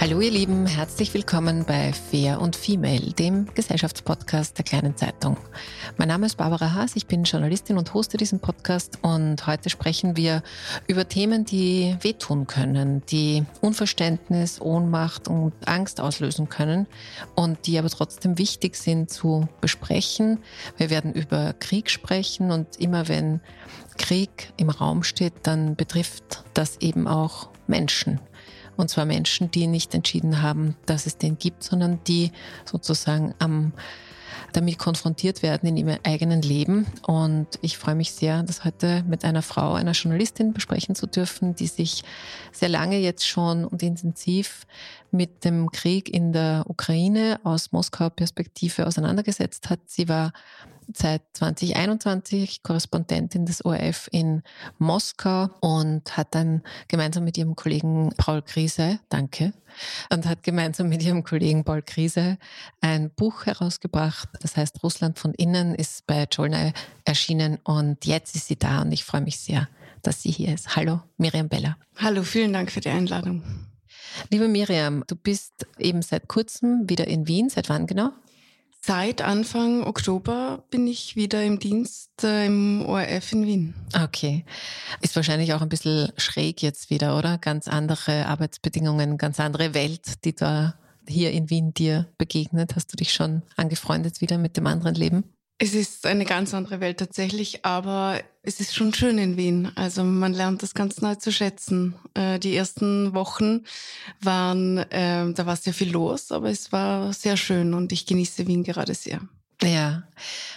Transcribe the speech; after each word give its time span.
Hallo 0.00 0.18
ihr 0.22 0.30
Lieben, 0.30 0.66
herzlich 0.66 1.12
willkommen 1.12 1.66
bei 1.66 1.92
Fair 1.92 2.40
und 2.40 2.56
Female, 2.56 3.12
dem 3.12 3.52
Gesellschaftspodcast 3.54 4.56
der 4.56 4.64
kleinen 4.64 4.96
Zeitung. 4.96 5.36
Mein 5.98 6.08
Name 6.08 6.24
ist 6.24 6.38
Barbara 6.38 6.72
Haas, 6.72 6.96
ich 6.96 7.06
bin 7.06 7.24
Journalistin 7.24 7.76
und 7.76 7.92
hoste 7.92 8.16
diesen 8.16 8.40
Podcast 8.40 8.98
und 9.02 9.46
heute 9.46 9.68
sprechen 9.68 10.16
wir 10.16 10.42
über 10.86 11.06
Themen, 11.06 11.44
die 11.44 11.98
wehtun 12.00 12.46
können, 12.46 13.02
die 13.10 13.44
Unverständnis, 13.60 14.58
Ohnmacht 14.62 15.28
und 15.28 15.52
Angst 15.66 16.00
auslösen 16.00 16.48
können 16.48 16.86
und 17.34 17.66
die 17.66 17.78
aber 17.78 17.90
trotzdem 17.90 18.38
wichtig 18.38 18.76
sind 18.76 19.10
zu 19.10 19.48
besprechen. 19.60 20.38
Wir 20.78 20.88
werden 20.88 21.12
über 21.12 21.52
Krieg 21.52 21.90
sprechen 21.90 22.52
und 22.52 22.80
immer 22.80 23.06
wenn 23.08 23.40
Krieg 23.98 24.54
im 24.56 24.70
Raum 24.70 25.02
steht, 25.02 25.34
dann 25.42 25.76
betrifft 25.76 26.42
das 26.54 26.78
eben 26.78 27.06
auch 27.06 27.50
Menschen. 27.66 28.18
Und 28.80 28.88
zwar 28.88 29.04
Menschen, 29.04 29.50
die 29.50 29.66
nicht 29.66 29.94
entschieden 29.94 30.40
haben, 30.40 30.74
dass 30.86 31.04
es 31.04 31.18
den 31.18 31.38
gibt, 31.38 31.62
sondern 31.62 32.00
die 32.06 32.32
sozusagen 32.64 33.34
am 33.38 33.72
damit 34.52 34.78
konfrontiert 34.78 35.42
werden 35.42 35.68
in 35.68 35.76
ihrem 35.76 35.98
eigenen 36.02 36.42
Leben. 36.42 36.86
Und 37.06 37.46
ich 37.60 37.78
freue 37.78 37.94
mich 37.94 38.12
sehr, 38.12 38.42
das 38.42 38.64
heute 38.64 39.04
mit 39.06 39.24
einer 39.24 39.42
Frau, 39.42 39.74
einer 39.74 39.92
Journalistin 39.92 40.52
besprechen 40.52 40.94
zu 40.94 41.06
dürfen, 41.06 41.54
die 41.54 41.66
sich 41.66 42.02
sehr 42.50 42.68
lange 42.68 42.98
jetzt 42.98 43.28
schon 43.28 43.64
und 43.64 43.82
intensiv 43.82 44.66
mit 45.12 45.44
dem 45.44 45.70
Krieg 45.70 46.08
in 46.12 46.32
der 46.32 46.64
Ukraine 46.66 47.38
aus 47.44 47.72
Moskauer 47.72 48.10
Perspektive 48.10 48.86
auseinandergesetzt 48.86 49.70
hat. 49.70 49.80
Sie 49.86 50.08
war 50.08 50.32
seit 50.96 51.22
2021 51.34 52.62
Korrespondentin 52.62 53.46
des 53.46 53.64
ORF 53.64 54.08
in 54.12 54.42
Moskau 54.78 55.48
und 55.60 56.16
hat 56.16 56.34
dann 56.34 56.62
gemeinsam 56.88 57.24
mit 57.24 57.38
ihrem 57.38 57.56
Kollegen 57.56 58.12
Paul 58.16 58.42
Krise, 58.42 59.00
danke, 59.08 59.52
und 60.12 60.26
hat 60.26 60.42
gemeinsam 60.42 60.88
mit 60.88 61.02
ihrem 61.02 61.24
Kollegen 61.24 61.64
Paul 61.64 61.82
Krise 61.82 62.38
ein 62.80 63.10
Buch 63.10 63.46
herausgebracht. 63.46 64.28
Das 64.40 64.56
heißt 64.56 64.82
Russland 64.82 65.18
von 65.18 65.34
innen 65.34 65.74
ist 65.74 66.06
bei 66.06 66.26
Cholnay 66.26 66.72
erschienen 67.04 67.58
und 67.64 68.06
jetzt 68.06 68.34
ist 68.36 68.48
sie 68.48 68.56
da 68.56 68.82
und 68.82 68.92
ich 68.92 69.04
freue 69.04 69.22
mich 69.22 69.38
sehr, 69.38 69.68
dass 70.02 70.22
sie 70.22 70.30
hier 70.30 70.54
ist. 70.54 70.76
Hallo, 70.76 71.00
Miriam 71.18 71.48
Beller. 71.48 71.76
Hallo, 71.96 72.22
vielen 72.22 72.52
Dank 72.52 72.70
für 72.70 72.80
die 72.80 72.90
Einladung. 72.90 73.42
Liebe 74.30 74.48
Miriam, 74.48 75.04
du 75.06 75.16
bist 75.16 75.66
eben 75.78 76.02
seit 76.02 76.28
kurzem 76.28 76.88
wieder 76.88 77.06
in 77.06 77.26
Wien. 77.28 77.48
Seit 77.48 77.68
wann 77.68 77.86
genau? 77.86 78.10
Seit 78.82 79.20
Anfang 79.20 79.84
Oktober 79.84 80.64
bin 80.70 80.86
ich 80.86 81.14
wieder 81.14 81.44
im 81.44 81.58
Dienst 81.58 82.24
äh, 82.24 82.46
im 82.46 82.82
ORF 82.86 83.32
in 83.32 83.46
Wien. 83.46 83.74
Okay. 83.94 84.46
Ist 85.02 85.16
wahrscheinlich 85.16 85.52
auch 85.52 85.60
ein 85.60 85.68
bisschen 85.68 86.10
schräg 86.16 86.62
jetzt 86.62 86.88
wieder, 86.88 87.18
oder? 87.18 87.36
Ganz 87.36 87.68
andere 87.68 88.26
Arbeitsbedingungen, 88.26 89.18
ganz 89.18 89.38
andere 89.38 89.74
Welt, 89.74 90.24
die 90.24 90.34
da 90.34 90.74
hier 91.06 91.30
in 91.30 91.50
Wien 91.50 91.74
dir 91.74 92.06
begegnet. 92.16 92.74
Hast 92.74 92.90
du 92.92 92.96
dich 92.96 93.12
schon 93.12 93.42
angefreundet 93.56 94.22
wieder 94.22 94.38
mit 94.38 94.56
dem 94.56 94.66
anderen 94.66 94.94
Leben? 94.94 95.24
Es 95.62 95.74
ist 95.74 96.06
eine 96.06 96.24
ganz 96.24 96.54
andere 96.54 96.80
Welt 96.80 96.98
tatsächlich, 96.98 97.66
aber 97.66 98.22
es 98.42 98.60
ist 98.60 98.74
schon 98.74 98.94
schön 98.94 99.18
in 99.18 99.36
Wien. 99.36 99.70
Also 99.74 100.02
man 100.04 100.32
lernt 100.32 100.62
das 100.62 100.72
ganz 100.72 101.02
neu 101.02 101.16
zu 101.16 101.30
schätzen. 101.30 101.96
Äh, 102.14 102.38
die 102.38 102.56
ersten 102.56 103.12
Wochen 103.12 103.64
waren, 104.22 104.78
äh, 104.78 105.30
da 105.34 105.44
war 105.44 105.56
sehr 105.56 105.74
viel 105.74 105.92
los, 105.92 106.32
aber 106.32 106.48
es 106.48 106.72
war 106.72 107.12
sehr 107.12 107.36
schön 107.36 107.74
und 107.74 107.92
ich 107.92 108.06
genieße 108.06 108.46
Wien 108.46 108.64
gerade 108.64 108.94
sehr. 108.94 109.20
Ja, 109.62 110.04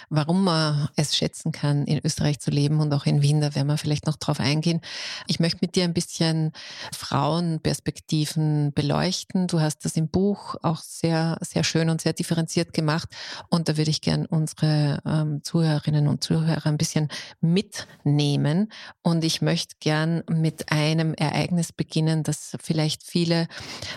warum 0.08 0.44
man 0.44 0.88
es 0.96 1.16
schätzen 1.16 1.52
kann, 1.52 1.84
in 1.84 2.00
Österreich 2.04 2.40
zu 2.40 2.50
leben 2.50 2.80
und 2.80 2.92
auch 2.92 3.04
in 3.04 3.22
Wien, 3.22 3.40
da 3.40 3.54
werden 3.54 3.68
wir 3.68 3.76
vielleicht 3.76 4.06
noch 4.06 4.16
drauf 4.16 4.40
eingehen. 4.40 4.80
Ich 5.26 5.40
möchte 5.40 5.58
mit 5.60 5.74
dir 5.74 5.84
ein 5.84 5.94
bisschen 5.94 6.52
Frauenperspektiven 6.96 8.72
beleuchten. 8.72 9.46
Du 9.46 9.60
hast 9.60 9.84
das 9.84 9.96
im 9.96 10.08
Buch 10.08 10.56
auch 10.62 10.80
sehr, 10.80 11.36
sehr 11.40 11.64
schön 11.64 11.90
und 11.90 12.00
sehr 12.00 12.12
differenziert 12.12 12.72
gemacht. 12.72 13.08
Und 13.50 13.68
da 13.68 13.76
würde 13.76 13.90
ich 13.90 14.00
gern 14.00 14.26
unsere 14.26 15.00
ähm, 15.04 15.42
Zuhörerinnen 15.42 16.08
und 16.08 16.24
Zuhörer 16.24 16.66
ein 16.66 16.78
bisschen 16.78 17.08
mitnehmen. 17.40 18.72
Und 19.02 19.24
ich 19.24 19.42
möchte 19.42 19.76
gern 19.80 20.22
mit 20.30 20.70
einem 20.70 21.14
Ereignis 21.14 21.72
beginnen, 21.72 22.22
das 22.22 22.56
vielleicht 22.62 23.02
viele 23.02 23.48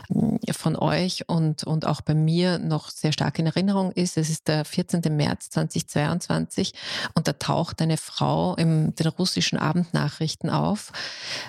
hm, 0.10 0.40
von 0.52 0.76
euch 0.76 1.28
und, 1.30 1.64
und 1.64 1.86
auch 1.86 2.02
bei 2.02 2.14
mir 2.14 2.60
noch 2.60 2.90
sehr 2.90 3.12
stark 3.12 3.40
in 3.40 3.46
Erinnerung 3.46 3.92
ist. 3.92 4.18
Es 4.18 4.30
ist 4.30 4.48
der 4.48 4.66
14. 4.66 4.97
14. 5.02 5.16
März 5.16 5.50
2022 5.50 6.74
und 7.14 7.28
da 7.28 7.34
taucht 7.34 7.82
eine 7.82 7.98
Frau 7.98 8.56
in 8.56 8.96
den 8.96 9.08
russischen 9.08 9.58
Abendnachrichten 9.58 10.50
auf, 10.50 10.92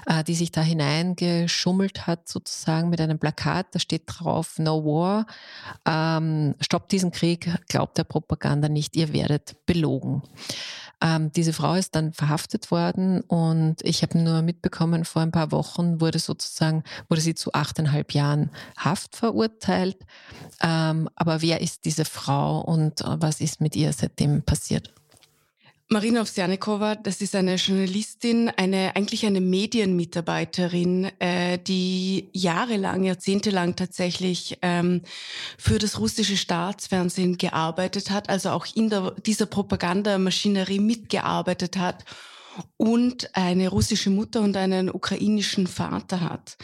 äh, 0.07 0.25
die 0.25 0.35
sich 0.35 0.53
da 0.53 0.61
hineingeschummelt 0.61 2.07
hat, 2.07 2.29
sozusagen 2.29 2.91
mit 2.91 3.01
einem 3.01 3.19
Plakat. 3.19 3.67
Da 3.73 3.79
steht 3.79 4.03
drauf, 4.07 4.59
No 4.59 4.85
War, 4.85 5.27
ähm, 5.87 6.55
stoppt 6.61 6.93
diesen 6.93 7.13
Krieg, 7.13 7.51
glaubt 7.69 7.99
der 7.99 8.05
Propaganda 8.05 8.69
nicht, 8.69 8.97
ihr 8.97 9.13
werdet 9.13 9.57
belogen. 9.67 10.23
Ähm, 11.01 11.33
diese 11.33 11.53
Frau 11.53 11.75
ist 11.75 11.95
dann 11.95 12.13
verhaftet 12.13 12.71
worden 12.71 13.21
und 13.21 13.77
ich 13.83 14.03
habe 14.03 14.19
nur 14.19 14.43
mitbekommen, 14.43 15.05
vor 15.05 15.23
ein 15.23 15.31
paar 15.31 15.53
Wochen 15.53 16.01
wurde 16.01 16.19
sozusagen, 16.19 16.83
wurde 17.09 17.23
sie 17.23 17.35
zu 17.35 17.53
achteinhalb 17.53 18.13
Jahren 18.15 18.51
Haft 18.77 19.15
verurteilt. 19.15 19.99
Ähm, 20.61 21.09
aber 21.15 21.41
wer 21.43 21.61
ist 21.61 21.85
diese 21.85 22.05
Frau 22.05 22.61
und 22.61 23.01
äh, 23.03 23.21
was 23.21 23.41
ist 23.41 23.61
mit 23.61 23.77
ihr 23.77 23.93
seitdem 23.93 24.43
passiert? 24.43 24.93
Marina 25.91 26.21
Ovsjanikova, 26.21 26.97
das 26.97 27.23
ist 27.23 27.35
eine 27.35 27.55
Journalistin, 27.55 28.51
eine 28.51 28.95
eigentlich 28.95 29.25
eine 29.25 29.41
Medienmitarbeiterin, 29.41 31.11
äh, 31.19 31.59
die 31.59 32.29
jahrelang, 32.35 33.05
jahrzehntelang 33.05 33.75
tatsächlich 33.75 34.59
ähm, 34.61 35.01
für 35.57 35.79
das 35.79 35.99
russische 35.99 36.37
Staatsfernsehen 36.37 37.39
gearbeitet 37.39 38.11
hat, 38.11 38.29
also 38.29 38.51
auch 38.51 38.67
in 38.75 38.91
der, 38.91 39.13
dieser 39.25 39.47
Propagandamaschinerie 39.47 40.79
mitgearbeitet 40.79 41.79
hat 41.79 42.05
und 42.77 43.35
eine 43.35 43.69
russische 43.69 44.11
Mutter 44.11 44.43
und 44.43 44.59
einen 44.59 44.91
ukrainischen 44.91 45.67
Vater 45.67 46.21
hat. 46.21 46.59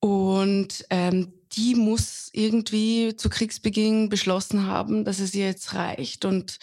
Und 0.00 0.86
ähm, 0.88 1.34
die 1.56 1.74
muss 1.74 2.30
irgendwie 2.32 3.16
zu 3.16 3.28
Kriegsbeginn 3.28 4.08
beschlossen 4.08 4.66
haben, 4.66 5.04
dass 5.04 5.20
es 5.20 5.34
ihr 5.34 5.46
jetzt 5.46 5.74
reicht. 5.74 6.24
Und 6.24 6.58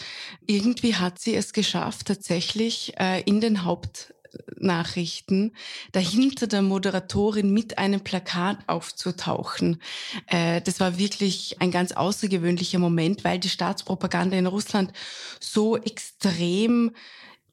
irgendwie 0.45 0.95
hat 0.95 1.19
sie 1.19 1.35
es 1.35 1.53
geschafft, 1.53 2.07
tatsächlich 2.07 2.93
äh, 2.99 3.21
in 3.21 3.41
den 3.41 3.63
Haupt 3.63 4.13
Nachrichten, 4.57 5.53
dahinter 5.91 6.47
der 6.47 6.61
Moderatorin 6.61 7.51
mit 7.51 7.77
einem 7.77 8.01
Plakat 8.01 8.59
aufzutauchen. 8.67 9.81
Äh, 10.27 10.61
das 10.61 10.79
war 10.79 10.97
wirklich 10.97 11.57
ein 11.59 11.71
ganz 11.71 11.91
außergewöhnlicher 11.91 12.79
Moment, 12.79 13.23
weil 13.23 13.39
die 13.39 13.49
Staatspropaganda 13.49 14.37
in 14.37 14.45
Russland 14.45 14.93
so 15.39 15.77
extrem 15.77 16.91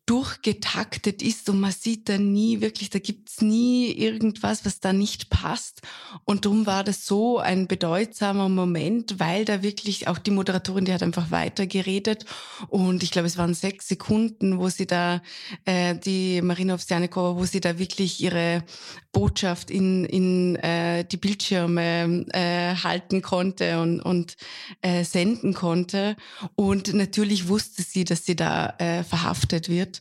durchgetaktet 0.08 1.20
ist 1.20 1.50
und 1.50 1.60
man 1.60 1.70
sieht 1.70 2.08
da 2.08 2.16
nie 2.16 2.62
wirklich, 2.62 2.88
da 2.88 2.98
gibt's 2.98 3.42
nie 3.42 3.92
irgendwas, 3.92 4.64
was 4.64 4.80
da 4.80 4.94
nicht 4.94 5.28
passt. 5.28 5.82
Und 6.24 6.46
darum 6.46 6.64
war 6.64 6.82
das 6.82 7.04
so 7.04 7.38
ein 7.38 7.66
bedeutsamer 7.68 8.48
Moment, 8.48 9.20
weil 9.20 9.44
da 9.44 9.62
wirklich 9.62 10.08
auch 10.08 10.16
die 10.16 10.30
Moderatorin, 10.30 10.86
die 10.86 10.94
hat 10.94 11.02
einfach 11.02 11.30
weitergeredet 11.30 12.24
und 12.68 13.02
ich 13.02 13.10
glaube, 13.10 13.26
es 13.26 13.36
waren 13.36 13.52
sechs 13.52 13.86
Sekunden, 13.86 14.58
wo 14.58 14.70
sie 14.70 14.86
da, 14.86 15.20
äh, 15.66 15.94
die 15.94 16.40
Marina 16.40 16.74
Ovsjanikova, 16.74 17.36
wo 17.36 17.44
sie 17.44 17.60
da 17.60 17.78
wirklich 17.78 18.22
ihre 18.22 18.64
Botschaft 19.12 19.70
in, 19.70 20.04
in 20.06 20.56
äh, 20.56 21.04
die 21.04 21.16
Bildschirme 21.16 22.24
äh, 22.32 22.76
halten 22.76 23.20
konnte 23.20 23.80
und, 23.80 24.00
und 24.00 24.36
äh, 24.80 25.04
senden 25.04 25.54
konnte. 25.54 26.16
Und 26.54 26.94
natürlich 26.94 27.48
wusste 27.48 27.82
sie, 27.82 28.04
dass 28.04 28.24
sie 28.24 28.36
da 28.36 28.74
äh, 28.78 29.02
verhaftet 29.04 29.68
wird. 29.68 29.97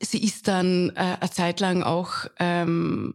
Sie 0.00 0.22
ist 0.22 0.48
dann 0.48 0.90
äh, 0.96 1.16
eine 1.20 1.30
Zeit 1.30 1.60
lang 1.60 1.82
auch 1.82 2.26
ähm, 2.38 3.14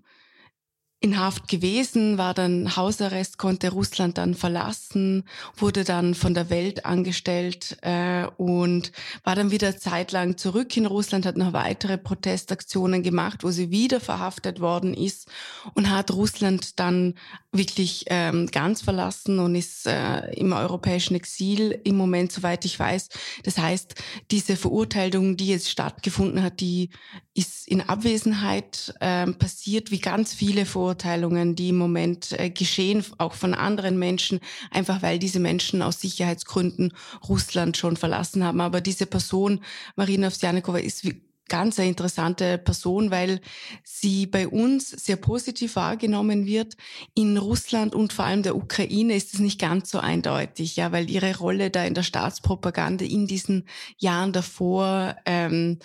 in 1.03 1.19
Haft 1.19 1.47
gewesen, 1.47 2.19
war 2.19 2.35
dann 2.35 2.75
Hausarrest, 2.75 3.39
konnte 3.39 3.71
Russland 3.71 4.19
dann 4.19 4.35
verlassen, 4.35 5.23
wurde 5.57 5.83
dann 5.83 6.13
von 6.13 6.35
der 6.35 6.51
Welt 6.51 6.85
angestellt 6.85 7.77
äh, 7.81 8.27
und 8.37 8.91
war 9.23 9.35
dann 9.35 9.49
wieder 9.49 9.75
zeitlang 9.77 10.37
zurück 10.37 10.77
in 10.77 10.85
Russland, 10.85 11.25
hat 11.25 11.37
noch 11.37 11.53
weitere 11.53 11.97
Protestaktionen 11.97 13.01
gemacht, 13.01 13.43
wo 13.43 13.49
sie 13.49 13.71
wieder 13.71 13.99
verhaftet 13.99 14.59
worden 14.59 14.93
ist 14.93 15.27
und 15.73 15.89
hat 15.89 16.11
Russland 16.11 16.79
dann 16.79 17.15
wirklich 17.51 18.05
ähm, 18.07 18.47
ganz 18.47 18.81
verlassen 18.81 19.39
und 19.39 19.55
ist 19.55 19.85
äh, 19.85 20.31
im 20.33 20.53
europäischen 20.53 21.15
Exil 21.15 21.79
im 21.83 21.97
Moment, 21.97 22.31
soweit 22.31 22.63
ich 22.63 22.79
weiß. 22.79 23.09
Das 23.43 23.57
heißt, 23.57 23.95
diese 24.31 24.55
Verurteilung, 24.55 25.35
die 25.35 25.47
jetzt 25.47 25.69
stattgefunden 25.69 26.43
hat, 26.43 26.61
die 26.61 26.89
ist 27.33 27.67
in 27.67 27.81
Abwesenheit 27.81 28.93
äh, 29.01 29.27
passiert, 29.33 29.91
wie 29.91 29.99
ganz 29.99 30.33
viele 30.33 30.65
Verurteilungen, 30.65 31.55
die 31.55 31.69
im 31.69 31.77
Moment 31.77 32.31
äh, 32.39 32.49
geschehen, 32.49 33.03
auch 33.17 33.33
von 33.33 33.53
anderen 33.53 33.99
Menschen, 33.99 34.39
einfach 34.69 35.01
weil 35.01 35.19
diese 35.19 35.39
Menschen 35.39 35.81
aus 35.81 35.99
Sicherheitsgründen 35.99 36.93
Russland 37.27 37.75
schon 37.75 37.97
verlassen 37.97 38.45
haben. 38.45 38.61
Aber 38.61 38.79
diese 38.79 39.05
Person, 39.05 39.61
Marina 39.97 40.27
Ovsjanikova, 40.27 40.79
ist 40.79 41.03
wie 41.03 41.21
ganz 41.51 41.77
eine 41.77 41.89
interessante 41.89 42.57
Person, 42.57 43.11
weil 43.11 43.41
sie 43.83 44.25
bei 44.25 44.47
uns 44.47 44.89
sehr 44.89 45.17
positiv 45.17 45.75
wahrgenommen 45.75 46.45
wird. 46.45 46.77
In 47.13 47.37
Russland 47.37 47.93
und 47.93 48.13
vor 48.13 48.23
allem 48.23 48.41
der 48.41 48.55
Ukraine 48.55 49.15
ist 49.15 49.33
es 49.33 49.41
nicht 49.41 49.59
ganz 49.59 49.91
so 49.91 49.99
eindeutig, 49.99 50.77
ja, 50.77 50.93
weil 50.93 51.09
ihre 51.09 51.37
Rolle 51.37 51.69
da 51.69 51.83
in 51.83 51.93
der 51.93 52.03
Staatspropaganda 52.03 53.03
in 53.03 53.27
diesen 53.27 53.67
Jahren 53.97 54.31
davor 54.31 55.17
ähm, 55.25 55.79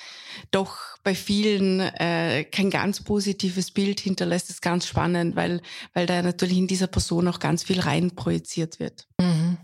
doch 0.52 0.76
bei 1.02 1.16
vielen 1.16 1.80
äh, 1.80 2.44
kein 2.44 2.70
ganz 2.70 3.02
positives 3.02 3.72
Bild 3.72 3.98
hinterlässt. 3.98 4.48
Das 4.48 4.56
ist 4.56 4.62
ganz 4.62 4.86
spannend, 4.86 5.34
weil 5.34 5.60
weil 5.94 6.06
da 6.06 6.22
natürlich 6.22 6.58
in 6.58 6.68
dieser 6.68 6.86
Person 6.86 7.26
auch 7.26 7.40
ganz 7.40 7.64
viel 7.64 7.80
rein 7.80 8.12
projiziert 8.12 8.78
wird. 8.78 9.08
Mhm. 9.20 9.58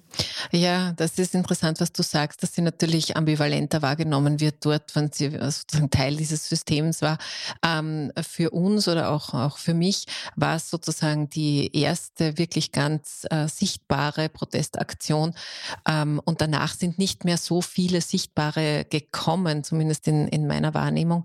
Ja, 0.51 0.93
das 0.93 1.19
ist 1.19 1.35
interessant, 1.35 1.81
was 1.81 1.93
du 1.93 2.03
sagst, 2.03 2.43
dass 2.43 2.55
sie 2.55 2.63
natürlich 2.63 3.17
ambivalenter 3.17 3.83
wahrgenommen 3.83 4.41
wird 4.41 4.65
dort, 4.65 4.95
wenn 4.95 5.11
sie 5.11 5.31
sozusagen 5.31 5.91
Teil 5.91 6.17
dieses 6.17 6.49
Systems 6.49 7.01
war. 7.03 7.19
Ähm, 7.65 8.13
für 8.21 8.51
uns 8.51 8.89
oder 8.89 9.11
auch, 9.11 9.35
auch 9.35 9.57
für 9.57 9.75
mich 9.75 10.07
war 10.37 10.57
es 10.57 10.69
sozusagen 10.69 11.31
die 11.31 11.75
erste 11.77 12.39
wirklich 12.39 12.73
ganz 12.73 13.27
äh, 13.31 13.49
sichtbare 13.49 14.29
Protestaktion. 14.29 15.35
Ähm, 15.89 16.21
und 16.25 16.41
danach 16.41 16.75
sind 16.75 16.99
nicht 16.99 17.25
mehr 17.25 17.39
so 17.39 17.63
viele 17.63 18.01
sichtbare 18.01 18.85
gekommen, 18.89 19.65
zumindest 19.65 20.07
in, 20.09 20.29
in 20.29 20.47
meiner 20.47 20.75
Wahrnehmung. 20.75 21.25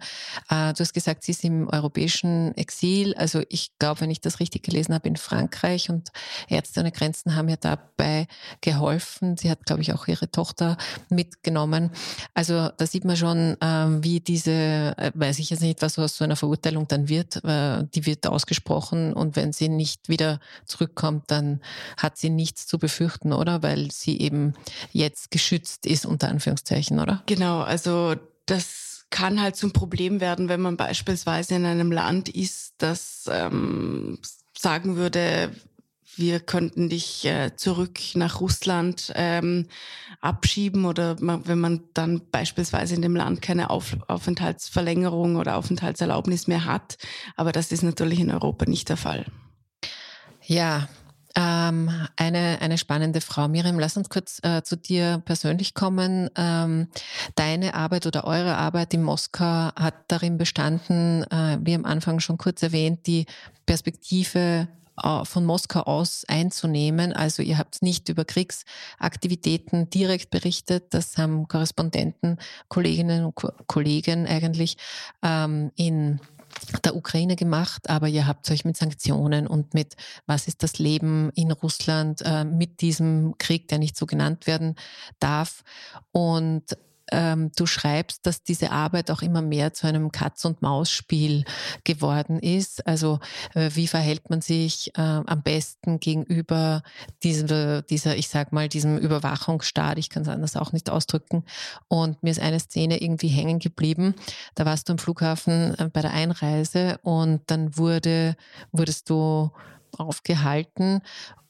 Äh, 0.50 0.74
du 0.74 0.80
hast 0.80 0.94
gesagt, 0.94 1.24
sie 1.24 1.32
ist 1.32 1.44
im 1.44 1.68
europäischen 1.68 2.56
Exil. 2.56 3.14
Also 3.16 3.44
ich 3.50 3.78
glaube, 3.80 4.02
wenn 4.02 4.12
ich 4.12 4.22
das 4.22 4.40
richtig 4.40 4.64
gelesen 4.64 4.94
habe, 4.94 5.08
in 5.08 5.18
Frankreich 5.18 5.90
und 5.90 6.10
Ärzte 6.48 6.80
ohne 6.80 6.92
Grenzen 6.92 7.36
haben 7.36 7.50
ja 7.50 7.58
dabei 7.58 8.28
geholfen 8.62 8.77
geholfen. 8.78 9.38
Sie 9.38 9.50
hat, 9.50 9.66
glaube 9.66 9.82
ich, 9.82 9.94
auch 9.94 10.08
ihre 10.08 10.30
Tochter 10.30 10.78
mitgenommen. 11.10 11.92
Also 12.34 12.70
da 12.78 12.86
sieht 12.86 13.06
man 13.06 13.18
schon, 13.18 13.58
ähm, 13.62 14.04
wie 14.04 14.20
diese, 14.20 14.52
äh, 14.98 15.12
weiß 15.14 15.40
ich 15.40 15.50
jetzt 15.50 15.62
nicht, 15.62 15.82
was 15.82 15.98
aus 15.98 16.18
so 16.18 16.24
einer 16.24 16.36
Verurteilung 16.36 16.88
dann 16.88 17.10
wird, 17.10 17.44
äh, 17.44 17.84
die 17.96 18.06
wird 18.06 18.28
ausgesprochen 18.28 19.14
und 19.14 19.36
wenn 19.36 19.52
sie 19.52 19.70
nicht 19.70 20.10
wieder 20.10 20.40
zurückkommt, 20.66 21.26
dann 21.28 21.62
hat 21.98 22.18
sie 22.18 22.30
nichts 22.30 22.68
zu 22.68 22.78
befürchten, 22.78 23.34
oder? 23.34 23.64
Weil 23.64 23.92
sie 23.92 24.20
eben 24.20 24.54
jetzt 24.94 25.32
geschützt 25.32 25.86
ist, 25.86 26.06
unter 26.06 26.30
Anführungszeichen, 26.30 27.00
oder? 27.00 27.24
Genau, 27.26 27.62
also 27.62 28.16
das 28.46 29.06
kann 29.10 29.42
halt 29.42 29.56
zum 29.56 29.72
Problem 29.72 30.20
werden, 30.20 30.50
wenn 30.50 30.62
man 30.62 30.78
beispielsweise 30.78 31.56
in 31.56 31.66
einem 31.66 31.92
Land 31.92 32.30
ist, 32.30 32.74
das 32.78 33.30
ähm, 33.32 34.20
sagen 34.58 34.98
würde, 34.98 35.52
wir 36.18 36.40
könnten 36.40 36.90
dich 36.90 37.26
äh, 37.26 37.56
zurück 37.56 38.00
nach 38.16 38.42
Russland 38.42 39.12
ähm, 39.16 39.68
abschieben 40.22 40.86
oder 40.86 41.16
man, 41.20 41.48
wenn 41.48 41.60
man 41.60 41.82
dann 41.94 42.22
beispielsweise 42.32 42.96
in 42.96 43.02
dem 43.02 43.16
Land 43.16 43.42
keine 43.42 43.70
Auf, 43.70 43.98
Aufenthaltsverlängerung 44.08 45.36
oder 45.36 45.58
Aufenthaltserlaubnis 45.58 46.48
mehr 46.48 46.66
hat. 46.66 46.98
Aber 47.36 47.52
das 47.52 47.72
ist 47.72 47.84
natürlich 47.84 48.20
in 48.20 48.32
Europa 48.32 48.66
nicht 48.66 48.90
der 48.90 48.98
Fall. 48.98 49.26
Ja, 50.44 50.88
ähm, 51.38 51.92
eine, 52.16 52.58
eine 52.62 52.80
spannende 52.80 53.22
Frau. 53.22 53.48
Miriam, 53.48 53.78
lass 53.78 53.96
uns 53.96 54.10
kurz 54.10 54.40
äh, 54.42 54.64
zu 54.64 54.76
dir 54.76 55.22
persönlich 55.24 55.76
kommen. 55.76 56.32
Ähm, 56.36 56.88
deine 57.36 57.76
Arbeit 57.76 58.08
oder 58.08 58.24
eure 58.24 58.58
Arbeit 58.58 58.94
in 58.96 59.04
Moskau 59.04 59.70
hat 59.76 59.94
darin 60.08 60.40
bestanden, 60.40 61.24
äh, 61.30 61.60
wie 61.62 61.76
am 61.76 61.86
Anfang 61.86 62.20
schon 62.22 62.40
kurz 62.40 62.64
erwähnt, 62.64 63.06
die 63.06 63.28
Perspektive 63.68 64.68
von 65.24 65.46
Moskau 65.46 65.82
aus 65.82 66.26
einzunehmen. 66.28 67.14
Also 67.14 67.44
ihr 67.44 67.58
habt 67.58 67.82
nicht 67.82 68.10
über 68.10 68.26
Kriegsaktivitäten 68.26 69.90
direkt 69.90 70.30
berichtet. 70.30 70.94
Das 70.94 71.18
haben 71.18 71.48
Korrespondenten, 71.48 72.38
Kolleginnen 72.68 73.26
und 73.26 73.36
Kollegen 73.68 74.28
eigentlich 74.28 74.78
ähm, 75.22 75.72
in 75.76 76.20
der 76.84 76.96
Ukraine 76.96 77.36
gemacht, 77.36 77.90
aber 77.90 78.08
ihr 78.08 78.26
habt 78.26 78.50
euch 78.50 78.66
mit 78.66 78.78
Sanktionen 78.78 79.48
und 79.48 79.74
mit, 79.74 79.96
was 80.26 80.48
ist 80.48 80.64
das 80.64 80.80
Leben 80.80 81.30
in 81.36 81.52
Russland 81.52 82.22
äh, 82.26 82.46
mit 82.46 82.82
diesem 82.82 83.38
Krieg, 83.38 83.68
der 83.68 83.78
nicht 83.78 83.96
so 83.96 84.06
genannt 84.06 84.48
werden 84.48 84.76
darf. 85.20 85.64
Und 86.12 86.64
ähm, 87.12 87.52
du 87.56 87.66
schreibst, 87.66 88.26
dass 88.26 88.44
diese 88.44 88.72
Arbeit 88.72 89.12
auch 89.12 89.22
immer 89.22 89.42
mehr 89.42 89.74
zu 89.74 89.88
einem 89.88 90.12
Katz-und-Maus-Spiel 90.12 91.46
geworden 91.84 92.40
ist. 92.40 92.86
Also 92.86 93.20
äh, 93.54 93.70
wie 93.74 93.88
verhält 93.88 94.30
man 94.30 94.42
sich 94.42 94.92
äh, 94.98 95.02
am 95.02 95.42
besten 95.44 96.00
gegenüber 96.00 96.84
dieser, 97.24 97.82
dieser, 97.82 98.18
ich 98.18 98.28
sag 98.28 98.52
mal, 98.52 98.68
diesem 98.68 98.98
Überwachungsstaat? 98.98 99.98
Ich 99.98 100.10
kann 100.10 100.24
es 100.24 100.30
anders 100.30 100.56
auch 100.56 100.72
nicht 100.72 100.90
ausdrücken. 100.90 101.44
Und 101.88 102.22
mir 102.24 102.32
ist 102.32 102.42
eine 102.42 102.60
Szene 102.60 103.02
irgendwie 103.02 103.30
hängen 103.30 103.60
geblieben. 103.60 104.16
Da 104.56 104.66
warst 104.66 104.90
du 104.90 104.94
am 104.94 105.00
Flughafen 105.00 105.76
äh, 105.78 105.90
bei 105.92 106.02
der 106.02 106.14
Einreise 106.14 107.00
und 107.04 107.42
dann 107.48 107.78
wurde, 107.78 108.36
wurdest 108.72 109.10
du 109.10 109.52
aufgehalten 109.98 111.02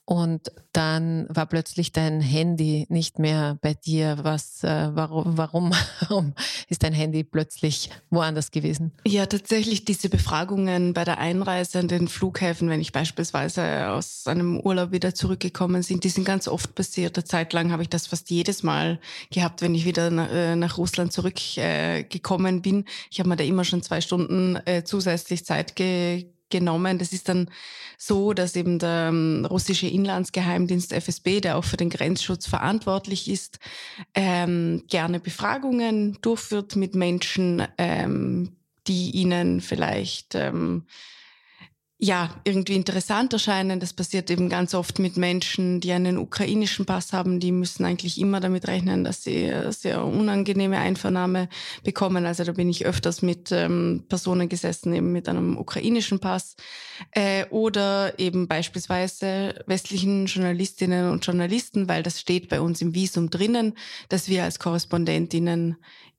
und 0.10 0.54
dann 0.72 1.26
war 1.28 1.48
plötzlich 1.48 1.92
dein 1.92 2.22
Handy 2.22 2.86
nicht 2.88 3.20
mehr 3.20 3.58
bei 3.62 3.74
dir. 3.74 4.20
Was, 4.22 4.64
äh, 4.64 4.92
warum, 4.94 5.38
warum, 5.38 5.74
warum 6.00 6.34
ist 6.70 6.84
dein 6.84 6.94
Handy 6.94 7.26
plötzlich 7.26 7.90
woanders 8.10 8.52
gewesen? 8.52 8.94
Ja, 9.06 9.26
tatsächlich 9.26 9.84
diese 9.84 10.08
Befragungen 10.08 10.94
bei 10.94 11.04
der 11.04 11.18
Einreise 11.18 11.80
an 11.80 11.90
den 11.90 12.08
Flughäfen, 12.08 12.70
wenn 12.70 12.80
ich 12.80 12.94
beispielsweise 12.94 13.90
aus 13.90 14.28
einem 14.28 14.62
Urlaub 14.62 14.94
wieder 14.94 15.14
zurückgekommen 15.14 15.84
bin, 15.86 16.00
die 16.00 16.10
sind 16.10 16.24
ganz 16.24 16.48
oft 16.48 16.74
passiert. 16.74 17.18
Eine 17.18 17.26
Zeit 17.26 17.52
lang 17.52 17.74
habe 17.74 17.84
ich 17.84 17.90
das 17.90 18.08
fast 18.08 18.30
jedes 18.30 18.64
Mal 18.64 19.02
gehabt, 19.30 19.62
wenn 19.62 19.76
ich 19.76 19.84
wieder 19.84 20.10
nach, 20.10 20.32
äh, 20.32 20.56
nach 20.56 20.78
Russland 20.78 21.12
zurückgekommen 21.12 22.58
äh, 22.58 22.62
bin. 22.62 22.86
Ich 23.12 23.20
habe 23.20 23.28
mir 23.28 23.36
da 23.36 23.44
immer 23.44 23.66
schon 23.66 23.84
zwei 23.84 24.00
Stunden 24.00 24.56
äh, 24.66 24.86
zusätzlich 24.86 25.44
Zeit 25.44 25.76
ge 25.76 26.28
genommen. 26.50 26.98
Das 26.98 27.14
ist 27.14 27.30
dann 27.30 27.50
so, 27.98 28.34
dass 28.34 28.56
eben 28.56 28.80
der 28.80 29.08
ähm, 29.10 29.46
russische 29.50 29.88
Inlandsgeheimdienst 29.88 30.94
FSB, 30.94 31.42
der 31.42 31.58
auch 31.58 31.64
für 31.64 31.78
den 31.78 31.90
Grenzschutz 31.90 32.48
verantwortlich 32.48 33.30
ist, 33.30 33.60
ähm, 34.14 34.84
gerne 34.88 35.20
Befragungen 35.20 36.18
durchführt 36.22 36.76
mit 36.76 36.96
Menschen, 36.96 37.64
ähm, 37.78 38.56
die 38.88 39.12
ihnen 39.12 39.62
vielleicht 39.62 40.36
ähm, 40.36 40.86
ja, 42.00 42.30
irgendwie 42.44 42.76
interessant 42.76 43.34
erscheinen. 43.34 43.80
Das 43.80 43.92
passiert 43.92 44.30
eben 44.30 44.50
ganz 44.50 44.76
oft 44.76 45.00
mit 45.00 45.18
Menschen, 45.18 45.80
die 45.80 45.92
einen 45.92 46.20
ukrainischen 46.20 46.86
Pass 46.86 47.12
haben. 47.12 47.40
Die 47.40 47.52
müssen 47.52 47.86
eigentlich 47.86 48.20
immer 48.20 48.40
damit 48.40 48.68
rechnen, 48.68 49.04
dass 49.04 49.24
sie 49.24 49.52
sehr 49.70 50.06
unangenehme 50.06 50.78
Einvernahme 50.78 51.50
bekommen. 51.84 52.28
Also 52.28 52.44
da 52.44 52.52
bin 52.52 52.70
ich 52.70 52.86
öfters 52.86 53.24
mit 53.24 53.52
ähm, 53.52 54.06
Personen 54.10 54.48
gesessen, 54.48 54.94
eben 54.94 55.12
mit 55.12 55.28
einem 55.28 55.58
ukrainischen 55.58 56.20
Pass. 56.20 56.56
Äh, 57.12 57.46
oder 57.50 58.20
eben 58.20 58.48
beispielsweise 58.48 59.64
westlichen 59.66 60.28
Journalistinnen 60.28 61.10
und 61.10 61.26
Journalisten, 61.26 61.90
weil 61.90 62.04
das 62.04 62.20
steht 62.20 62.48
bei 62.48 62.62
uns 62.62 62.80
im 62.80 62.94
Visum 62.94 63.32
drinnen, 63.32 63.74
dass 64.10 64.30
wir 64.30 64.44
als 64.44 64.60
Korrespondentinnen 64.60 65.78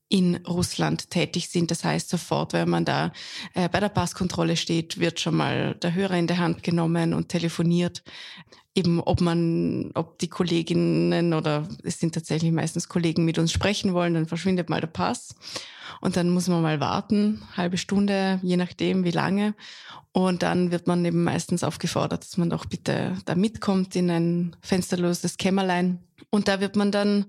in 0.09 0.37
Russland 0.47 1.11
tätig 1.11 1.49
sind. 1.49 1.71
Das 1.71 1.85
heißt, 1.85 2.09
sofort, 2.09 2.53
wenn 2.53 2.69
man 2.69 2.85
da 2.85 3.12
äh, 3.55 3.69
bei 3.69 3.81
der 3.81 3.91
Passkontrolle 3.91 4.57
steht, 4.57 4.99
wird 4.99 5.21
schon 5.21 5.37
mal 5.37 5.75
der 5.75 5.95
Hörer 5.95 6.17
in 6.17 6.27
der 6.27 6.38
Hand 6.38 6.62
genommen 6.62 7.15
und 7.15 7.29
telefoniert. 7.29 8.03
Eben, 8.75 9.00
ob 9.00 9.21
man, 9.21 9.91
ob 9.95 10.19
die 10.19 10.29
Kolleginnen 10.29 11.35
oder 11.35 11.69
es 11.83 11.99
sind 11.99 12.15
tatsächlich 12.15 12.53
meistens 12.53 12.88
Kollegen 12.88 13.25
mit 13.25 13.38
uns 13.38 13.53
sprechen 13.53 13.93
wollen, 13.93 14.15
dann 14.15 14.27
verschwindet 14.27 14.71
mal 14.71 14.81
der 14.81 14.88
Pass. 14.88 15.35
Und 16.00 16.17
dann 16.17 16.31
muss 16.31 16.49
man 16.49 16.62
mal 16.62 16.81
warten, 16.81 17.43
halbe 17.57 17.77
Stunde, 17.77 18.38
je 18.43 18.57
nachdem, 18.57 19.05
wie 19.05 19.11
lange. 19.11 19.55
Und 20.12 20.43
dann 20.43 20.71
wird 20.71 20.87
man 20.87 21.05
eben 21.05 21.25
meistens 21.25 21.65
aufgefordert, 21.65 22.23
dass 22.23 22.37
man 22.37 22.50
doch 22.50 22.67
bitte 22.67 23.17
da 23.25 23.35
mitkommt 23.35 23.97
in 23.97 24.11
ein 24.11 24.57
fensterloses 24.62 25.37
Kämmerlein 25.37 25.99
und 26.30 26.49
da 26.49 26.61
wird 26.61 26.76
man 26.76 26.92
dann 26.92 27.26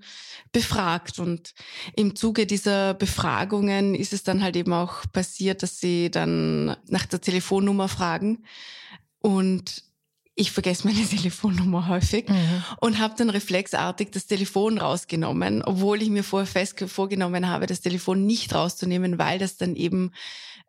befragt. 0.52 1.20
Und 1.20 1.54
im 1.96 2.16
Zuge 2.16 2.46
dieser 2.46 2.94
Befragungen 2.94 3.96
ist 3.96 4.14
es 4.14 4.24
dann 4.24 4.44
halt 4.44 4.56
eben 4.56 4.74
auch 4.74 5.04
passiert, 5.12 5.64
dass 5.64 5.80
sie 5.80 6.12
dann 6.12 6.76
nach 6.88 7.06
der 7.06 7.22
Telefonnummer 7.22 7.88
fragen. 7.88 8.44
Und 9.20 9.84
ich 10.36 10.52
vergesse 10.52 10.88
meine 10.88 11.06
Telefonnummer 11.06 11.88
häufig 11.88 12.30
mhm. 12.30 12.64
und 12.80 13.00
habe 13.00 13.16
dann 13.18 13.30
reflexartig 13.30 14.10
das 14.12 14.26
Telefon 14.26 14.78
rausgenommen, 14.78 15.64
obwohl 15.64 16.02
ich 16.02 16.10
mir 16.10 16.24
vorher 16.24 16.48
fest 16.48 16.80
vorgenommen 16.88 17.48
habe, 17.48 17.68
das 17.68 17.82
Telefon 17.82 18.26
nicht 18.26 18.54
rauszunehmen, 18.54 19.20
weil 19.20 19.40
das 19.40 19.58
dann 19.58 19.76
eben 19.76 20.12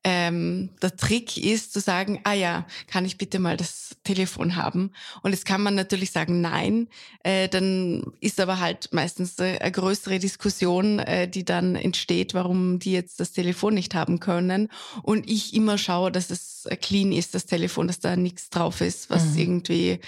ähm, 0.03 0.71
der 0.81 0.97
Trick 0.97 1.37
ist 1.37 1.73
zu 1.73 1.81
sagen, 1.81 2.21
ah 2.25 2.33
ja, 2.33 2.67
kann 2.87 3.05
ich 3.05 3.19
bitte 3.19 3.39
mal 3.39 3.57
das 3.57 3.97
Telefon 4.03 4.57
haben? 4.57 4.93
Und 5.23 5.33
jetzt 5.33 5.45
kann 5.45 5.63
man 5.63 5.75
natürlich 5.75 6.11
sagen, 6.11 6.41
nein. 6.41 6.89
Äh, 7.23 7.49
dann 7.49 8.13
ist 8.21 8.41
aber 8.41 8.61
halt 8.61 8.93
meistens 8.93 9.39
eine 9.39 9.71
größere 9.71 10.19
Diskussion, 10.19 11.01
äh, 11.01 11.29
die 11.29 11.45
dann 11.45 11.77
entsteht, 11.77 12.33
warum 12.33 12.79
die 12.79 12.93
jetzt 12.93 13.21
das 13.21 13.33
Telefon 13.33 13.75
nicht 13.75 13.95
haben 13.95 14.21
können. 14.21 14.69
Und 15.03 15.29
ich 15.29 15.53
immer 15.55 15.77
schaue, 15.77 16.11
dass 16.11 16.31
es 16.31 16.67
clean 16.81 17.13
ist, 17.13 17.35
das 17.35 17.45
Telefon, 17.45 17.87
dass 17.87 18.01
da 18.01 18.17
nichts 18.17 18.49
drauf 18.49 18.81
ist, 18.81 19.11
was 19.11 19.33
mhm. 19.33 19.39
irgendwie 19.39 20.01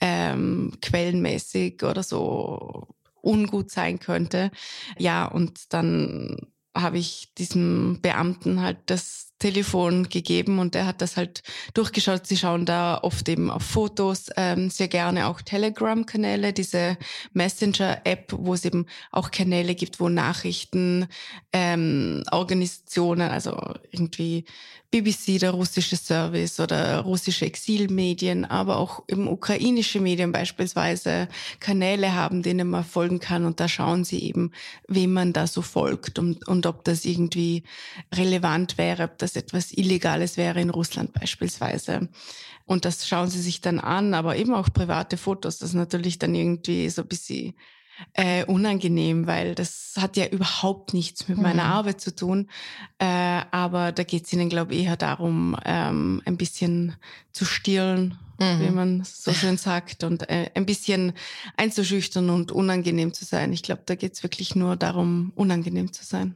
ähm, 0.00 0.72
quellenmäßig 0.82 1.82
oder 1.82 2.02
so 2.02 2.86
ungut 3.22 3.70
sein 3.70 3.98
könnte. 3.98 4.50
Ja, 4.98 5.24
und 5.24 5.72
dann 5.72 6.36
habe 6.74 6.98
ich 6.98 7.32
diesem 7.36 8.00
Beamten 8.02 8.60
halt 8.60 8.78
das 8.86 9.27
Telefon 9.38 10.08
gegeben 10.08 10.58
und 10.58 10.74
der 10.74 10.86
hat 10.86 11.00
das 11.00 11.16
halt 11.16 11.42
durchgeschaut. 11.74 12.26
Sie 12.26 12.36
schauen 12.36 12.66
da 12.66 12.98
oft 13.02 13.28
eben 13.28 13.50
auf 13.50 13.62
Fotos, 13.62 14.30
ähm, 14.36 14.70
sehr 14.70 14.88
gerne 14.88 15.28
auch 15.28 15.40
Telegram-Kanäle, 15.40 16.52
diese 16.52 16.96
Messenger-App, 17.32 18.32
wo 18.36 18.54
es 18.54 18.64
eben 18.64 18.86
auch 19.12 19.30
Kanäle 19.30 19.74
gibt, 19.74 20.00
wo 20.00 20.08
Nachrichten, 20.08 21.06
ähm, 21.52 22.24
Organisationen, 22.30 23.30
also 23.30 23.56
irgendwie 23.90 24.44
BBC, 24.90 25.38
der 25.38 25.50
russische 25.50 25.96
Service 25.96 26.58
oder 26.60 27.00
russische 27.00 27.44
Exilmedien, 27.44 28.46
aber 28.46 28.78
auch 28.78 29.04
eben 29.06 29.28
ukrainische 29.28 30.00
Medien 30.00 30.32
beispielsweise 30.32 31.28
Kanäle 31.60 32.14
haben, 32.14 32.42
denen 32.42 32.70
man 32.70 32.84
folgen 32.84 33.20
kann 33.20 33.44
und 33.44 33.60
da 33.60 33.68
schauen 33.68 34.04
sie 34.04 34.22
eben, 34.22 34.52
wem 34.86 35.12
man 35.12 35.34
da 35.34 35.46
so 35.46 35.60
folgt 35.60 36.18
und, 36.18 36.48
und 36.48 36.64
ob 36.64 36.84
das 36.84 37.04
irgendwie 37.04 37.64
relevant 38.14 38.78
wäre, 38.78 39.04
ob 39.04 39.18
das 39.18 39.36
etwas 39.36 39.72
Illegales 39.72 40.38
wäre 40.38 40.60
in 40.60 40.70
Russland 40.70 41.12
beispielsweise. 41.12 42.08
Und 42.64 42.86
das 42.86 43.06
schauen 43.06 43.28
sie 43.28 43.42
sich 43.42 43.60
dann 43.60 43.80
an, 43.80 44.14
aber 44.14 44.36
eben 44.36 44.54
auch 44.54 44.72
private 44.72 45.18
Fotos, 45.18 45.58
das 45.58 45.74
natürlich 45.74 46.18
dann 46.18 46.34
irgendwie 46.34 46.88
so 46.88 47.02
ein 47.02 47.08
bisschen 47.08 47.54
äh, 48.12 48.44
unangenehm, 48.44 49.26
weil 49.26 49.54
das 49.54 49.94
hat 49.98 50.16
ja 50.16 50.26
überhaupt 50.26 50.94
nichts 50.94 51.28
mit 51.28 51.38
meiner 51.38 51.64
mhm. 51.64 51.72
Arbeit 51.72 52.00
zu 52.00 52.14
tun. 52.14 52.48
Äh, 52.98 53.42
aber 53.50 53.92
da 53.92 54.02
geht 54.04 54.26
es 54.26 54.32
ihnen, 54.32 54.48
glaube 54.48 54.74
ich, 54.74 54.84
eher 54.84 54.96
darum, 54.96 55.56
ähm, 55.64 56.22
ein 56.24 56.36
bisschen 56.36 56.96
zu 57.32 57.44
stillen, 57.44 58.18
mhm. 58.38 58.60
wie 58.60 58.70
man 58.70 59.04
so 59.04 59.32
schön 59.32 59.56
sagt, 59.58 60.04
und 60.04 60.28
äh, 60.28 60.50
ein 60.54 60.66
bisschen 60.66 61.12
einzuschüchtern 61.56 62.30
und 62.30 62.52
unangenehm 62.52 63.12
zu 63.12 63.24
sein. 63.24 63.52
Ich 63.52 63.62
glaube, 63.62 63.82
da 63.86 63.94
geht 63.94 64.14
es 64.14 64.22
wirklich 64.22 64.54
nur 64.54 64.76
darum, 64.76 65.32
unangenehm 65.34 65.92
zu 65.92 66.04
sein. 66.04 66.34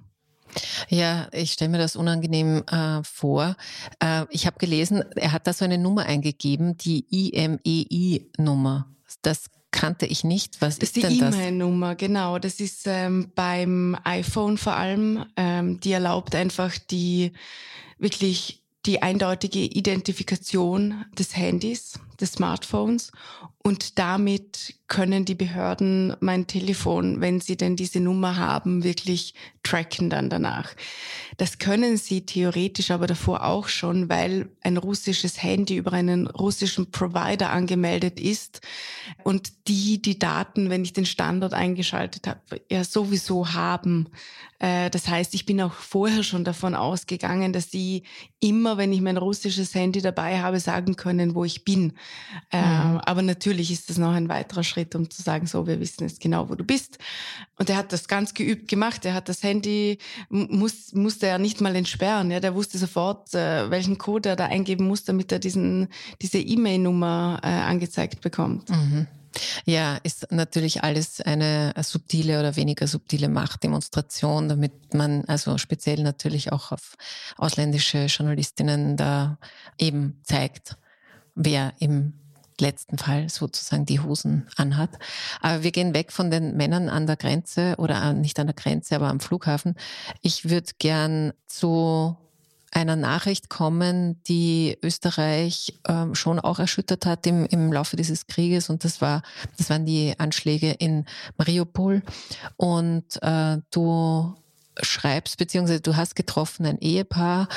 Ja, 0.89 1.29
ich 1.33 1.53
stelle 1.53 1.71
mir 1.71 1.79
das 1.79 1.97
unangenehm 1.97 2.63
äh, 2.67 3.03
vor. 3.05 3.57
Äh, 4.01 4.27
ich 4.31 4.47
habe 4.47 4.59
gelesen, 4.59 5.03
er 5.17 5.33
hat 5.33 5.47
da 5.47 5.53
so 5.53 5.65
eine 5.65 5.79
Nummer 5.79 6.05
eingegeben, 6.05 6.77
die 6.77 7.07
IMEI-Nummer. 7.11 8.87
Das 9.23 9.51
kannte 9.73 10.07
ich 10.07 10.23
nicht. 10.23 10.61
Was 10.61 10.79
das 10.79 10.91
ist, 10.91 10.99
ist 10.99 11.11
die 11.11 11.19
E-Mail-Nummer, 11.19 11.97
genau. 11.97 12.39
Das 12.39 12.61
ist 12.61 12.87
ähm, 12.87 13.33
beim 13.35 13.97
iPhone 14.05 14.59
vor 14.59 14.75
allem. 14.75 15.25
Ähm, 15.37 15.81
die 15.81 15.93
erlaubt 15.93 16.35
einfach 16.35 16.79
die 16.79 17.33
wirklich 17.99 18.63
die 18.87 19.03
eindeutige 19.03 19.61
Identifikation 19.61 21.05
des 21.19 21.37
Handys, 21.37 21.95
des 22.23 22.33
Smartphones 22.33 23.13
und 23.65 23.99
damit 23.99 24.75
können 24.89 25.25
die 25.25 25.35
Behörden 25.35 26.17
mein 26.21 26.47
Telefon, 26.47 27.21
wenn 27.21 27.41
sie 27.41 27.57
denn 27.57 27.77
diese 27.77 28.01
Nummer 28.01 28.37
haben, 28.37 28.83
wirklich 28.83 29.35
tracken 29.63 30.11
dann 30.11 30.29
danach. 30.29 30.75
Das 31.37 31.59
können 31.59 31.97
sie 31.97 32.27
theoretisch 32.27 32.91
aber 32.91 33.07
davor 33.07 33.45
auch 33.45 33.69
schon, 33.69 34.09
weil 34.09 34.51
ein 34.63 34.77
russisches 34.77 35.43
Handy 35.43 35.77
über 35.77 35.93
einen 35.93 36.27
russischen 36.27 36.91
Provider 36.91 37.51
angemeldet 37.51 38.21
ist 38.21 38.61
und 39.23 39.53
die 39.69 40.03
die 40.03 40.19
Daten, 40.19 40.69
wenn 40.69 40.83
ich 40.83 40.93
den 40.93 41.07
Standort 41.07 41.55
eingeschaltet 41.55 42.27
habe, 42.27 42.61
ja 42.71 42.83
sowieso 42.85 43.55
haben. 43.55 44.09
Äh, 44.59 44.91
das 44.91 45.09
heißt, 45.09 45.35
ich 45.35 45.47
bin 45.47 45.61
auch 45.61 45.73
vorher 45.73 46.23
schon 46.23 46.45
davon 46.45 46.75
ausgegangen, 46.75 47.53
dass 47.53 47.71
sie 47.71 48.03
immer, 48.41 48.77
wenn 48.77 48.93
ich 48.93 49.01
mein 49.01 49.17
russisches 49.17 49.75
Handy 49.75 50.03
dabei 50.03 50.43
habe, 50.43 50.61
sagen 50.61 50.97
können, 50.97 51.35
wo 51.35 51.45
ich 51.45 51.65
bin. 51.65 51.95
Mhm. 52.53 53.01
Aber 53.05 53.23
natürlich 53.23 53.71
ist 53.71 53.91
das 53.91 53.99
noch 53.99 54.13
ein 54.13 54.29
weiterer 54.29 54.65
Schritt, 54.65 54.95
um 54.95 55.11
zu 55.11 55.23
sagen, 55.23 55.47
so, 55.47 55.67
wir 55.67 55.81
wissen 55.81 56.05
jetzt 56.05 56.21
genau, 56.21 56.49
wo 56.49 56.55
du 56.55 56.65
bist. 56.65 56.99
Und 57.59 57.71
er 57.71 57.77
hat 57.77 57.93
das 57.93 58.09
ganz 58.09 58.35
geübt 58.35 58.69
gemacht. 58.69 59.05
Er 59.05 59.15
hat 59.15 59.29
das 59.29 59.43
Handy, 59.43 59.99
muss, 60.29 60.93
musste 60.93 61.27
er 61.27 61.39
nicht 61.39 61.61
mal 61.61 61.77
entsperren. 61.77 62.31
Ja, 62.31 62.41
der 62.41 62.55
wusste 62.55 62.79
sofort, 62.79 63.35
äh, 63.35 63.71
welchen 63.71 63.99
Code 63.99 64.31
er 64.31 64.37
da 64.37 64.47
eingeben 64.47 64.87
muss, 64.87 65.05
damit 65.05 65.33
er 65.33 65.39
diesen, 65.39 65.89
diese 66.21 66.39
E-Mail-Nummer 66.39 67.41
äh, 67.43 67.49
angezeigt 67.49 68.21
bekommt. 68.21 68.71
Mhm. 68.71 69.07
Ja, 69.65 69.97
ist 70.03 70.31
natürlich 70.31 70.83
alles 70.83 71.21
eine 71.21 71.73
subtile 71.83 72.39
oder 72.39 72.57
weniger 72.57 72.87
subtile 72.87 73.29
Machtdemonstration, 73.29 74.49
damit 74.49 74.95
man 74.95 75.25
also 75.27 75.59
speziell 75.59 76.03
natürlich 76.03 76.53
auch 76.53 76.73
auf 76.73 76.97
ausländische 77.37 78.07
Journalistinnen 78.07 78.97
da 78.97 79.39
eben 79.79 80.21
zeigt, 80.23 80.77
wer 81.35 81.73
im 81.79 82.15
letzten 82.61 82.99
Fall 82.99 83.29
sozusagen 83.29 83.87
die 83.87 84.01
Hosen 84.01 84.47
anhat. 84.57 84.91
Aber 85.41 85.63
wir 85.63 85.73
gehen 85.73 85.95
weg 85.95 86.13
von 86.13 86.31
den 86.31 86.57
Männern 86.57 86.89
an 86.89 87.07
der 87.07 87.17
Grenze 87.17 87.75
oder 87.79 88.13
nicht 88.13 88.39
an 88.39 88.47
der 88.47 88.55
Grenze, 88.55 88.97
aber 88.97 89.09
am 89.09 89.21
Flughafen. 89.21 89.75
Ich 90.21 90.49
würde 90.49 90.71
gern 90.79 91.33
zu 91.47 92.17
einer 92.71 92.97
Nachricht 92.97 93.51
kommen, 93.51 94.23
die 94.25 94.79
Österreich 94.83 95.79
ähm, 95.87 96.15
schon 96.15 96.41
auch 96.41 96.59
erschüttert 96.59 97.05
hat 97.05 97.27
im, 97.27 97.45
im 97.47 97.71
Laufe 97.71 97.97
dieses 97.97 98.27
Krieges 98.27 98.71
und 98.71 98.85
das 98.85 99.03
war, 99.03 99.23
das 99.59 99.69
waren 99.69 99.85
die 99.85 100.15
Anschläge 100.19 100.71
in 100.73 101.05
Mariupol 101.37 102.03
und 102.57 103.23
äh, 103.23 103.59
du 103.71 104.35
schreibst 104.81 105.37
beziehungsweise 105.37 105.83
du 105.83 105.97
hast 105.97 106.17
getroffen 106.17 106.65
ein 106.65 106.79
Ehepaar, 106.79 107.49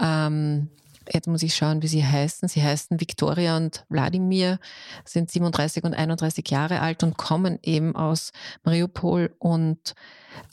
ähm, 0.00 0.70
Jetzt 1.10 1.28
muss 1.28 1.42
ich 1.42 1.54
schauen, 1.54 1.82
wie 1.82 1.88
sie 1.88 2.04
heißen. 2.04 2.48
Sie 2.48 2.62
heißen 2.62 3.00
Viktoria 3.00 3.56
und 3.56 3.84
Wladimir, 3.88 4.58
sind 5.04 5.30
37 5.30 5.84
und 5.84 5.94
31 5.94 6.48
Jahre 6.50 6.80
alt 6.80 7.02
und 7.02 7.16
kommen 7.16 7.58
eben 7.62 7.96
aus 7.96 8.32
Mariupol. 8.64 9.34
Und 9.38 9.94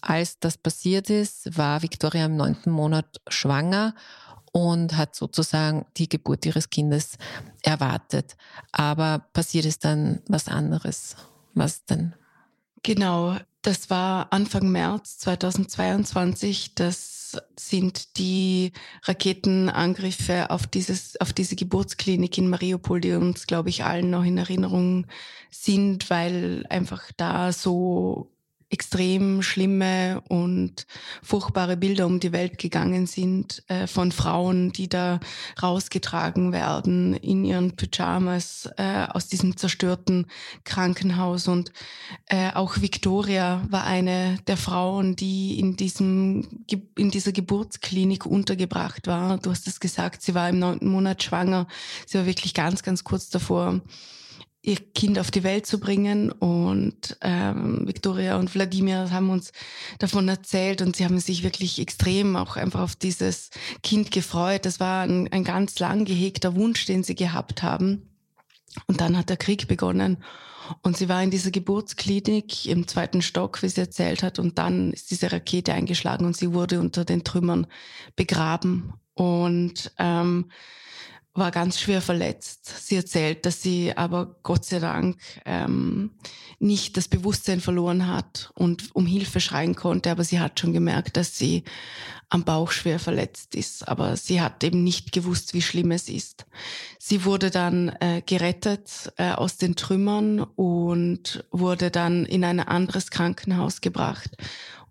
als 0.01 0.39
das 0.39 0.58
passiert 0.58 1.10
ist, 1.10 1.58
war 1.58 1.82
Viktoria 1.82 2.25
im 2.25 2.36
neunten 2.36 2.72
Monat 2.72 3.22
schwanger 3.27 3.94
und 4.51 4.98
hat 4.98 5.15
sozusagen 5.15 5.86
die 5.98 6.10
Geburt 6.10 6.46
ihres 6.46 6.70
Kindes 6.70 7.18
erwartet. 7.63 8.36
Aber 8.72 9.20
passiert 9.34 9.65
ist 9.65 9.86
dann 9.86 10.22
was 10.27 10.48
anderes. 10.48 11.15
Was 11.53 11.86
denn? 11.86 12.13
Genau, 12.84 13.38
das 13.62 13.89
war 13.89 14.32
Anfang 14.32 14.70
März 14.70 15.18
2022, 15.20 16.75
dass 16.75 17.19
Sind 17.58 18.18
die 18.18 18.72
Raketenangriffe 19.04 20.50
auf 20.50 20.68
dieses, 20.68 21.20
auf 21.22 21.34
diese 21.34 21.56
Geburtsklinik 21.56 22.38
in 22.38 22.50
Mariupol, 22.50 23.02
die 23.02 23.14
uns, 23.14 23.48
glaube 23.48 23.70
ich, 23.70 23.84
allen 23.84 24.10
noch 24.10 24.24
in 24.24 24.38
Erinnerung 24.38 25.08
sind, 25.50 26.10
weil 26.10 26.66
einfach 26.70 27.12
da 27.18 27.52
so 27.52 28.32
extrem 28.70 29.42
schlimme 29.42 30.22
und 30.28 30.86
furchtbare 31.24 31.76
Bilder 31.76 32.06
um 32.06 32.20
die 32.20 32.32
Welt 32.32 32.60
gegangen 32.60 33.08
sind 33.08 33.64
äh, 33.68 33.88
von 33.88 34.12
Frauen, 34.12 34.72
die 34.72 34.88
da 34.88 35.20
rausgetragen 35.62 36.52
werden 36.52 37.16
in 37.16 37.46
ihren 37.46 37.76
Pyjamas 37.76 38.70
äh, 38.78 39.08
aus 39.10 39.28
diesem 39.28 39.58
zerstörten 39.58 40.28
Krankenhaus. 40.66 41.48
Und 41.48 41.72
äh, 42.28 42.52
auch 42.54 42.80
Victoria 42.80 43.66
war 43.70 43.86
eine 43.86 44.38
der 44.48 44.58
Frauen, 44.58 45.16
die 45.16 45.60
in 45.60 45.76
diesem 45.76 46.48
in 46.96 47.10
dieser 47.10 47.32
Geburtsklinik 47.32 48.26
untergebracht 48.26 49.08
war. 49.08 49.40
Du 49.40 49.50
hast 49.50 49.68
es 49.68 49.80
gesagt, 49.80 50.22
sie 50.22 50.36
war 50.36 50.48
im 50.48 50.60
neunten 50.60 50.90
Monat 50.90 51.24
schwanger. 51.24 51.68
Sie 52.06 52.20
war 52.20 52.28
wirklich 52.28 52.54
ganz, 52.54 52.84
ganz 52.84 53.04
kurz 53.04 53.30
davor 53.30 53.82
ihr 54.62 54.75
Kind 54.75 55.20
auf 55.20 55.32
die 55.32 55.44
Welt 55.44 55.66
zu 55.66 55.80
bringen. 55.80 56.32
Und 56.32 57.18
ähm, 57.22 57.88
Viktoria 57.88 58.38
und 58.38 58.54
Wladimir 58.54 59.12
haben 59.12 59.30
uns 59.30 59.51
davon 60.00 60.28
erzählt 60.28 60.82
und 60.82 60.96
sie 60.96 61.06
haben 61.06 61.20
sich 61.20 61.44
wirklich 61.44 61.80
extrem 61.80 62.36
auch 62.36 62.56
einfach 62.58 62.82
auf 62.82 62.96
dieses 62.96 63.50
Kind 63.84 64.12
gefreut. 64.12 64.66
Das 64.66 64.80
war 64.80 65.04
ein, 65.04 65.32
ein 65.32 65.44
ganz 65.44 65.80
lang 65.80 66.06
gehegter 66.06 66.56
Wunsch, 66.56 66.86
den 66.86 67.04
sie 67.04 67.16
gehabt 67.16 67.63
haben. 67.63 68.10
Und 68.88 69.01
dann 69.01 69.18
hat 69.18 69.30
der 69.30 69.38
Krieg 69.38 69.68
begonnen. 69.68 70.18
Und 70.84 70.98
sie 70.98 71.10
war 71.10 71.24
in 71.24 71.32
dieser 71.32 71.51
Geburtsklinik 71.51 72.68
im 72.68 72.88
zweiten 72.88 73.22
Stock, 73.22 73.63
wie 73.63 73.70
sie 73.70 73.82
erzählt 73.82 74.22
hat. 74.22 74.39
Und 74.39 74.58
dann 74.58 74.94
ist 74.94 75.10
diese 75.10 75.32
Rakete 75.32 75.74
eingeschlagen 75.74 76.25
und 76.25 76.38
sie 76.38 76.54
wurde 76.54 76.80
unter 76.80 77.06
den 77.06 77.24
Trümmern 77.24 77.66
begraben. 78.16 78.94
Und 79.16 79.92
ähm, 79.98 80.51
war 81.34 81.52
ganz 81.52 81.80
schwer 81.80 82.02
verletzt. 82.02 82.88
Sie 82.88 82.96
erzählt, 82.96 83.46
dass 83.46 83.62
sie 83.62 83.96
aber 83.96 84.36
Gott 84.44 84.66
sei 84.66 84.80
Dank 84.80 85.18
ähm, 85.46 86.12
nicht 86.60 86.98
das 86.98 87.08
Bewusstsein 87.08 87.62
verloren 87.62 88.08
hat 88.08 88.52
und 88.56 88.94
um 88.96 89.06
Hilfe 89.06 89.40
schreien 89.40 89.76
konnte, 89.76 90.12
aber 90.12 90.24
sie 90.24 90.40
hat 90.40 90.60
schon 90.60 90.74
gemerkt, 90.74 91.18
dass 91.18 91.38
sie 91.38 91.64
am 92.30 92.44
Bauch 92.44 92.72
schwer 92.72 93.00
verletzt 93.00 93.56
ist. 93.56 93.88
Aber 93.88 94.16
sie 94.16 94.42
hat 94.42 94.64
eben 94.64 94.84
nicht 94.84 95.12
gewusst, 95.12 95.54
wie 95.54 95.62
schlimm 95.62 95.92
es 95.92 96.10
ist. 96.10 96.46
Sie 97.00 97.26
wurde 97.26 97.50
dann 97.50 97.90
äh, 98.00 98.22
gerettet 98.26 99.12
äh, 99.18 99.32
aus 99.32 99.58
den 99.58 99.76
Trümmern 99.76 100.42
und 100.42 101.44
wurde 101.52 101.90
dann 101.90 102.26
in 102.26 102.44
ein 102.44 102.60
anderes 102.60 103.10
Krankenhaus 103.10 103.82
gebracht 103.82 104.30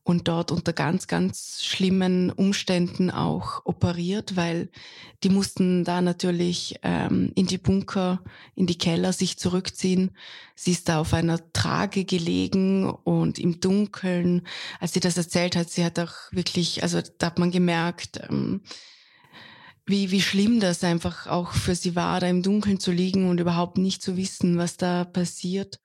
und 0.08 0.26
dort 0.26 0.52
unter 0.52 0.72
ganz, 0.72 1.06
ganz 1.06 1.62
schlimmen 1.62 2.30
Umständen 2.30 3.10
auch 3.10 3.66
operiert, 3.66 4.36
weil 4.36 4.70
die 5.22 5.28
mussten 5.28 5.84
da 5.84 6.00
natürlich 6.00 6.76
ähm, 6.82 7.30
in 7.34 7.46
die 7.46 7.58
Bunker, 7.58 8.22
in 8.54 8.66
die 8.66 8.78
Keller 8.78 9.12
sich 9.12 9.36
zurückziehen. 9.36 10.12
Sie 10.54 10.72
ist 10.72 10.88
da 10.88 11.00
auf 11.00 11.12
einer 11.12 11.52
Trage 11.52 12.06
gelegen 12.06 12.88
und 12.88 13.38
im 13.38 13.60
Dunkeln. 13.60 14.46
Als 14.80 14.94
sie 14.94 15.00
das 15.00 15.18
erzählt 15.18 15.56
hat, 15.56 15.68
sie 15.68 15.84
hat 15.84 15.98
auch 15.98 16.14
wirklich, 16.30 16.82
also 16.82 17.02
da 17.18 17.26
hat 17.26 17.38
man 17.38 17.50
gemerkt, 17.50 18.18
ähm, 18.30 18.62
wie, 19.84 20.10
wie 20.10 20.22
schlimm 20.22 20.58
das 20.58 20.84
einfach 20.84 21.26
auch 21.26 21.52
für 21.52 21.74
sie 21.74 21.94
war, 21.96 22.20
da 22.20 22.28
im 22.28 22.42
Dunkeln 22.42 22.80
zu 22.80 22.92
liegen 22.92 23.28
und 23.28 23.40
überhaupt 23.40 23.76
nicht 23.76 24.00
zu 24.00 24.16
wissen, 24.16 24.56
was 24.56 24.78
da 24.78 25.04
passiert. 25.04 25.80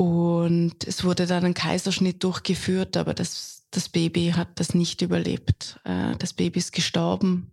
Und 0.00 0.86
es 0.86 1.04
wurde 1.04 1.26
dann 1.26 1.44
ein 1.44 1.52
Kaiserschnitt 1.52 2.24
durchgeführt, 2.24 2.96
aber 2.96 3.12
das, 3.12 3.64
das 3.70 3.90
Baby 3.90 4.32
hat 4.34 4.48
das 4.54 4.72
nicht 4.72 5.02
überlebt. 5.02 5.78
Äh, 5.84 6.16
das 6.16 6.32
Baby 6.32 6.58
ist 6.58 6.72
gestorben. 6.72 7.52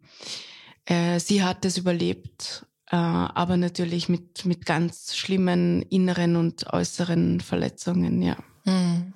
Äh, 0.85 1.19
sie 1.19 1.43
hat 1.43 1.65
es 1.65 1.77
überlebt, 1.77 2.65
äh, 2.89 2.95
aber 2.95 3.57
natürlich 3.57 4.07
mit, 4.07 4.45
mit 4.45 4.65
ganz 4.65 5.17
schlimmen 5.17 5.81
inneren 5.81 6.37
und 6.37 6.71
äußeren 6.71 7.41
Verletzungen, 7.41 8.21
ja. 8.21 8.37
Hm. 8.63 9.13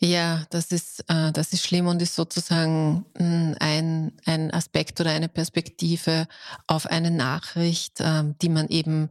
Ja, 0.00 0.46
das 0.48 0.72
ist, 0.72 1.04
das 1.08 1.52
ist 1.52 1.62
schlimm 1.62 1.86
und 1.86 2.00
ist 2.00 2.14
sozusagen 2.14 3.04
hm, 3.18 3.54
ein, 3.60 4.12
ein 4.24 4.50
Aspekt 4.50 4.98
oder 4.98 5.10
eine 5.10 5.28
Perspektive 5.28 6.26
auf 6.66 6.86
eine 6.86 7.10
Nachricht, 7.10 7.98
ähm, 8.00 8.34
die 8.40 8.48
man 8.48 8.68
eben 8.68 9.10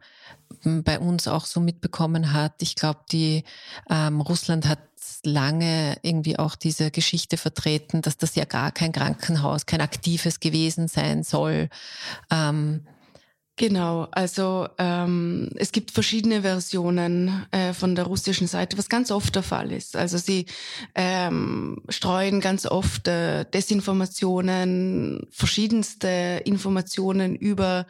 bei 0.63 1.00
uns 1.00 1.28
auch 1.28 1.46
so 1.46 1.60
mitbekommen 1.60 2.34
hat. 2.34 2.62
Ich 2.62 2.75
glaube, 2.75 3.01
die 3.12 3.44
ähm, 3.89 4.22
Russland 4.22 4.68
hat 4.68 4.80
lange 5.24 5.98
irgendwie 6.01 6.38
auch 6.38 6.55
diese 6.55 6.92
Geschichte 6.92 7.38
vertreten, 7.38 8.01
dass 8.01 8.18
das 8.18 8.36
ja 8.36 8.46
gar 8.46 8.72
kein 8.72 8.92
Krankenhaus, 8.92 9.66
kein 9.66 9.81
aktives 9.81 10.40
gewesen 10.40 10.88
sein 10.88 11.24
soll. 11.24 11.70
Ähm, 12.31 12.86
Genau, 13.59 14.07
also 14.11 14.69
ähm, 14.77 15.50
es 15.55 15.74
gibt 15.74 15.91
verschiedene 15.91 16.43
Versionen 16.43 17.45
äh, 17.51 17.74
von 17.74 17.93
der 17.93 18.05
russischen 18.05 18.48
Seite, 18.48 18.77
was 18.77 18.87
ganz 18.87 19.11
oft 19.11 19.35
der 19.35 19.43
Fall 19.43 19.74
ist. 19.74 19.98
Also 19.98 20.17
sie 20.17 20.45
ähm, 20.95 21.81
streuen 21.89 22.39
ganz 22.39 22.65
oft 22.65 23.09
äh, 23.09 23.43
Desinformationen, 23.43 25.27
verschiedenste 25.29 26.41
Informationen 26.45 27.35
über 27.35 27.85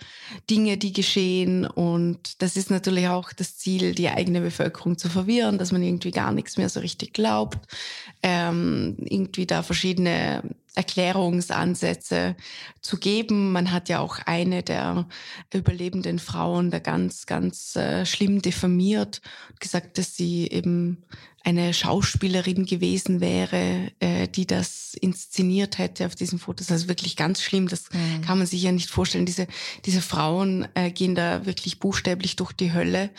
Dinge, 0.49 0.77
die 0.77 0.91
geschehen. 0.91 1.67
Und 1.67 2.41
das 2.41 2.57
ist 2.57 2.71
natürlich 2.71 3.07
auch 3.07 3.31
das 3.31 3.59
Ziel, 3.59 3.93
die 3.93 4.09
eigene 4.09 4.41
Bevölkerung 4.41 4.97
zu 4.97 5.07
verwirren, 5.07 5.59
dass 5.59 5.71
man 5.71 5.83
irgendwie 5.83 6.09
gar 6.09 6.31
nichts 6.31 6.57
mehr 6.57 6.69
so 6.69 6.79
richtig 6.79 7.13
glaubt. 7.13 7.59
Ähm, 8.23 8.95
irgendwie 8.97 9.45
da 9.45 9.61
verschiedene 9.61 10.41
Erklärungsansätze 10.79 12.37
zu 12.79 12.97
geben. 12.97 13.51
Man 13.51 13.73
hat 13.73 13.89
ja 13.89 13.99
auch 13.99 14.19
eine 14.25 14.63
der 14.63 15.07
überlebenden 15.53 16.19
Frauen 16.19 16.71
da 16.71 16.79
ganz, 16.79 17.25
ganz 17.25 17.75
äh, 17.75 18.05
schlimm 18.05 18.41
diffamiert, 18.41 19.21
gesagt, 19.59 19.97
dass 19.97 20.15
sie 20.15 20.47
eben 20.47 21.03
eine 21.43 21.73
Schauspielerin 21.73 22.65
gewesen 22.65 23.19
wäre, 23.19 23.91
äh, 23.99 24.29
die 24.29 24.47
das 24.47 24.93
inszeniert 24.93 25.79
hätte 25.79 26.05
auf 26.05 26.15
diesen 26.15 26.39
Fotos. 26.39 26.71
Also 26.71 26.87
wirklich 26.87 27.17
ganz 27.17 27.41
schlimm. 27.41 27.67
Das 27.67 27.91
mhm. 27.91 28.21
kann 28.21 28.37
man 28.37 28.47
sich 28.47 28.63
ja 28.63 28.71
nicht 28.71 28.89
vorstellen. 28.89 29.25
Diese, 29.25 29.47
diese 29.83 30.01
Frauen 30.01 30.65
äh, 30.75 30.91
gehen 30.91 31.13
da 31.13 31.45
wirklich 31.45 31.79
buchstäblich 31.79 32.37
durch 32.37 32.53
die 32.53 32.71
Hölle 32.71 33.09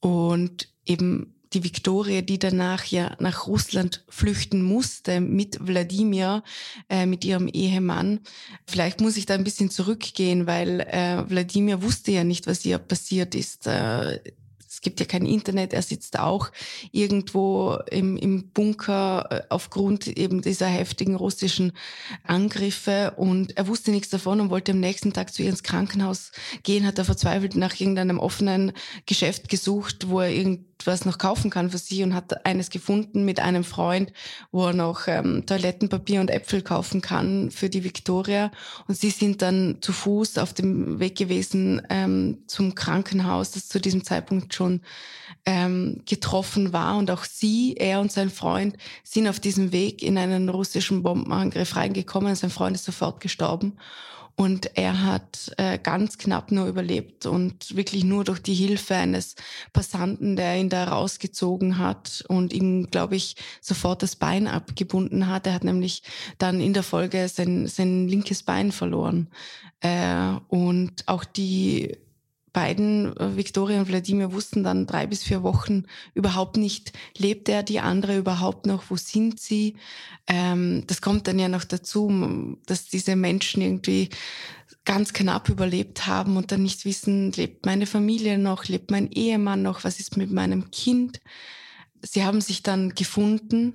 und 0.00 0.68
eben 0.84 1.34
die 1.54 1.64
Viktoria, 1.64 2.22
die 2.22 2.38
danach 2.38 2.84
ja 2.84 3.16
nach 3.18 3.46
Russland 3.46 4.04
flüchten 4.08 4.62
musste 4.62 5.20
mit 5.20 5.66
Wladimir, 5.66 6.42
äh, 6.88 7.06
mit 7.06 7.24
ihrem 7.24 7.48
Ehemann. 7.48 8.20
Vielleicht 8.66 9.00
muss 9.00 9.16
ich 9.16 9.26
da 9.26 9.34
ein 9.34 9.44
bisschen 9.44 9.70
zurückgehen, 9.70 10.46
weil 10.46 10.80
äh, 10.80 11.28
Wladimir 11.28 11.82
wusste 11.82 12.12
ja 12.12 12.24
nicht, 12.24 12.46
was 12.46 12.64
ihr 12.64 12.78
passiert 12.78 13.34
ist. 13.34 13.66
Äh, 13.66 14.20
es 14.72 14.80
gibt 14.80 15.00
ja 15.00 15.06
kein 15.06 15.26
Internet, 15.26 15.74
er 15.74 15.82
sitzt 15.82 16.18
auch 16.18 16.50
irgendwo 16.92 17.78
im, 17.90 18.16
im 18.16 18.48
Bunker 18.52 19.26
äh, 19.30 19.42
aufgrund 19.50 20.06
eben 20.06 20.40
dieser 20.40 20.66
heftigen 20.66 21.14
russischen 21.14 21.72
Angriffe 22.24 23.12
und 23.16 23.54
er 23.58 23.68
wusste 23.68 23.90
nichts 23.90 24.08
davon 24.08 24.40
und 24.40 24.48
wollte 24.48 24.72
am 24.72 24.80
nächsten 24.80 25.12
Tag 25.12 25.32
zu 25.34 25.42
ihr 25.42 25.50
ins 25.50 25.62
Krankenhaus 25.62 26.32
gehen, 26.62 26.86
hat 26.86 26.96
er 26.96 27.04
verzweifelt 27.04 27.54
nach 27.54 27.78
irgendeinem 27.78 28.18
offenen 28.18 28.72
Geschäft 29.04 29.50
gesucht, 29.50 30.08
wo 30.08 30.20
er 30.20 30.30
irgend 30.30 30.71
was 30.86 31.04
noch 31.04 31.18
kaufen 31.18 31.50
kann 31.50 31.70
für 31.70 31.78
sie 31.78 32.02
und 32.02 32.14
hat 32.14 32.46
eines 32.46 32.70
gefunden 32.70 33.24
mit 33.24 33.40
einem 33.40 33.64
Freund, 33.64 34.12
wo 34.50 34.66
er 34.66 34.72
noch 34.72 35.08
ähm, 35.08 35.44
Toilettenpapier 35.46 36.20
und 36.20 36.30
Äpfel 36.30 36.62
kaufen 36.62 37.00
kann 37.00 37.50
für 37.50 37.68
die 37.68 37.84
Victoria. 37.84 38.50
Und 38.88 38.96
sie 38.96 39.10
sind 39.10 39.42
dann 39.42 39.78
zu 39.80 39.92
Fuß 39.92 40.38
auf 40.38 40.52
dem 40.52 40.98
Weg 41.00 41.16
gewesen 41.16 41.82
ähm, 41.90 42.38
zum 42.46 42.74
Krankenhaus, 42.74 43.52
das 43.52 43.68
zu 43.68 43.80
diesem 43.80 44.04
Zeitpunkt 44.04 44.54
schon 44.54 44.80
ähm, 45.46 46.02
getroffen 46.06 46.72
war. 46.72 46.96
Und 46.96 47.10
auch 47.10 47.24
sie, 47.24 47.74
er 47.76 48.00
und 48.00 48.12
sein 48.12 48.30
Freund, 48.30 48.76
sind 49.04 49.28
auf 49.28 49.40
diesem 49.40 49.72
Weg 49.72 50.02
in 50.02 50.18
einen 50.18 50.48
russischen 50.48 51.02
Bombenangriff 51.02 51.76
reingekommen. 51.76 52.34
Sein 52.34 52.50
Freund 52.50 52.76
ist 52.76 52.84
sofort 52.84 53.20
gestorben. 53.20 53.76
Und 54.34 54.76
er 54.76 55.02
hat 55.02 55.52
äh, 55.58 55.78
ganz 55.78 56.16
knapp 56.16 56.52
nur 56.52 56.66
überlebt 56.66 57.26
und 57.26 57.76
wirklich 57.76 58.02
nur 58.04 58.24
durch 58.24 58.40
die 58.40 58.54
Hilfe 58.54 58.94
eines 58.94 59.36
Passanten, 59.72 60.36
der 60.36 60.56
ihn 60.56 60.70
da 60.70 60.84
rausgezogen 60.84 61.78
hat 61.78 62.24
und 62.28 62.52
ihm, 62.52 62.90
glaube 62.90 63.16
ich, 63.16 63.36
sofort 63.60 64.02
das 64.02 64.16
Bein 64.16 64.48
abgebunden 64.48 65.28
hat. 65.28 65.46
Er 65.46 65.54
hat 65.54 65.64
nämlich 65.64 66.02
dann 66.38 66.60
in 66.60 66.72
der 66.72 66.82
Folge 66.82 67.28
sein, 67.28 67.66
sein 67.66 68.08
linkes 68.08 68.42
Bein 68.42 68.72
verloren. 68.72 69.28
Äh, 69.80 70.36
und 70.48 71.06
auch 71.08 71.24
die 71.24 71.96
beiden, 72.52 73.16
äh, 73.16 73.36
Viktoria 73.36 73.80
und 73.80 73.88
Wladimir, 73.88 74.32
wussten 74.32 74.62
dann 74.62 74.86
drei 74.86 75.06
bis 75.06 75.22
vier 75.22 75.42
Wochen 75.42 75.84
überhaupt 76.14 76.56
nicht, 76.56 76.92
lebt 77.16 77.48
er, 77.48 77.62
die 77.62 77.80
andere 77.80 78.18
überhaupt 78.18 78.66
noch, 78.66 78.84
wo 78.88 78.96
sind 78.96 79.40
sie? 79.40 79.76
Ähm, 80.26 80.84
das 80.86 81.00
kommt 81.00 81.26
dann 81.28 81.38
ja 81.38 81.48
noch 81.48 81.64
dazu, 81.64 82.58
dass 82.66 82.86
diese 82.86 83.16
Menschen 83.16 83.62
irgendwie 83.62 84.10
ganz 84.84 85.12
knapp 85.12 85.48
überlebt 85.48 86.06
haben 86.06 86.36
und 86.36 86.52
dann 86.52 86.62
nicht 86.62 86.84
wissen, 86.84 87.32
lebt 87.32 87.66
meine 87.66 87.86
Familie 87.86 88.38
noch, 88.38 88.64
lebt 88.64 88.90
mein 88.90 89.10
Ehemann 89.10 89.62
noch, 89.62 89.84
was 89.84 90.00
ist 90.00 90.16
mit 90.16 90.30
meinem 90.30 90.70
Kind? 90.70 91.20
Sie 92.02 92.24
haben 92.24 92.40
sich 92.40 92.62
dann 92.62 92.94
gefunden 92.94 93.74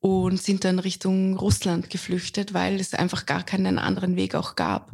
und 0.00 0.42
sind 0.42 0.64
dann 0.64 0.80
Richtung 0.80 1.36
Russland 1.36 1.88
geflüchtet, 1.88 2.54
weil 2.54 2.80
es 2.80 2.92
einfach 2.92 3.24
gar 3.24 3.44
keinen 3.44 3.78
anderen 3.78 4.16
Weg 4.16 4.34
auch 4.34 4.56
gab. 4.56 4.90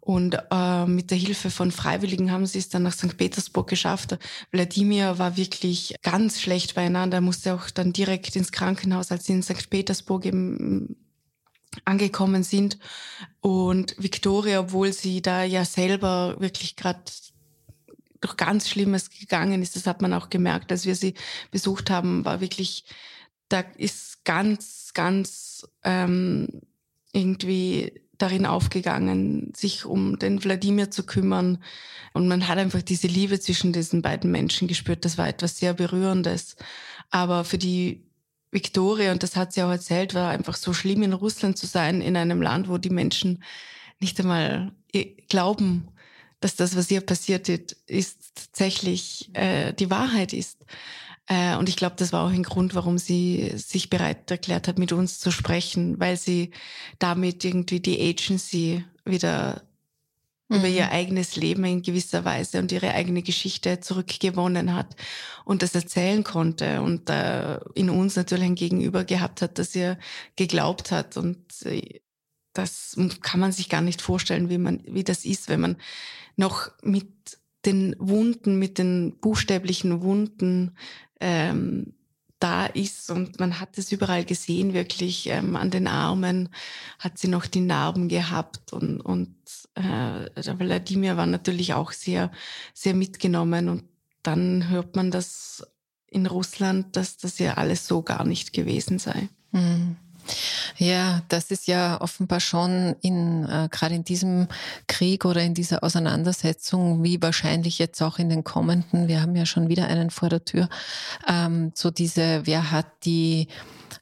Und 0.00 0.38
äh, 0.50 0.86
mit 0.86 1.10
der 1.10 1.18
Hilfe 1.18 1.50
von 1.50 1.70
Freiwilligen 1.70 2.30
haben 2.30 2.46
sie 2.46 2.58
es 2.58 2.68
dann 2.70 2.82
nach 2.82 2.92
St. 2.92 3.16
Petersburg 3.16 3.68
geschafft. 3.68 4.18
Wladimir 4.50 5.18
war 5.18 5.36
wirklich 5.36 5.94
ganz 6.02 6.40
schlecht 6.40 6.74
beieinander, 6.74 7.18
er 7.18 7.22
musste 7.22 7.54
auch 7.54 7.70
dann 7.70 7.92
direkt 7.92 8.34
ins 8.34 8.52
Krankenhaus, 8.52 9.12
als 9.12 9.26
sie 9.26 9.34
in 9.34 9.42
St. 9.42 9.68
Petersburg 9.68 10.24
eben 10.24 10.96
angekommen 11.84 12.42
sind. 12.42 12.78
Und 13.40 13.94
Victoria, 13.98 14.60
obwohl 14.60 14.92
sie 14.92 15.22
da 15.22 15.44
ja 15.44 15.64
selber 15.64 16.36
wirklich 16.40 16.76
gerade 16.76 17.00
durch 18.20 18.36
ganz 18.36 18.68
Schlimmes 18.68 19.10
gegangen 19.10 19.62
ist, 19.62 19.76
das 19.76 19.86
hat 19.86 20.02
man 20.02 20.12
auch 20.12 20.30
gemerkt, 20.30 20.72
als 20.72 20.86
wir 20.86 20.94
sie 20.94 21.14
besucht 21.50 21.90
haben, 21.90 22.24
war 22.24 22.40
wirklich 22.40 22.84
da 23.50 23.64
ist 23.76 24.24
ganz, 24.24 24.92
ganz 24.94 25.66
ähm, 25.82 26.62
irgendwie 27.12 28.00
darin 28.22 28.46
aufgegangen, 28.46 29.52
sich 29.54 29.84
um 29.84 30.18
den 30.18 30.42
Wladimir 30.42 30.90
zu 30.90 31.04
kümmern. 31.04 31.58
Und 32.12 32.28
man 32.28 32.48
hat 32.48 32.58
einfach 32.58 32.82
diese 32.82 33.06
Liebe 33.06 33.40
zwischen 33.40 33.72
diesen 33.72 34.02
beiden 34.02 34.30
Menschen 34.30 34.68
gespürt. 34.68 35.04
Das 35.04 35.18
war 35.18 35.28
etwas 35.28 35.58
sehr 35.58 35.74
Berührendes. 35.74 36.56
Aber 37.10 37.44
für 37.44 37.58
die 37.58 38.02
Victoria, 38.50 39.12
und 39.12 39.22
das 39.22 39.36
hat 39.36 39.52
sie 39.52 39.62
auch 39.62 39.70
erzählt, 39.70 40.14
war 40.14 40.30
einfach 40.30 40.56
so 40.56 40.72
schlimm 40.72 41.02
in 41.02 41.12
Russland 41.12 41.56
zu 41.56 41.66
sein, 41.66 42.00
in 42.00 42.16
einem 42.16 42.42
Land, 42.42 42.68
wo 42.68 42.78
die 42.78 42.90
Menschen 42.90 43.42
nicht 44.00 44.18
einmal 44.18 44.72
äh, 44.92 45.06
glauben, 45.28 45.88
dass 46.40 46.56
das, 46.56 46.76
was 46.76 46.90
ihr 46.90 47.02
passiert 47.02 47.48
ist, 47.48 48.34
tatsächlich 48.34 49.30
äh, 49.34 49.72
die 49.74 49.90
Wahrheit 49.90 50.32
ist. 50.32 50.58
Äh, 51.30 51.56
und 51.56 51.68
ich 51.68 51.76
glaube, 51.76 51.94
das 51.96 52.12
war 52.12 52.26
auch 52.26 52.32
ein 52.32 52.42
Grund, 52.42 52.74
warum 52.74 52.98
sie 52.98 53.52
sich 53.54 53.88
bereit 53.88 54.28
erklärt 54.30 54.66
hat, 54.66 54.78
mit 54.78 54.92
uns 54.92 55.20
zu 55.20 55.30
sprechen, 55.30 56.00
weil 56.00 56.16
sie 56.16 56.50
damit 56.98 57.44
irgendwie 57.44 57.78
die 57.78 58.00
Agency 58.00 58.84
wieder 59.04 59.62
mhm. 60.48 60.56
über 60.56 60.66
ihr 60.66 60.90
eigenes 60.90 61.36
Leben 61.36 61.64
in 61.64 61.82
gewisser 61.82 62.24
Weise 62.24 62.58
und 62.58 62.72
ihre 62.72 62.94
eigene 62.94 63.22
Geschichte 63.22 63.78
zurückgewonnen 63.78 64.74
hat 64.74 64.96
und 65.44 65.62
das 65.62 65.72
erzählen 65.76 66.24
konnte 66.24 66.82
und 66.82 67.08
äh, 67.10 67.60
in 67.74 67.90
uns 67.90 68.16
natürlich 68.16 68.46
ein 68.46 68.56
Gegenüber 68.56 69.04
gehabt 69.04 69.40
hat, 69.40 69.60
dass 69.60 69.76
ihr 69.76 69.98
geglaubt 70.34 70.90
hat 70.90 71.16
und 71.16 71.38
äh, 71.64 72.00
das 72.54 72.96
kann 73.20 73.38
man 73.38 73.52
sich 73.52 73.68
gar 73.68 73.82
nicht 73.82 74.02
vorstellen, 74.02 74.50
wie 74.50 74.58
man, 74.58 74.82
wie 74.84 75.04
das 75.04 75.24
ist, 75.24 75.48
wenn 75.48 75.60
man 75.60 75.76
noch 76.34 76.72
mit 76.82 77.38
den 77.64 77.94
Wunden, 78.00 78.58
mit 78.58 78.78
den 78.78 79.16
buchstäblichen 79.20 80.02
Wunden 80.02 80.74
ähm, 81.20 81.94
da 82.40 82.66
ist 82.66 83.10
und 83.10 83.38
man 83.38 83.60
hat 83.60 83.76
es 83.76 83.92
überall 83.92 84.24
gesehen, 84.24 84.72
wirklich 84.72 85.28
ähm, 85.28 85.56
an 85.56 85.70
den 85.70 85.86
Armen 85.86 86.48
hat 86.98 87.18
sie 87.18 87.28
noch 87.28 87.46
die 87.46 87.60
Narben 87.60 88.08
gehabt 88.08 88.72
und, 88.72 89.00
und 89.00 89.34
äh, 89.74 90.58
Wladimir 90.58 91.16
war 91.18 91.26
natürlich 91.26 91.74
auch 91.74 91.92
sehr, 91.92 92.30
sehr 92.72 92.94
mitgenommen 92.94 93.68
und 93.68 93.84
dann 94.22 94.68
hört 94.70 94.96
man 94.96 95.10
das 95.10 95.62
in 96.06 96.26
Russland, 96.26 96.96
dass 96.96 97.18
das 97.18 97.38
ja 97.38 97.54
alles 97.54 97.86
so 97.86 98.02
gar 98.02 98.24
nicht 98.24 98.52
gewesen 98.52 98.98
sei. 98.98 99.28
Mhm. 99.52 99.96
Ja, 100.76 101.22
das 101.28 101.50
ist 101.50 101.66
ja 101.66 102.00
offenbar 102.00 102.40
schon 102.40 102.96
in 103.02 103.44
äh, 103.44 103.68
gerade 103.70 103.94
in 103.94 104.04
diesem 104.04 104.48
Krieg 104.86 105.24
oder 105.24 105.42
in 105.42 105.54
dieser 105.54 105.82
Auseinandersetzung, 105.84 107.02
wie 107.02 107.20
wahrscheinlich 107.20 107.78
jetzt 107.78 108.02
auch 108.02 108.18
in 108.18 108.28
den 108.28 108.44
kommenden, 108.44 109.08
wir 109.08 109.20
haben 109.22 109.36
ja 109.36 109.46
schon 109.46 109.68
wieder 109.68 109.86
einen 109.86 110.10
vor 110.10 110.28
der 110.28 110.44
Tür, 110.44 110.68
ähm, 111.28 111.72
so 111.74 111.90
diese, 111.90 112.46
wer 112.46 112.70
hat 112.70 112.86
die 113.04 113.48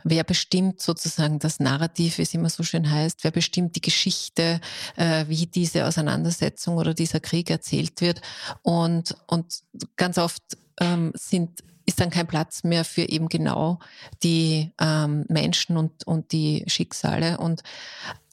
wer 0.05 0.25
bestimmt 0.25 0.81
sozusagen 0.81 1.39
das 1.39 1.61
Narrativ, 1.61 2.19
wie 2.19 2.23
es 2.23 2.35
immer 2.35 2.51
so 2.51 2.63
schön 2.63 2.91
heißt, 2.91 3.25
wer 3.25 3.31
bestimmt 3.31 3.77
die 3.77 3.81
Geschichte, 3.81 4.61
äh, 4.97 5.25
wie 5.29 5.47
diese 5.47 5.87
Auseinandersetzung 5.87 6.77
oder 6.77 6.95
dieser 6.95 7.21
Krieg 7.21 7.51
erzählt 7.51 8.01
wird. 8.01 8.21
Und, 8.63 9.17
und 9.27 9.63
ganz 9.97 10.19
oft 10.19 10.43
ähm, 10.81 11.13
sind 11.15 11.63
ist 11.89 12.01
dann 12.01 12.11
kein 12.11 12.27
Platz 12.27 12.65
mehr 12.65 12.85
für 12.85 13.09
eben 13.09 13.29
genau 13.29 13.79
die 14.23 14.73
ähm, 14.79 15.25
Menschen 15.29 15.79
und, 15.79 16.07
und 16.07 16.33
die 16.33 16.65
Schicksale. 16.67 17.39
Und 17.39 17.63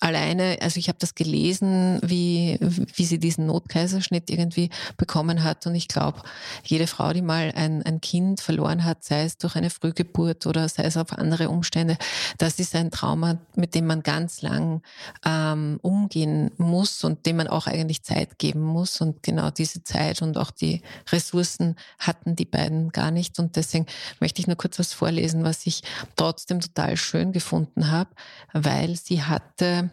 alleine, 0.06 0.60
also 0.62 0.80
ich 0.80 0.88
habe 0.88 1.00
das 1.00 1.16
gelesen, 1.16 2.00
wie, 2.04 2.60
wie 2.62 3.06
sie 3.06 3.18
diesen 3.18 3.48
Notkaiserschnitt 3.48 4.30
irgendwie 4.30 4.70
bekommen 4.98 5.44
hat. 5.44 5.66
Und 5.66 5.74
ich 5.74 5.88
glaube, 5.88 6.22
jede 6.64 6.86
Frau, 6.86 7.12
die 7.12 7.24
mal 7.24 7.52
ein, 7.56 7.82
ein 7.82 8.02
Kind 8.02 8.40
verloren 8.40 8.84
hat, 8.84 9.04
sei 9.04 9.24
es 9.24 9.40
durch 9.40 9.56
eine 9.56 9.72
Frühgeburt 9.72 10.46
oder 10.46 10.70
sei 10.70 10.84
es 10.84 10.96
auf 10.96 11.12
andere 11.12 11.50
Umstände, 11.50 11.98
das 12.38 12.60
ist 12.60 12.76
ein 12.76 12.92
Trauma, 12.92 13.40
mit 13.56 13.74
dem 13.74 13.88
man 13.88 14.04
ganz 14.04 14.44
lang 14.44 14.84
ähm, 15.26 15.80
umgehen 15.82 16.52
muss 16.58 17.04
und 17.04 17.26
dem 17.26 17.38
man 17.38 17.48
auch 17.48 17.66
eigentlich 17.66 18.04
Zeit 18.04 18.38
geben 18.38 18.62
muss. 18.62 19.02
Und 19.02 19.24
genau 19.24 19.50
diese 19.50 19.84
Zeit 19.84 20.22
und 20.22 20.38
auch 20.38 20.52
die 20.52 20.84
Ressourcen 21.12 21.78
hatten 21.98 22.36
die 22.36 22.46
beiden 22.46 22.92
gar 22.92 23.10
nicht. 23.10 23.40
Und 23.40 23.56
deswegen 23.56 23.88
möchte 24.20 24.40
ich 24.40 24.46
nur 24.46 24.56
kurz 24.56 24.78
was 24.78 24.94
vorlesen, 24.94 25.44
was 25.44 25.66
ich 25.66 25.82
trotzdem 26.16 26.60
total 26.60 26.96
schön 26.96 27.32
gefunden 27.32 27.90
habe, 27.90 28.12
weil 28.54 28.96
sie 28.98 29.24
hatte 29.24 29.90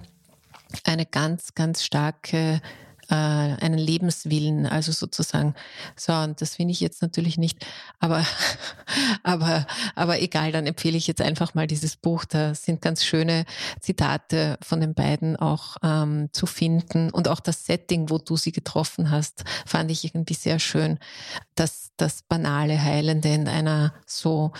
eine 0.88 1.06
ganz, 1.06 1.54
ganz 1.54 1.84
starke 1.84 2.60
äh, 3.08 3.14
einen 3.14 3.78
Lebenswillen, 3.78 4.66
also 4.66 4.92
sozusagen. 4.92 5.54
So, 5.96 6.12
und 6.12 6.40
das 6.40 6.56
finde 6.56 6.72
ich 6.72 6.80
jetzt 6.80 7.02
natürlich 7.02 7.38
nicht, 7.38 7.64
aber, 7.98 8.24
aber, 9.22 9.66
aber 9.94 10.20
egal, 10.20 10.52
dann 10.52 10.66
empfehle 10.66 10.96
ich 10.96 11.06
jetzt 11.06 11.20
einfach 11.20 11.54
mal 11.54 11.66
dieses 11.66 11.96
Buch. 11.96 12.24
Da 12.24 12.54
sind 12.54 12.80
ganz 12.82 13.04
schöne 13.04 13.44
Zitate 13.80 14.58
von 14.62 14.80
den 14.80 14.94
beiden 14.94 15.36
auch 15.36 15.76
ähm, 15.82 16.28
zu 16.32 16.46
finden. 16.46 17.10
Und 17.10 17.28
auch 17.28 17.40
das 17.40 17.66
Setting, 17.66 18.10
wo 18.10 18.18
du 18.18 18.36
sie 18.36 18.52
getroffen 18.52 19.10
hast, 19.10 19.44
fand 19.66 19.90
ich 19.90 20.04
irgendwie 20.04 20.34
sehr 20.34 20.58
schön. 20.58 20.98
Das, 21.54 21.90
das 21.96 22.22
banale 22.22 22.82
Heilende 22.82 23.28
in 23.28 23.48
einer 23.48 23.94
so 24.06 24.52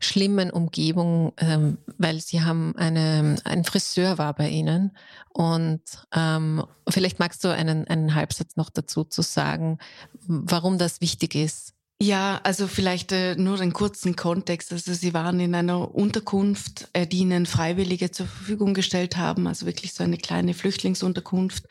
schlimmen 0.00 0.50
Umgebung, 0.50 1.32
ähm, 1.38 1.78
weil 1.98 2.20
sie 2.20 2.42
haben 2.42 2.74
eine, 2.76 3.36
ein 3.44 3.64
Friseur 3.64 4.18
war 4.18 4.34
bei 4.34 4.48
ihnen. 4.48 4.92
Und 5.32 5.82
ähm, 6.14 6.64
vielleicht 6.88 7.18
magst 7.18 7.44
du 7.44 7.48
einen 7.48 7.77
einen, 7.86 8.14
Halbsatz 8.14 8.56
noch 8.56 8.70
dazu 8.70 9.04
zu 9.04 9.22
sagen, 9.22 9.78
warum 10.26 10.78
das 10.78 11.00
wichtig 11.00 11.34
ist? 11.34 11.74
Ja, 12.00 12.40
also 12.44 12.68
vielleicht 12.68 13.10
äh, 13.10 13.34
nur 13.34 13.56
den 13.56 13.72
kurzen 13.72 14.14
Kontext. 14.14 14.72
Also 14.72 14.92
Sie 14.94 15.14
waren 15.14 15.40
in 15.40 15.54
einer 15.54 15.92
Unterkunft, 15.92 16.88
äh, 16.92 17.08
die 17.08 17.18
Ihnen 17.18 17.44
Freiwillige 17.44 18.12
zur 18.12 18.26
Verfügung 18.26 18.72
gestellt 18.72 19.16
haben, 19.16 19.48
also 19.48 19.66
wirklich 19.66 19.94
so 19.94 20.04
eine 20.04 20.16
kleine 20.16 20.54
Flüchtlingsunterkunft, 20.54 21.64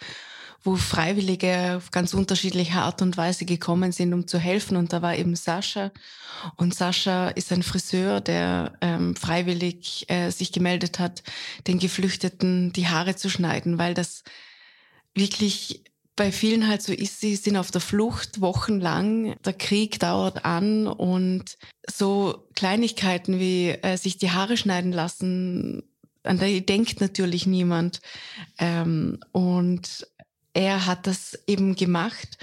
wo 0.64 0.76
Freiwillige 0.76 1.78
auf 1.78 1.92
ganz 1.92 2.14
unterschiedliche 2.14 2.80
Art 2.80 3.02
und 3.02 3.16
Weise 3.16 3.46
gekommen 3.46 3.94
sind, 3.94 4.14
um 4.14 4.28
zu 4.28 4.38
helfen. 4.38 4.76
Und 4.76 4.92
da 4.92 5.02
war 5.02 5.16
eben 5.16 5.34
Sascha. 5.38 5.92
Und 6.58 6.76
Sascha 6.76 7.30
ist 7.30 7.54
ein 7.54 7.64
Friseur, 7.64 8.20
der 8.20 8.74
ähm, 8.82 9.16
freiwillig 9.16 10.10
äh, 10.10 10.30
sich 10.32 10.52
gemeldet 10.52 11.00
hat, 11.00 11.24
den 11.68 11.80
Geflüchteten 11.80 12.74
die 12.74 12.90
Haare 12.90 13.16
zu 13.16 13.30
schneiden, 13.30 13.80
weil 13.80 13.94
das 13.94 14.24
wirklich 15.16 15.86
bei 16.18 16.32
vielen 16.32 16.68
halt 16.68 16.82
so 16.82 16.92
ist, 16.92 17.22
sie 17.22 17.36
sind 17.36 17.56
auf 17.56 17.72
der 17.72 17.80
Flucht 17.80 18.42
wochenlang, 18.42 19.36
der 19.46 19.54
Krieg 19.54 20.00
dauert 20.00 20.44
an 20.44 20.88
und 20.88 21.58
so 21.90 22.48
Kleinigkeiten 22.56 23.40
wie 23.40 23.70
äh, 23.70 23.96
sich 23.98 24.18
die 24.18 24.32
Haare 24.32 24.58
schneiden 24.58 24.92
lassen, 24.92 25.84
an 26.24 26.40
die 26.40 26.66
denkt 26.66 27.00
natürlich 27.00 27.48
niemand. 27.48 28.02
Ähm, 28.58 29.20
und 29.32 30.08
er 30.54 30.88
hat 30.88 31.08
das 31.08 31.40
eben 31.48 31.76
gemacht 31.76 32.38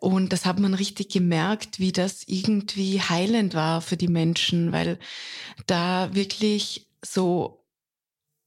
und 0.00 0.32
das 0.32 0.44
hat 0.44 0.60
man 0.60 0.74
richtig 0.74 1.08
gemerkt, 1.08 1.80
wie 1.80 1.92
das 1.92 2.24
irgendwie 2.26 3.00
heilend 3.00 3.54
war 3.54 3.80
für 3.80 3.96
die 3.96 4.08
Menschen, 4.08 4.70
weil 4.70 4.98
da 5.66 6.14
wirklich 6.14 6.86
so 7.02 7.64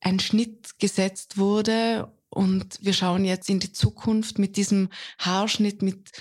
ein 0.01 0.19
Schnitt 0.19 0.79
gesetzt 0.79 1.37
wurde 1.37 2.11
und 2.31 2.79
wir 2.81 2.93
schauen 2.93 3.25
jetzt 3.25 3.49
in 3.49 3.59
die 3.59 3.73
Zukunft 3.73 4.39
mit 4.39 4.55
diesem 4.55 4.89
Haarschnitt, 5.19 5.81
mit 5.81 6.11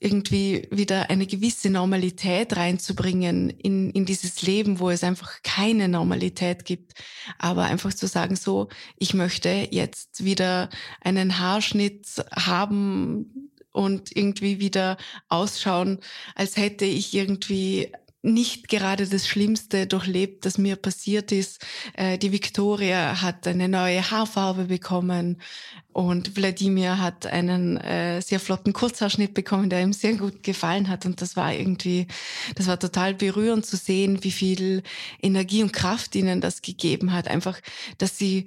irgendwie 0.00 0.66
wieder 0.70 1.10
eine 1.10 1.26
gewisse 1.26 1.70
Normalität 1.70 2.56
reinzubringen 2.56 3.50
in, 3.50 3.90
in 3.90 4.04
dieses 4.04 4.42
Leben, 4.42 4.80
wo 4.80 4.90
es 4.90 5.04
einfach 5.04 5.42
keine 5.44 5.88
Normalität 5.88 6.64
gibt. 6.64 6.94
Aber 7.38 7.64
einfach 7.64 7.94
zu 7.94 8.08
sagen, 8.08 8.34
so, 8.34 8.68
ich 8.98 9.14
möchte 9.14 9.68
jetzt 9.70 10.24
wieder 10.24 10.70
einen 11.02 11.38
Haarschnitt 11.38 12.06
haben 12.34 13.52
und 13.70 14.14
irgendwie 14.16 14.58
wieder 14.58 14.96
ausschauen, 15.28 16.00
als 16.34 16.56
hätte 16.56 16.84
ich 16.84 17.14
irgendwie 17.14 17.92
nicht 18.22 18.68
gerade 18.68 19.06
das 19.06 19.26
Schlimmste 19.26 19.86
durchlebt, 19.88 20.46
das 20.46 20.56
mir 20.56 20.76
passiert 20.76 21.32
ist. 21.32 21.64
Äh, 21.94 22.18
die 22.18 22.30
Victoria 22.30 23.20
hat 23.20 23.46
eine 23.48 23.68
neue 23.68 24.10
Haarfarbe 24.10 24.64
bekommen 24.64 25.42
und 25.92 26.36
Wladimir 26.36 26.98
hat 26.98 27.26
einen 27.26 27.76
äh, 27.78 28.22
sehr 28.22 28.38
flotten 28.38 28.72
Kurzhaarschnitt 28.72 29.34
bekommen, 29.34 29.70
der 29.70 29.82
ihm 29.82 29.92
sehr 29.92 30.14
gut 30.14 30.44
gefallen 30.44 30.88
hat. 30.88 31.04
Und 31.04 31.20
das 31.20 31.36
war 31.36 31.52
irgendwie, 31.52 32.06
das 32.54 32.68
war 32.68 32.78
total 32.78 33.14
berührend 33.14 33.66
zu 33.66 33.76
sehen, 33.76 34.22
wie 34.22 34.30
viel 34.30 34.84
Energie 35.20 35.62
und 35.62 35.72
Kraft 35.72 36.14
ihnen 36.14 36.40
das 36.40 36.62
gegeben 36.62 37.12
hat. 37.12 37.26
Einfach, 37.26 37.60
dass 37.98 38.16
sie 38.16 38.46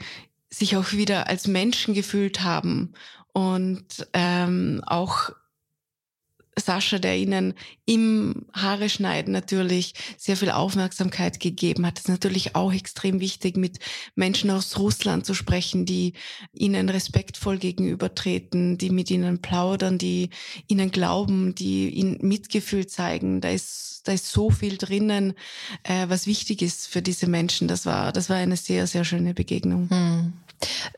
sich 0.50 0.78
auch 0.78 0.94
wieder 0.94 1.28
als 1.28 1.48
Menschen 1.48 1.94
gefühlt 1.94 2.42
haben 2.42 2.94
und 3.34 4.08
ähm, 4.14 4.82
auch 4.86 5.32
Sascha, 6.58 7.00
der 7.00 7.18
ihnen 7.18 7.54
im 7.86 8.46
Haare 8.54 8.90
schneiden 8.90 9.34
natürlich 9.34 9.94
sehr 10.18 10.38
viel 10.38 10.52
Aufmerksamkeit 10.52 11.40
gegeben 11.40 11.86
hat. 11.86 11.98
Es 11.98 12.06
ist 12.06 12.10
natürlich 12.10 12.56
auch 12.56 12.74
extrem 12.74 13.20
wichtig, 13.20 13.58
mit 13.58 13.80
Menschen 14.16 14.50
aus 14.50 14.78
Russland 14.78 15.26
zu 15.26 15.34
sprechen, 15.34 15.86
die 15.86 16.14
ihnen 16.54 16.90
respektvoll 16.90 17.58
gegenübertreten, 17.58 18.78
die 18.78 18.90
mit 18.90 19.12
ihnen 19.12 19.42
plaudern, 19.42 19.98
die 19.98 20.30
ihnen 20.68 20.92
glauben, 20.92 21.56
die 21.56 21.90
ihnen 21.90 22.18
Mitgefühl 22.22 22.88
zeigen. 22.88 23.42
Da 23.42 23.50
ist, 23.50 24.04
da 24.06 24.14
ist 24.14 24.32
so 24.32 24.50
viel 24.50 24.78
drinnen, 24.78 25.34
äh, 25.84 26.08
was 26.08 26.26
wichtig 26.26 26.62
ist 26.62 26.88
für 26.88 27.02
diese 27.02 27.28
Menschen. 27.28 27.68
Das 27.68 27.86
war, 27.86 28.14
das 28.14 28.30
war 28.30 28.38
eine 28.38 28.56
sehr, 28.56 28.88
sehr 28.88 29.04
schöne 29.04 29.34
Begegnung. 29.34 29.90
Hm. 29.90 30.34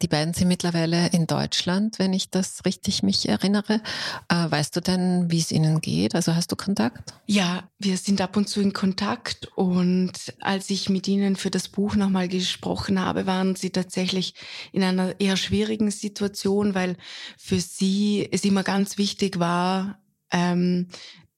Die 0.02 0.08
beiden 0.08 0.34
sind 0.34 0.48
mittlerweile 0.48 1.08
in 1.08 1.28
Deutschland, 1.28 2.00
wenn 2.00 2.14
ich 2.14 2.30
das 2.30 2.66
richtig 2.66 3.04
mich 3.04 3.28
erinnere. 3.28 3.82
Äh, 4.30 4.50
weißt 4.50 4.76
du 4.76 4.82
denn, 4.82 5.32
wie 5.32 5.40
es 5.40 5.52
ihnen 5.52 5.82
geht? 5.82 6.16
Also 6.16 6.36
hast 6.36 6.52
du 6.52 6.56
Kontakt? 6.56 7.14
Ja, 7.26 7.70
wir 7.80 7.98
sind 7.98 8.22
ab 8.22 8.38
und 8.38 8.48
zu 8.50 8.62
in 8.62 8.74
Kontakt 8.74 9.50
und 9.56 10.12
als 10.42 10.70
ich 10.70 10.90
mit 10.90 11.08
ihnen 11.08 11.36
für 11.36 11.52
das 11.52 11.68
Buch 11.68 11.96
nochmal 11.96 12.28
gesprochen 12.28 13.00
habe, 13.00 13.26
waren 13.26 13.56
sie 13.56 13.70
tatsächlich 13.70 14.34
in 14.72 14.84
einer 14.84 15.20
eher 15.20 15.38
schwierigen 15.38 15.92
Situation, 15.92 16.76
weil 16.76 16.98
für 17.38 17.60
sie 17.60 18.28
es 18.32 18.44
immer 18.44 18.64
ganz 18.64 18.98
wichtig 18.98 19.40
war, 19.40 20.00
ähm, 20.32 20.88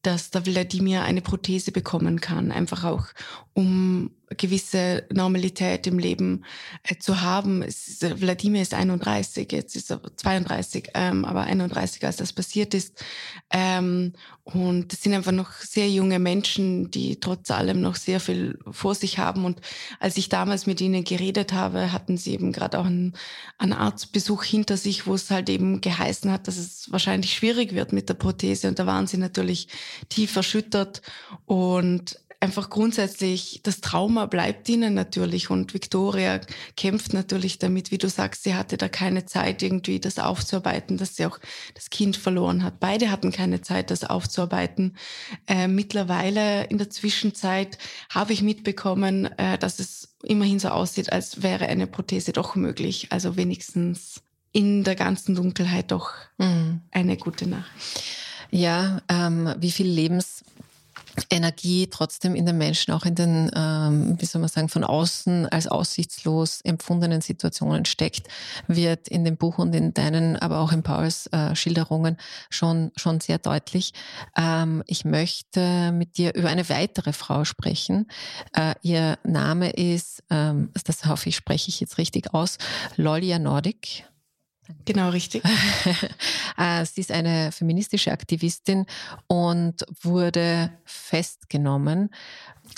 dass 0.02 0.32
der 0.32 0.46
Wladimir 0.46 1.04
eine 1.04 1.22
Prothese 1.22 1.72
bekommen 1.72 2.22
kann, 2.22 2.52
einfach 2.52 2.84
auch 2.84 3.08
um 3.54 4.12
gewisse 4.38 5.06
Normalität 5.12 5.88
im 5.88 6.00
Leben 6.00 6.46
äh, 6.84 6.98
zu 6.98 7.22
haben. 7.22 7.62
Ist, 7.62 8.02
Wladimir 8.22 8.62
ist 8.62 8.74
31, 8.74 9.52
jetzt 9.52 9.76
ist 9.76 9.92
er 9.92 10.02
32, 10.15 10.89
ähm, 10.94 11.26
aber 11.26 11.42
31, 11.42 12.06
als 12.06 12.18
das 12.18 12.34
passiert 12.34 12.74
ist. 12.74 13.04
Ähm, 13.52 14.13
und 14.44 14.94
es 14.94 15.04
sind 15.04 15.13
einfach 15.13 15.32
noch 15.32 15.52
sehr 15.52 15.89
junge 15.89 16.20
Menschen, 16.20 16.89
die 16.92 17.20
trotz 17.20 17.52
allem 17.52 17.82
noch 17.82 17.96
sehr 17.96 18.20
viel 18.20 18.58
vor 18.70 18.96
sich 18.96 19.20
haben. 19.20 19.46
Und 19.46 19.62
als 20.00 20.18
ich 20.18 20.30
damals 20.30 20.65
mit 20.65 20.82
ihnen 20.82 21.04
geredet 21.04 21.54
habe, 21.54 21.92
hatten 21.92 22.18
sie 22.18 22.34
eben 22.34 22.52
gerade 22.52 22.80
auch 22.80 22.86
einen, 22.86 23.13
einen 23.58 23.74
Arztbesuch 23.74 24.44
hinter 24.44 24.78
sich, 24.78 25.06
wo 25.06 25.15
es 25.15 25.30
halt 25.30 25.50
eben 25.50 25.82
geheißen 25.82 26.32
hat, 26.32 26.48
dass 26.48 26.58
es 26.58 26.92
wahrscheinlich 26.92 27.34
schwierig 27.34 27.74
wird 27.74 27.94
mit 27.94 28.10
der 28.10 28.15
Prothese. 28.15 28.68
Und 28.68 28.80
da 28.80 28.86
waren 28.86 29.08
sie 29.08 29.18
natürlich 29.18 29.68
tief 30.10 30.36
erschüttert 30.36 31.02
und 31.46 32.20
einfach 32.39 32.69
grundsätzlich, 32.69 33.62
das 33.63 33.82
Trauma 33.82 34.25
bleibt 34.25 34.69
ihnen 34.69 34.93
natürlich 34.93 35.49
und 35.49 35.73
Victoria 35.73 36.39
kämpft 36.78 37.13
natürlich 37.13 37.60
damit, 37.60 37.91
wie 37.91 37.97
du 37.97 38.08
sagst, 38.08 38.43
sie 38.43 38.56
hatte 38.56 38.78
da 38.78 38.88
keine 38.88 39.25
Zeit 39.25 39.62
irgendwie 39.62 39.99
das 39.99 40.19
aufzuarbeiten, 40.19 40.97
dass 40.97 41.15
sie 41.15 41.25
auch 41.25 41.39
das 41.73 41.89
Kind 41.89 42.15
verloren 42.15 42.63
hat. 42.63 42.80
Beide 42.80 43.12
hatten 43.12 43.32
keine 43.32 43.62
Zeit, 43.62 43.91
das 43.91 44.04
aufzuarbeiten. 44.04 44.95
Äh, 45.47 45.67
mittlerweile 45.67 46.65
in 46.65 46.78
der 46.78 46.89
Zwischenzeit 46.89 47.78
habe 48.10 48.32
ich 48.32 48.41
mitbekommen, 48.41 49.25
äh, 49.38 49.58
dass 49.58 49.80
es 49.80 50.15
immerhin 50.23 50.60
so 50.60 50.69
aussieht, 50.69 51.12
als 51.12 51.43
wäre 51.43 51.67
eine 51.67 51.88
Prothese 51.88 52.32
doch 52.32 52.56
möglich. 52.56 53.08
Also 53.10 53.36
wenigstens 53.36 54.21
in 54.52 54.84
der 54.84 54.95
ganzen 54.95 55.36
Dunkelheit 55.36 55.91
doch 55.91 56.13
mhm. 56.38 56.82
eine 56.91 57.17
gute 57.17 57.47
Nachricht. 57.47 58.04
Ja, 58.52 59.02
ähm, 59.10 59.54
wie 59.60 59.71
viel 59.71 59.88
Lebens 59.88 60.43
Energie 61.29 61.88
trotzdem 61.88 62.36
in 62.36 62.45
den 62.45 62.58
Menschen, 62.58 62.93
auch 62.93 63.05
in 63.05 63.15
den, 63.15 63.51
ähm, 63.55 64.15
wie 64.19 64.25
soll 64.25 64.41
man 64.41 64.49
sagen, 64.49 64.69
von 64.69 64.84
außen 64.84 65.47
als 65.47 65.67
aussichtslos 65.67 66.62
empfundenen 66.62 67.21
Situationen 67.21 67.86
steckt, 67.86 68.27
wird 68.67 69.08
in 69.08 69.23
dem 69.23 69.38
Buch 69.38 69.58
und 69.58 69.73
in 69.73 69.93
deinen, 69.93 70.36
aber 70.36 70.60
auch 70.60 70.71
in 70.71 70.84
Pauls 70.84 71.27
äh, 71.27 71.55
Schilderungen 71.55 72.17
schon, 72.49 72.91
schon 72.95 73.19
sehr 73.19 73.38
deutlich. 73.38 73.93
Ähm, 74.38 74.84
ich 74.88 75.05
möchte 75.05 75.91
mit 75.91 76.17
dir 76.17 76.36
über 76.36 76.49
eine 76.49 76.67
weitere 76.69 77.13
Frau 77.13 77.45
sprechen. 77.45 78.08
Äh, 78.53 78.75
ihr 78.82 79.17
Name 79.23 79.71
ist, 79.71 80.23
ähm, 80.29 80.71
das 80.86 81.05
hoffe 81.05 81.29
ich, 81.29 81.36
spreche 81.36 81.69
ich 81.69 81.79
jetzt 81.79 81.97
richtig 81.97 82.34
aus, 82.34 82.58
Lolia 82.95 83.39
Nordic. 83.39 84.05
Genau, 84.86 85.10
richtig. 85.10 85.43
Äh, 86.58 86.86
sie 86.86 87.01
ist 87.01 87.12
eine 87.12 87.51
feministische 87.51 88.12
Aktivistin 88.12 88.86
und 89.27 89.86
wurde 90.01 90.71
festgenommen 90.86 92.10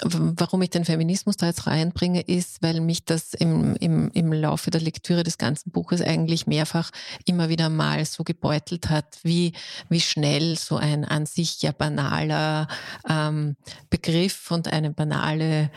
Warum 0.04 0.62
ich 0.62 0.70
den 0.70 0.86
Feminismus 0.86 1.38
da 1.38 1.48
jetzt 1.48 1.68
reinbringe, 1.68 2.22
ist, 2.22 2.62
weil 2.62 2.82
mich 2.82 3.06
das 3.06 3.34
im, 3.34 3.76
im, 3.76 4.10
im 4.14 4.34
Laufe 4.34 4.72
der 4.72 4.82
Lektüre 4.82 5.24
des 5.24 5.38
ganzen 5.38 5.72
Buches 5.72 6.02
eigentlich 6.02 6.48
mehrfach 6.48 6.92
immer 7.26 7.50
wieder 7.50 7.70
mal 7.70 8.06
so 8.06 8.24
gebeutelt 8.24 8.90
hat, 8.90 9.20
wie, 9.24 9.54
wie 9.90 10.02
schnell 10.02 10.58
so 10.58 10.78
ein 10.78 11.06
an 11.06 11.26
sich 11.26 11.62
ja 11.62 11.72
banaler 11.72 12.68
ähm, 13.08 13.56
Begriff 13.90 14.52
und 14.52 14.72
eine 14.72 14.92
banale 14.92 15.70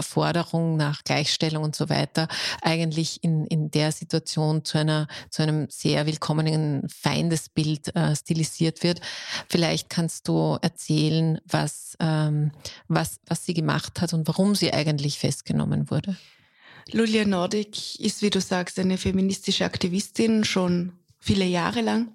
Forderung 0.00 0.76
nach 0.76 1.04
Gleichstellung 1.04 1.64
und 1.64 1.76
so 1.76 1.88
weiter 1.88 2.28
eigentlich 2.62 3.22
in, 3.22 3.46
in 3.46 3.70
der 3.70 3.92
Situation 3.92 4.64
zu, 4.64 4.78
einer, 4.78 5.06
zu 5.30 5.42
einem 5.42 5.68
sehr 5.70 6.06
willkommenen 6.06 6.88
Feindesbild 6.88 7.94
äh, 7.94 8.14
stilisiert 8.16 8.82
wird. 8.82 9.00
Vielleicht 9.48 9.90
kannst 9.90 10.28
du 10.28 10.58
erzählen, 10.60 11.40
was, 11.46 11.96
ähm, 12.00 12.52
was, 12.88 13.20
was 13.26 13.44
sie 13.44 13.54
gemacht 13.60 14.00
hat 14.00 14.12
und 14.12 14.26
warum 14.26 14.54
sie 14.54 14.72
eigentlich 14.72 15.18
festgenommen 15.18 15.90
wurde? 15.90 16.16
Lulia 16.92 17.24
Nordic 17.24 18.00
ist, 18.00 18.22
wie 18.22 18.30
du 18.30 18.40
sagst, 18.40 18.78
eine 18.78 18.96
feministische 18.96 19.64
Aktivistin 19.64 20.44
schon 20.44 20.92
viele 21.18 21.44
Jahre 21.44 21.82
lang. 21.82 22.12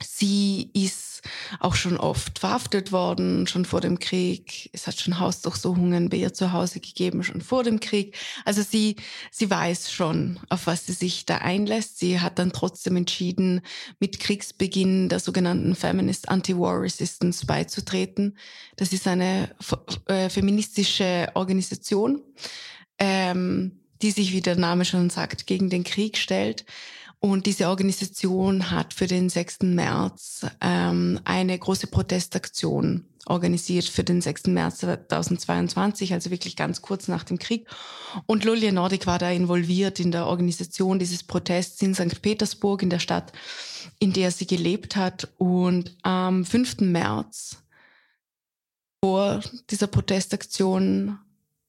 Sie 0.00 0.70
ist 0.72 1.11
auch 1.60 1.74
schon 1.74 1.96
oft 1.96 2.38
verhaftet 2.38 2.92
worden, 2.92 3.46
schon 3.46 3.64
vor 3.64 3.80
dem 3.80 3.98
Krieg. 3.98 4.70
Es 4.72 4.86
hat 4.86 4.98
schon 4.98 5.18
Hausdurchsuchungen 5.18 6.08
bei 6.08 6.18
ihr 6.18 6.32
zu 6.32 6.52
Hause 6.52 6.80
gegeben, 6.80 7.22
schon 7.22 7.40
vor 7.40 7.64
dem 7.64 7.80
Krieg. 7.80 8.16
Also 8.44 8.62
sie, 8.62 8.96
sie 9.30 9.50
weiß 9.50 9.92
schon, 9.92 10.40
auf 10.48 10.66
was 10.66 10.86
sie 10.86 10.92
sich 10.92 11.26
da 11.26 11.38
einlässt. 11.38 11.98
Sie 11.98 12.20
hat 12.20 12.38
dann 12.38 12.52
trotzdem 12.52 12.96
entschieden, 12.96 13.62
mit 13.98 14.20
Kriegsbeginn 14.20 15.08
der 15.08 15.20
sogenannten 15.20 15.74
Feminist 15.74 16.28
Anti-War 16.28 16.80
Resistance 16.80 17.46
beizutreten. 17.46 18.36
Das 18.76 18.92
ist 18.92 19.06
eine 19.06 19.54
äh, 20.06 20.28
feministische 20.28 21.28
Organisation, 21.34 22.22
ähm, 22.98 23.80
die 24.02 24.10
sich, 24.10 24.32
wie 24.32 24.40
der 24.40 24.56
Name 24.56 24.84
schon 24.84 25.10
sagt, 25.10 25.46
gegen 25.46 25.70
den 25.70 25.84
Krieg 25.84 26.18
stellt. 26.18 26.64
Und 27.24 27.46
diese 27.46 27.68
Organisation 27.68 28.72
hat 28.72 28.92
für 28.92 29.06
den 29.06 29.28
6. 29.28 29.60
März 29.62 30.44
ähm, 30.60 31.20
eine 31.22 31.56
große 31.56 31.86
Protestaktion 31.86 33.04
organisiert 33.26 33.84
für 33.84 34.02
den 34.02 34.20
6. 34.20 34.48
März 34.48 34.78
2022, 34.78 36.12
also 36.14 36.32
wirklich 36.32 36.56
ganz 36.56 36.82
kurz 36.82 37.06
nach 37.06 37.22
dem 37.22 37.38
Krieg. 37.38 37.68
Und 38.26 38.44
Lulia 38.44 38.72
Nordic 38.72 39.06
war 39.06 39.20
da 39.20 39.30
involviert 39.30 40.00
in 40.00 40.10
der 40.10 40.26
Organisation 40.26 40.98
dieses 40.98 41.22
Protests 41.22 41.80
in 41.80 41.94
St. 41.94 42.22
Petersburg, 42.22 42.82
in 42.82 42.90
der 42.90 42.98
Stadt, 42.98 43.32
in 44.00 44.12
der 44.12 44.32
sie 44.32 44.48
gelebt 44.48 44.96
hat. 44.96 45.28
Und 45.38 45.96
am 46.02 46.44
5. 46.44 46.80
März 46.80 47.62
vor 49.00 49.40
dieser 49.70 49.86
Protestaktion 49.86 51.20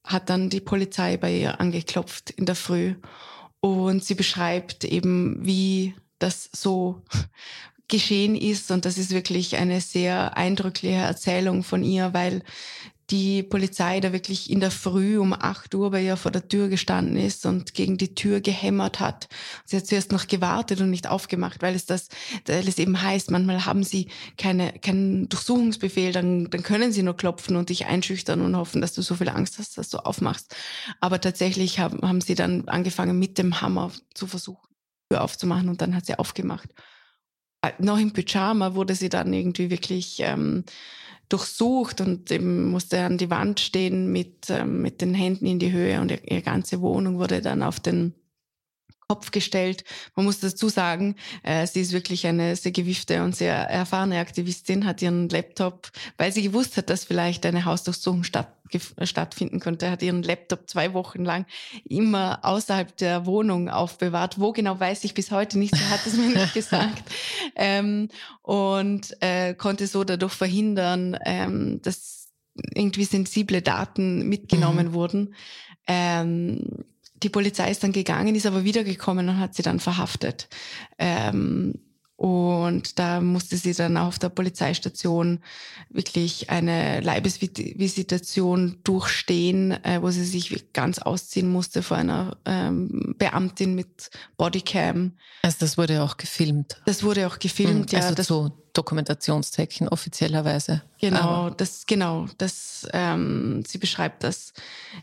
hat 0.04 0.32
dann 0.32 0.50
die 0.50 0.62
Polizei 0.62 1.16
bei 1.18 1.32
ihr 1.32 1.60
angeklopft 1.60 2.32
in 2.32 2.48
der 2.48 2.56
Früh 2.56 2.96
und 3.64 4.04
sie 4.04 4.16
beschreibt 4.16 4.84
eben, 4.84 5.38
wie 5.46 5.96
das 6.20 6.50
so 6.52 7.02
geschehen 7.88 8.36
ist. 8.36 8.72
Und 8.72 8.84
das 8.84 8.98
ist 8.98 9.12
wirklich 9.12 9.56
eine 9.56 9.80
sehr 9.80 10.36
eindrückliche 10.36 10.98
Erzählung 10.98 11.64
von 11.64 11.82
ihr, 11.82 12.14
weil 12.14 12.44
die 13.10 13.44
Polizei 13.44 14.00
da 14.00 14.14
wirklich 14.14 14.50
in 14.50 14.62
der 14.62 14.72
Früh 14.72 15.18
um 15.18 15.34
8 15.34 15.76
Uhr 15.76 15.92
bei 15.92 16.02
ihr 16.04 16.16
vor 16.16 16.32
der 16.32 16.48
Tür 16.48 16.70
gestanden 16.70 17.18
ist 17.18 17.46
und 17.46 17.74
gegen 17.74 17.98
die 17.98 18.16
Tür 18.16 18.40
gehämmert 18.40 19.00
hat. 19.00 19.28
Sie 19.66 19.76
hat 19.76 19.88
zuerst 19.88 20.12
noch 20.12 20.28
gewartet 20.28 20.80
und 20.80 20.90
nicht 20.90 21.08
aufgemacht, 21.08 21.62
weil 21.62 21.76
es 21.76 21.86
das, 21.86 22.08
weil 22.46 22.68
es 22.68 22.78
eben 22.80 23.02
heißt, 23.02 23.30
manchmal 23.30 23.66
haben 23.66 23.84
sie 23.84 24.08
keine, 24.38 24.72
keinen 24.80 25.28
Durchsuchungsbefehl, 25.28 26.14
dann, 26.14 26.50
dann 26.50 26.64
können 26.64 26.94
sie 26.94 27.04
nur 27.04 27.18
klopfen 27.18 27.58
und 27.58 27.70
dich 27.70 27.86
einschüchtern 27.86 28.42
und 28.42 28.56
hoffen, 28.56 28.80
dass 28.80 28.94
du 28.94 29.02
so 29.02 29.16
viel 29.16 29.30
Angst 29.30 29.60
hast, 29.60 29.78
dass 29.78 29.90
du 29.90 29.98
aufmachst. 29.98 30.56
Aber 31.02 31.20
tatsächlich 31.20 31.80
haben, 31.80 32.02
haben 32.08 32.22
sie 32.22 32.36
dann 32.36 32.68
angefangen, 32.70 33.20
mit 33.20 33.38
dem 33.38 33.60
Hammer 33.60 33.92
zu 34.14 34.28
versuchen, 34.28 34.68
die 34.72 35.16
Tür 35.16 35.24
aufzumachen 35.24 35.68
und 35.68 35.82
dann 35.82 35.94
hat 35.94 36.06
sie 36.06 36.18
aufgemacht. 36.18 36.70
noch 37.80 38.00
im 38.00 38.14
Pyjama 38.14 38.76
wurde 38.76 38.96
sie 38.96 39.10
dann 39.10 39.34
irgendwie 39.34 39.70
wirklich 39.70 40.22
ähm, 40.22 40.64
durchsucht 41.30 42.02
und 42.02 42.32
eben 42.32 42.70
musste 42.70 43.02
an 43.02 43.18
die 43.18 43.30
Wand 43.30 43.60
stehen 43.60 44.12
mit, 44.12 44.50
ähm, 44.50 44.82
mit 44.82 45.02
den 45.02 45.14
Händen 45.14 45.46
in 45.46 45.60
die 45.60 45.72
Höhe 45.72 46.00
und 46.00 46.12
ihre 46.12 46.42
ganze 46.42 46.82
Wohnung 46.82 47.18
wurde 47.18 47.42
dann 47.42 47.64
auf 47.64 47.80
den 47.80 48.14
Kopf 49.08 49.32
gestellt. 49.32 49.84
Man 50.16 50.26
muss 50.26 50.40
dazu 50.40 50.70
sagen, 50.70 51.16
äh, 51.44 51.68
sie 51.68 51.82
ist 51.82 51.92
wirklich 51.92 52.26
eine 52.28 52.56
sehr 52.56 52.72
gewiefte 52.72 53.24
und 53.24 53.36
sehr 53.36 53.56
erfahrene 53.56 54.20
Aktivistin, 54.20 54.86
hat 54.86 55.02
ihren 55.02 55.30
Laptop, 55.30 55.92
weil 56.18 56.32
sie 56.32 56.44
gewusst 56.44 56.78
hat, 56.78 56.90
dass 56.90 57.06
vielleicht 57.06 57.46
eine 57.46 57.66
Hausdurchsuchung 57.66 58.24
statt, 58.24 58.54
stattfinden 59.04 59.60
könnte, 59.60 59.92
hat 59.92 60.02
ihren 60.02 60.24
Laptop 60.24 60.68
zwei 60.68 60.94
Wochen 60.94 61.24
lang 61.24 61.46
immer 61.88 62.40
außerhalb 62.44 62.96
der 62.98 63.26
Wohnung 63.26 63.70
aufbewahrt. 63.70 64.40
Wo 64.40 64.52
genau 64.52 64.80
weiß 64.80 65.04
ich 65.04 65.14
bis 65.14 65.32
heute 65.32 65.60
nicht, 65.60 65.76
sie 65.76 65.86
hat 65.86 66.06
es 66.06 66.16
mir 66.18 66.30
nicht 66.30 66.54
gesagt. 66.54 67.04
Ähm, 67.56 68.10
und 68.42 69.16
äh, 69.22 69.54
konnte 69.54 69.86
so 69.88 70.04
dadurch 70.04 70.34
verhindern, 70.34 71.18
ähm, 71.24 71.82
dass 71.84 72.32
irgendwie 72.74 73.06
sensible 73.06 73.62
Daten 73.62 74.28
mitgenommen 74.28 74.90
mhm. 74.90 74.94
wurden. 74.94 75.36
Ähm, 75.88 76.86
die 77.24 77.30
Polizei 77.30 77.72
ist 77.72 77.84
dann 77.84 77.92
gegangen, 77.92 78.36
ist 78.36 78.46
aber 78.46 78.64
wiedergekommen 78.64 79.30
und 79.30 79.40
hat 79.40 79.56
sie 79.56 79.64
dann 79.64 79.80
verhaftet. 79.80 80.48
Ähm, 81.00 81.76
und 82.24 83.00
da 83.00 83.20
musste 83.20 83.58
sie 83.58 83.74
dann 83.74 83.98
auf 83.98 84.18
der 84.18 84.30
Polizeistation 84.30 85.40
wirklich 85.90 86.50
eine 86.50 87.02
Leibesvisitation 87.02 88.78
durchstehen, 88.86 89.72
äh, 89.84 90.02
wo 90.02 90.10
sie 90.10 90.24
sich 90.24 90.72
ganz 90.72 91.00
ausziehen 91.00 91.52
musste 91.52 91.84
vor 91.84 91.98
einer 91.98 92.38
ähm, 92.46 93.14
Beamtin 93.18 93.76
mit 93.76 94.10
Bodycam. 94.38 95.18
Also 95.42 95.58
das 95.60 95.78
wurde 95.78 96.02
auch 96.02 96.16
gefilmt. 96.16 96.82
Das 96.86 97.04
wurde 97.04 97.28
auch 97.28 97.40
gefilmt, 97.40 97.92
mhm, 97.92 97.98
ja. 97.98 98.06
Also 98.06 98.16
das, 98.16 98.28
zu 98.28 98.54
Dokumentationszwecken 98.72 99.90
offiziellerweise. 99.90 100.82
Genau, 101.02 101.20
Aber. 101.20 101.52
das 101.52 101.86
genau, 101.86 102.28
das 102.38 102.88
ähm, 102.94 103.66
sie 103.68 103.80
beschreibt 103.80 104.24
das 104.24 104.54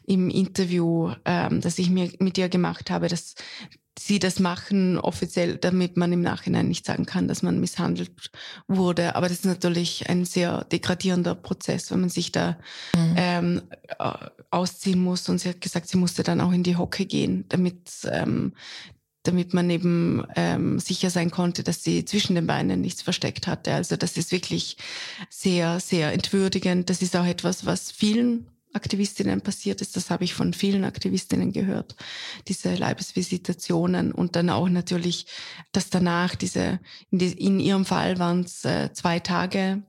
im 0.06 0.30
Interview, 0.30 1.12
ähm, 1.26 1.60
das 1.60 1.78
ich 1.78 1.90
mir 1.90 2.10
mit 2.18 2.38
ihr 2.38 2.48
gemacht 2.48 2.90
habe, 2.90 3.08
dass 3.08 3.34
sie 4.00 4.18
das 4.18 4.40
machen 4.40 4.98
offiziell, 4.98 5.56
damit 5.58 5.96
man 5.96 6.12
im 6.12 6.22
Nachhinein 6.22 6.68
nicht 6.68 6.86
sagen 6.86 7.04
kann, 7.04 7.28
dass 7.28 7.42
man 7.42 7.60
misshandelt 7.60 8.30
wurde. 8.66 9.14
Aber 9.14 9.28
das 9.28 9.38
ist 9.38 9.44
natürlich 9.44 10.08
ein 10.08 10.24
sehr 10.24 10.64
degradierender 10.64 11.34
Prozess, 11.34 11.90
wenn 11.90 12.00
man 12.00 12.08
sich 12.08 12.32
da 12.32 12.58
mhm. 12.96 13.14
ähm, 13.16 13.62
ausziehen 14.50 15.00
muss. 15.00 15.28
Und 15.28 15.38
sie 15.38 15.50
hat 15.50 15.60
gesagt, 15.60 15.88
sie 15.88 15.98
musste 15.98 16.22
dann 16.22 16.40
auch 16.40 16.52
in 16.52 16.62
die 16.62 16.76
Hocke 16.76 17.04
gehen, 17.04 17.44
damit 17.48 17.90
ähm, 18.10 18.54
damit 19.22 19.52
man 19.52 19.68
eben 19.68 20.24
ähm, 20.34 20.78
sicher 20.78 21.10
sein 21.10 21.30
konnte, 21.30 21.62
dass 21.62 21.84
sie 21.84 22.06
zwischen 22.06 22.36
den 22.36 22.46
Beinen 22.46 22.80
nichts 22.80 23.02
versteckt 23.02 23.46
hatte. 23.46 23.74
Also 23.74 23.96
das 23.96 24.16
ist 24.16 24.32
wirklich 24.32 24.78
sehr, 25.28 25.78
sehr 25.78 26.14
entwürdigend. 26.14 26.88
Das 26.88 27.02
ist 27.02 27.14
auch 27.14 27.26
etwas, 27.26 27.66
was 27.66 27.90
vielen 27.90 28.46
Aktivistinnen 28.72 29.40
passiert 29.40 29.80
ist. 29.80 29.96
Das 29.96 30.10
habe 30.10 30.24
ich 30.24 30.34
von 30.34 30.52
vielen 30.52 30.84
Aktivistinnen 30.84 31.52
gehört, 31.52 31.96
diese 32.48 32.74
Leibesvisitationen 32.74 34.12
und 34.12 34.36
dann 34.36 34.50
auch 34.50 34.68
natürlich, 34.68 35.26
dass 35.72 35.90
danach 35.90 36.34
diese, 36.34 36.80
in, 37.10 37.60
ihrem 37.60 37.84
Fall 37.84 38.18
waren 38.18 38.40
es 38.40 38.64
äh, 38.64 38.92
zwei 38.92 39.18
Tage 39.18 39.82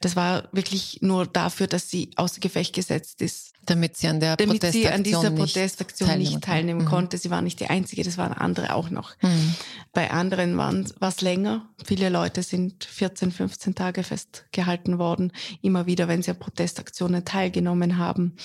das 0.00 0.14
war 0.14 0.48
wirklich 0.52 0.98
nur 1.02 1.26
dafür, 1.26 1.66
dass 1.66 1.90
sie 1.90 2.10
außer 2.16 2.40
Gefecht 2.40 2.74
gesetzt 2.74 3.20
ist. 3.20 3.52
Damit 3.68 3.96
sie 3.96 4.08
an 4.08 4.20
der 4.20 4.36
Damit 4.36 4.60
Protestaktion 4.60 4.82
sie 4.82 4.88
an 4.88 5.02
dieser 5.04 5.30
Protestaktion 5.30 6.08
nicht 6.08 6.16
teilnehmen, 6.16 6.34
nicht 6.34 6.44
teilnehmen 6.44 6.80
mhm. 6.82 6.86
konnte. 6.86 7.18
Sie 7.18 7.30
war 7.30 7.42
nicht 7.42 7.60
die 7.60 7.66
Einzige, 7.66 8.02
das 8.02 8.18
waren 8.18 8.32
andere 8.32 8.74
auch 8.74 8.90
noch. 8.90 9.14
Mhm. 9.22 9.54
Bei 9.92 10.10
anderen 10.10 10.56
war 10.56 10.84
es 11.00 11.20
länger. 11.20 11.68
Viele 11.84 12.08
Leute 12.08 12.42
sind 12.42 12.84
14, 12.84 13.30
15 13.30 13.74
Tage 13.74 14.02
festgehalten 14.02 14.98
worden, 14.98 15.32
immer 15.60 15.86
wieder, 15.86 16.08
wenn 16.08 16.22
sie 16.22 16.30
an 16.30 16.38
Protestaktionen 16.38 17.24
teilgenommen 17.24 17.98
haben 17.98 18.36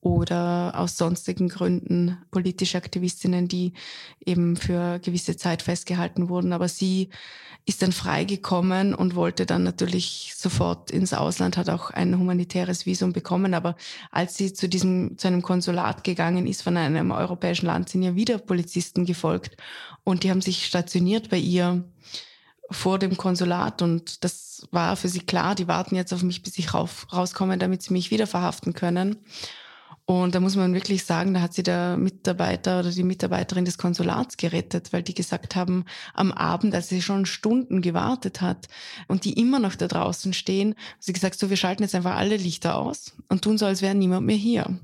oder 0.00 0.72
aus 0.76 0.96
sonstigen 0.96 1.48
Gründen 1.48 2.16
politische 2.30 2.78
Aktivistinnen, 2.78 3.48
die 3.48 3.74
eben 4.24 4.56
für 4.56 4.98
gewisse 4.98 5.36
Zeit 5.36 5.62
festgehalten 5.62 6.28
wurden. 6.28 6.52
Aber 6.52 6.68
sie 6.68 7.10
ist 7.66 7.82
dann 7.82 7.92
freigekommen 7.92 8.94
und 8.94 9.14
wollte 9.14 9.44
dann 9.44 9.62
natürlich 9.62 10.32
sofort 10.36 10.90
ins 10.90 11.12
Ausland, 11.12 11.58
hat 11.58 11.68
auch 11.68 11.90
ein 11.90 12.18
humanitäres 12.18 12.86
Visum 12.86 13.12
bekommen. 13.12 13.52
Aber 13.52 13.76
als 14.10 14.36
sie 14.36 14.54
zu 14.54 14.68
diesem, 14.70 15.18
zu 15.18 15.28
einem 15.28 15.42
Konsulat 15.42 16.04
gegangen 16.04 16.46
ist 16.46 16.62
von 16.62 16.76
einem 16.76 17.10
europäischen 17.10 17.66
Land, 17.66 17.88
sind 17.88 18.02
ihr 18.02 18.14
wieder 18.14 18.38
Polizisten 18.38 19.04
gefolgt 19.04 19.56
und 20.04 20.24
die 20.24 20.30
haben 20.30 20.40
sich 20.40 20.66
stationiert 20.66 21.28
bei 21.28 21.38
ihr 21.38 21.84
vor 22.70 22.98
dem 22.98 23.16
Konsulat 23.16 23.82
und 23.82 24.24
das 24.24 24.68
war 24.70 24.96
für 24.96 25.08
sie 25.08 25.20
klar, 25.20 25.54
die 25.54 25.68
warten 25.68 25.96
jetzt 25.96 26.12
auf 26.12 26.22
mich, 26.22 26.42
bis 26.42 26.58
ich 26.58 26.72
rauf, 26.72 27.06
rauskomme, 27.12 27.58
damit 27.58 27.82
sie 27.82 27.92
mich 27.92 28.10
wieder 28.10 28.26
verhaften 28.26 28.72
können. 28.72 29.16
Und 30.10 30.34
da 30.34 30.40
muss 30.40 30.56
man 30.56 30.74
wirklich 30.74 31.04
sagen, 31.04 31.34
da 31.34 31.40
hat 31.40 31.54
sie 31.54 31.62
der 31.62 31.96
Mitarbeiter 31.96 32.80
oder 32.80 32.90
die 32.90 33.04
Mitarbeiterin 33.04 33.64
des 33.64 33.78
Konsulats 33.78 34.36
gerettet, 34.36 34.92
weil 34.92 35.04
die 35.04 35.14
gesagt 35.14 35.54
haben, 35.54 35.84
am 36.14 36.32
Abend, 36.32 36.74
als 36.74 36.88
sie 36.88 37.00
schon 37.00 37.26
Stunden 37.26 37.80
gewartet 37.80 38.40
hat 38.40 38.66
und 39.06 39.24
die 39.24 39.34
immer 39.34 39.60
noch 39.60 39.76
da 39.76 39.86
draußen 39.86 40.32
stehen, 40.32 40.74
sie 40.98 41.12
gesagt, 41.12 41.38
so, 41.38 41.48
wir 41.48 41.56
schalten 41.56 41.84
jetzt 41.84 41.94
einfach 41.94 42.16
alle 42.16 42.36
Lichter 42.36 42.74
aus 42.74 43.12
und 43.28 43.42
tun 43.42 43.56
so, 43.56 43.66
als 43.66 43.82
wäre 43.82 43.94
niemand 43.94 44.26
mehr 44.26 44.34
hier. 44.34 44.80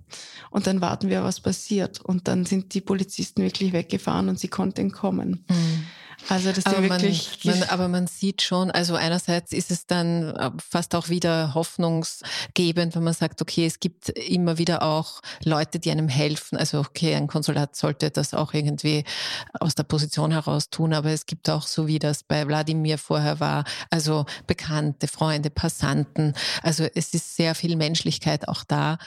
Und 0.50 0.68
dann 0.68 0.80
warten 0.80 1.08
wir, 1.08 1.24
was 1.24 1.40
passiert. 1.40 2.00
Und 2.00 2.28
dann 2.28 2.46
sind 2.46 2.72
die 2.74 2.80
Polizisten 2.80 3.42
wirklich 3.42 3.72
weggefahren 3.72 4.28
und 4.28 4.38
sie 4.38 4.46
konnten 4.46 4.92
kommen. 4.92 5.44
Mhm. 5.48 5.86
Also 6.28 6.52
das 6.52 6.66
aber, 6.66 6.80
man, 6.80 7.00
man, 7.44 7.62
aber 7.64 7.88
man 7.88 8.06
sieht 8.06 8.42
schon, 8.42 8.70
also 8.70 8.94
einerseits 8.94 9.52
ist 9.52 9.70
es 9.70 9.86
dann 9.86 10.34
äh, 10.34 10.50
fast 10.58 10.94
auch 10.94 11.08
wieder 11.08 11.54
hoffnungsgebend, 11.54 12.94
wenn 12.94 13.04
man 13.04 13.14
sagt, 13.14 13.42
okay, 13.42 13.66
es 13.66 13.80
gibt 13.80 14.08
immer 14.10 14.58
wieder 14.58 14.82
auch 14.82 15.20
Leute, 15.44 15.78
die 15.78 15.90
einem 15.90 16.08
helfen. 16.08 16.56
Also 16.56 16.80
okay, 16.80 17.14
ein 17.14 17.26
Konsulat 17.26 17.76
sollte 17.76 18.10
das 18.10 18.34
auch 18.34 18.54
irgendwie 18.54 19.04
aus 19.58 19.74
der 19.74 19.84
Position 19.84 20.32
heraus 20.32 20.70
tun, 20.70 20.94
aber 20.94 21.10
es 21.10 21.26
gibt 21.26 21.48
auch 21.50 21.66
so, 21.66 21.86
wie 21.86 21.98
das 21.98 22.22
bei 22.22 22.46
Wladimir 22.46 22.98
vorher 22.98 23.40
war, 23.40 23.64
also 23.90 24.26
Bekannte, 24.46 25.08
Freunde, 25.08 25.50
Passanten. 25.50 26.34
Also 26.62 26.86
es 26.94 27.14
ist 27.14 27.36
sehr 27.36 27.54
viel 27.54 27.76
Menschlichkeit 27.76 28.48
auch 28.48 28.64
da 28.64 28.98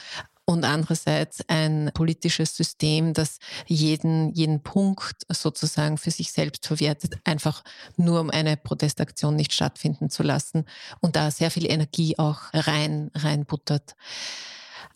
und 0.44 0.64
andererseits 0.64 1.44
ein 1.48 1.90
politisches 1.94 2.56
System, 2.56 3.12
das 3.12 3.38
jeden, 3.66 4.32
jeden 4.32 4.62
Punkt 4.62 5.22
sozusagen 5.28 5.96
für 5.98 6.10
sich 6.10 6.32
selbst 6.32 6.66
verwertet, 6.66 7.18
einfach 7.24 7.62
nur 7.96 8.20
um 8.20 8.30
eine 8.30 8.56
Protestaktion 8.56 9.36
nicht 9.36 9.52
stattfinden 9.52 10.10
zu 10.10 10.22
lassen 10.22 10.64
und 11.00 11.16
da 11.16 11.30
sehr 11.30 11.50
viel 11.50 11.70
Energie 11.70 12.18
auch 12.18 12.40
rein, 12.52 13.10
reinbuttert. 13.14 13.94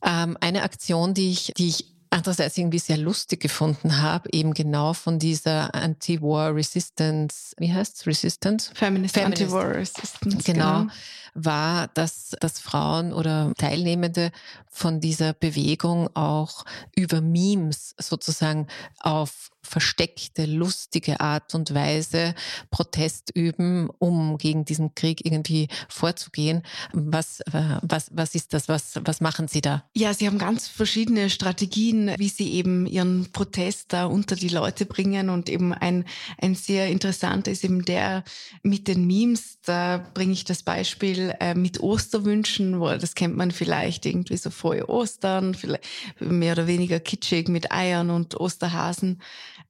Ähm, 0.04 0.36
eine 0.40 0.62
Aktion, 0.62 1.14
die 1.14 1.30
ich, 1.30 1.52
die 1.56 1.68
ich 1.68 1.94
andererseits 2.10 2.56
irgendwie 2.56 2.78
sehr 2.78 2.96
lustig 2.96 3.40
gefunden 3.40 4.00
habe, 4.00 4.28
eben 4.32 4.54
genau 4.54 4.92
von 4.92 5.18
dieser 5.18 5.74
Anti-War 5.74 6.54
Resistance, 6.54 7.54
wie 7.58 7.72
heißt 7.72 8.06
Resistance? 8.06 8.70
Feminist, 8.74 9.14
Feminist. 9.14 9.42
Anti-War 9.42 9.74
Resistance. 9.74 10.38
Genau. 10.44 10.80
genau 10.80 10.92
war, 11.34 11.88
dass, 11.88 12.36
dass 12.40 12.58
Frauen 12.58 13.12
oder 13.12 13.52
Teilnehmende 13.58 14.30
von 14.70 15.00
dieser 15.00 15.32
Bewegung 15.32 16.08
auch 16.14 16.64
über 16.96 17.20
Memes 17.20 17.94
sozusagen 17.98 18.66
auf 19.00 19.50
versteckte, 19.64 20.46
lustige 20.46 21.20
Art 21.20 21.54
und 21.54 21.74
Weise 21.74 22.34
Protest 22.70 23.30
üben, 23.34 23.88
um 23.98 24.38
gegen 24.38 24.64
diesen 24.64 24.94
Krieg 24.94 25.24
irgendwie 25.24 25.68
vorzugehen. 25.88 26.62
Was, 26.92 27.42
was, 27.82 28.10
was 28.12 28.34
ist 28.34 28.52
das? 28.52 28.68
Was, 28.68 29.00
was 29.04 29.20
machen 29.20 29.48
Sie 29.48 29.60
da? 29.60 29.84
Ja, 29.94 30.12
Sie 30.14 30.26
haben 30.26 30.38
ganz 30.38 30.68
verschiedene 30.68 31.30
Strategien, 31.30 32.14
wie 32.18 32.28
Sie 32.28 32.52
eben 32.52 32.86
Ihren 32.86 33.32
Protest 33.32 33.92
da 33.92 34.04
unter 34.04 34.36
die 34.36 34.48
Leute 34.48 34.86
bringen. 34.86 35.30
Und 35.30 35.48
eben 35.48 35.72
ein, 35.72 36.04
ein 36.40 36.54
sehr 36.54 36.88
interessanter 36.88 37.50
ist 37.50 37.64
eben 37.64 37.84
der 37.84 38.22
mit 38.62 38.86
den 38.86 39.06
Memes. 39.06 39.58
Da 39.64 40.06
bringe 40.14 40.32
ich 40.32 40.44
das 40.44 40.62
Beispiel 40.62 41.23
äh, 41.40 41.54
mit 41.54 41.80
Osterwünschen, 41.80 42.80
wo, 42.80 42.88
das 42.88 43.14
kennt 43.14 43.36
man 43.36 43.50
vielleicht 43.50 44.06
irgendwie 44.06 44.36
so 44.36 44.50
frohe 44.50 44.88
Ostern, 44.88 45.54
vielleicht 45.54 45.84
mehr 46.20 46.52
oder 46.52 46.66
weniger 46.66 47.00
kitschig 47.00 47.48
mit 47.48 47.72
Eiern 47.72 48.10
und 48.10 48.38
Osterhasen. 48.38 49.20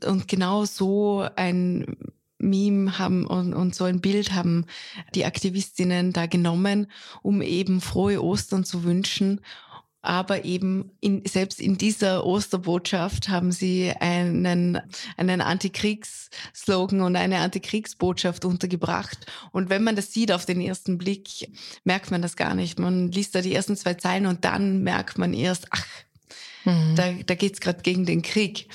Und 0.05 0.29
genau 0.29 0.64
so 0.64 1.27
ein 1.37 1.97
Meme 2.38 2.99
haben 2.99 3.27
und, 3.27 3.55
und 3.55 3.75
so 3.75 3.85
ein 3.85 4.01
Bild 4.01 4.33
haben 4.33 4.67
die 5.14 5.25
Aktivistinnen 5.25 6.12
da 6.12 6.27
genommen, 6.27 6.90
um 7.23 7.43
eben 7.43 7.81
frohe 7.81 8.23
Ostern 8.23 8.64
zu 8.64 8.85
wünschen 8.85 9.40
aber 10.05 10.45
eben 10.45 10.90
in, 11.01 11.23
selbst 11.27 11.61
in 11.61 11.79
dieser 11.79 12.27
Osterbotschaft 12.27 13.29
haben 13.29 13.53
sie 13.53 13.93
einen, 13.99 14.81
einen 15.17 15.40
Antikriegsslogan 15.40 17.01
und 17.01 17.17
eine 17.17 17.38
Antikriegsbotschaft 17.38 18.45
untergebracht. 18.45 19.27
Und 19.53 19.71
wenn 19.71 19.83
man 19.83 19.97
das 19.97 20.12
sieht 20.12 20.33
auf 20.33 20.45
den 20.45 20.61
ersten 20.61 20.99
Blick, 20.99 21.51
merkt 21.85 22.11
man 22.11 22.23
das 22.23 22.37
gar 22.37 22.55
nicht. 22.55 22.79
Man 22.79 23.11
liest 23.11 23.35
da 23.35 23.40
die 23.40 23.55
ersten 23.55 23.77
zwei 23.77 23.95
Zeilen 23.95 24.27
und 24.27 24.45
dann 24.45 24.83
merkt 24.83 25.19
man 25.19 25.33
erst, 25.33 25.67
ach, 25.71 25.87
Mhm. 26.64 26.96
Da, 26.96 27.12
da 27.27 27.35
geht 27.35 27.55
es 27.55 27.61
gerade 27.61 27.83
gegen 27.83 28.07
den 28.07 28.22
Krieg. 28.22 28.68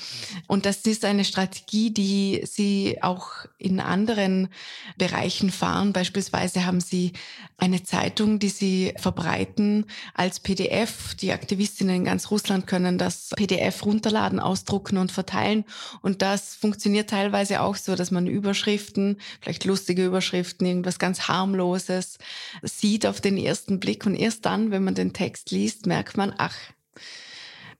Und 0.46 0.64
das 0.66 0.78
ist 0.82 1.04
eine 1.04 1.24
Strategie, 1.24 1.90
die 1.90 2.42
sie 2.44 2.98
auch 3.02 3.28
in 3.58 3.80
anderen 3.80 4.48
Bereichen 4.96 5.50
fahren. 5.50 5.92
Beispielsweise 5.92 6.64
haben 6.66 6.80
sie 6.80 7.12
eine 7.58 7.82
Zeitung, 7.82 8.38
die 8.38 8.48
sie 8.48 8.94
verbreiten 8.96 9.86
als 10.14 10.40
PDF. 10.40 11.14
Die 11.16 11.32
Aktivistinnen 11.32 11.96
in 11.96 12.04
ganz 12.04 12.30
Russland 12.30 12.66
können 12.66 12.96
das 12.96 13.30
PDF 13.36 13.84
runterladen, 13.84 14.40
ausdrucken 14.40 14.96
und 14.96 15.12
verteilen. 15.12 15.64
Und 16.00 16.22
das 16.22 16.54
funktioniert 16.54 17.10
teilweise 17.10 17.60
auch 17.60 17.76
so, 17.76 17.96
dass 17.96 18.10
man 18.10 18.26
Überschriften, 18.26 19.20
vielleicht 19.40 19.64
lustige 19.64 20.06
Überschriften, 20.06 20.66
irgendwas 20.66 20.98
ganz 20.98 21.28
harmloses 21.28 22.18
sieht 22.62 23.04
auf 23.04 23.20
den 23.20 23.36
ersten 23.36 23.80
Blick. 23.80 24.06
Und 24.06 24.14
erst 24.14 24.46
dann, 24.46 24.70
wenn 24.70 24.84
man 24.84 24.94
den 24.94 25.12
Text 25.12 25.50
liest, 25.50 25.86
merkt 25.86 26.16
man, 26.16 26.32
ach, 26.38 26.56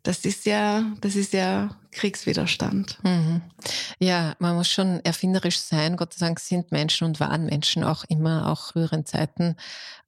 das 0.03 0.24
ist 0.24 0.46
ja, 0.46 0.84
das 1.01 1.14
ist 1.14 1.32
ja 1.32 1.76
Kriegswiderstand. 1.92 2.98
Mhm. 3.03 3.42
Ja, 3.98 4.34
man 4.38 4.55
muss 4.55 4.68
schon 4.68 5.01
erfinderisch 5.05 5.59
sein. 5.59 5.96
Gott 5.96 6.14
sei 6.14 6.26
Dank 6.26 6.40
sind 6.40 6.72
Menschen 6.72 7.07
und 7.07 7.20
waren 7.20 7.46
Menschen 7.46 7.84
auch 7.84 8.05
immer, 8.05 8.51
auch 8.51 8.72
früheren 8.72 9.05
Zeiten, 9.05 9.57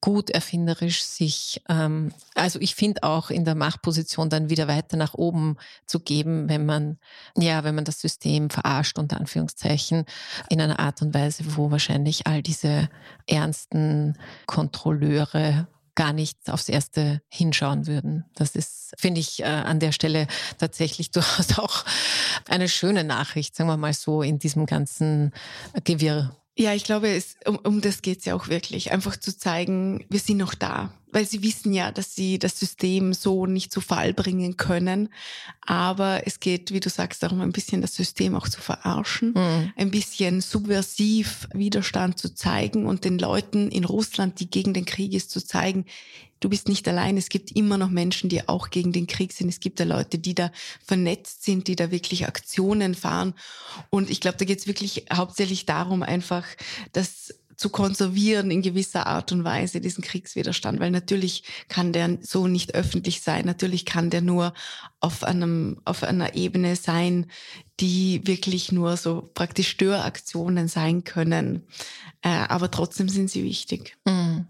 gut 0.01 0.31
erfinderisch 0.31 1.03
sich, 1.05 1.63
ähm, 1.69 2.13
also 2.35 2.59
ich 2.61 2.75
finde 2.75 3.03
auch 3.03 3.31
in 3.31 3.45
der 3.45 3.55
Machtposition 3.55 4.31
dann 4.31 4.49
wieder 4.49 4.67
weiter 4.67 4.97
nach 4.97 5.15
oben 5.15 5.57
zu 5.87 6.01
geben, 6.01 6.49
wenn 6.49 6.67
man, 6.67 6.99
ja, 7.37 7.63
wenn 7.63 7.75
man 7.75 7.85
das 7.85 8.01
System 8.01 8.51
verarscht, 8.51 8.99
unter 8.99 9.19
Anführungszeichen, 9.19 10.05
in 10.49 10.61
einer 10.61 10.81
Art 10.81 11.03
und 11.03 11.15
Weise, 11.15 11.45
wo 11.57 11.71
wahrscheinlich 11.71 12.27
all 12.27 12.43
diese 12.43 12.89
ernsten 13.27 14.17
Kontrolleure 14.47 15.69
gar 15.95 16.13
nicht 16.13 16.39
aufs 16.49 16.69
Erste 16.69 17.21
hinschauen 17.29 17.87
würden. 17.87 18.25
Das 18.35 18.57
ist, 18.57 18.93
finde 18.99 19.21
ich, 19.21 19.41
äh, 19.41 19.45
an 19.45 19.81
der 19.81 19.93
Stelle 19.93 20.27
tatsächlich 20.59 21.11
durchaus 21.13 21.59
auch 21.59 21.85
eine 22.49 22.69
schöne 22.69 23.05
Nachricht, 23.05 23.55
sagen 23.55 23.69
wir 23.69 23.77
mal 23.77 23.95
so, 23.95 24.23
in 24.23 24.39
diesem 24.39 24.67
ganzen 24.67 25.33
Gewirr. 25.85 26.37
Ja, 26.57 26.75
ich 26.75 26.85
glaube, 26.85 27.09
es, 27.09 27.37
um, 27.47 27.57
um 27.59 27.81
das 27.81 28.03
geht 28.03 28.21
es 28.21 28.25
ja 28.27 28.35
auch 28.35 28.49
wirklich. 28.49 28.93
Einfach 28.93 29.17
zu 29.17 29.37
zeigen, 29.37 30.05
wir 30.11 30.21
sind 30.21 30.37
noch 30.37 30.55
da. 30.55 30.93
Weil 31.13 31.27
sie 31.27 31.43
wissen 31.43 31.73
ja, 31.73 31.93
dass 31.93 32.15
sie 32.15 32.39
das 32.39 32.59
System 32.59 33.15
so 33.15 33.47
nicht 33.47 33.73
zu 33.73 33.81
Fall 33.81 34.13
bringen 34.13 34.57
können. 34.57 35.11
Aber 35.61 36.27
es 36.27 36.41
geht, 36.41 36.73
wie 36.73 36.81
du 36.81 36.89
sagst, 36.89 37.23
darum, 37.23 37.41
ein 37.41 37.53
bisschen 37.53 37.83
das 37.83 37.95
System 37.95 38.35
auch 38.35 38.49
zu 38.49 38.61
verarschen, 38.61 39.35
mhm. 39.35 39.73
ein 39.77 39.91
bisschen 39.91 40.41
subversiv 40.41 41.49
Widerstand 41.53 42.19
zu 42.19 42.35
zeigen 42.35 42.87
und 42.87 43.05
den 43.05 43.19
Leuten 43.19 43.71
in 43.71 43.85
Russland, 43.85 44.41
die 44.41 44.51
gegen 44.51 44.75
den 44.75 44.85
Krieg 44.85 45.13
ist, 45.13 45.31
zu 45.31 45.45
zeigen, 45.45 45.85
du 46.43 46.49
bist 46.49 46.69
nicht 46.69 46.87
allein. 46.89 47.17
Es 47.17 47.29
gibt 47.29 47.53
immer 47.53 47.79
noch 47.79 47.91
Menschen, 47.91 48.29
die 48.29 48.49
auch 48.49 48.71
gegen 48.71 48.93
den 48.93 49.07
Krieg 49.07 49.33
sind. 49.33 49.49
Es 49.49 49.61
gibt 49.61 49.81
ja 49.81 49.87
Leute, 49.87 50.19
die 50.19 50.35
da 50.35 50.51
vernetzt 50.85 51.45
sind, 51.45 51.69
die 51.69 51.77
da 51.77 51.91
wirklich 51.91 52.27
Aktionen 52.27 52.95
fahren. 52.95 53.35
Und 53.91 54.11
ich 54.11 54.21
glaube, 54.21 54.39
da 54.39 54.45
geht 54.45 54.59
es 54.59 54.67
wirklich 54.67 55.07
hauptsächlich 55.13 55.67
darum, 55.67 56.03
einfach, 56.03 56.45
dass 56.93 57.35
zu 57.63 57.71
konservieren 57.71 58.51
in 58.51 58.61
gewisser 58.61 59.07
Art 59.07 59.31
und 59.31 59.45
Weise, 59.45 59.81
diesen 59.81 60.03
Kriegswiderstand, 60.03 60.81
weil 60.81 60.91
natürlich 60.91 61.45
kann 61.69 61.93
der 61.93 62.19
so 62.21 62.49
nicht 62.49 62.75
öffentlich 62.75 63.21
sein, 63.21 63.47
natürlich 63.47 63.87
kann 63.87 64.11
der 64.11 64.21
nur 64.21 64.53
auf 64.99 65.23
einem, 65.23 65.81
auf 65.85 66.03
einer 66.03 66.35
Ebene 66.35 66.75
sein, 66.75 67.27
die 67.79 68.27
wirklich 68.27 68.73
nur 68.73 68.97
so 68.97 69.31
praktisch 69.33 69.69
Störaktionen 69.69 70.67
sein 70.67 71.05
können. 71.05 71.63
Äh, 72.23 72.31
aber 72.31 72.69
trotzdem 72.73 73.09
sind 73.09 73.31
sie 73.31 73.45
wichtig. 73.45 73.97
Mhm. 74.07 74.47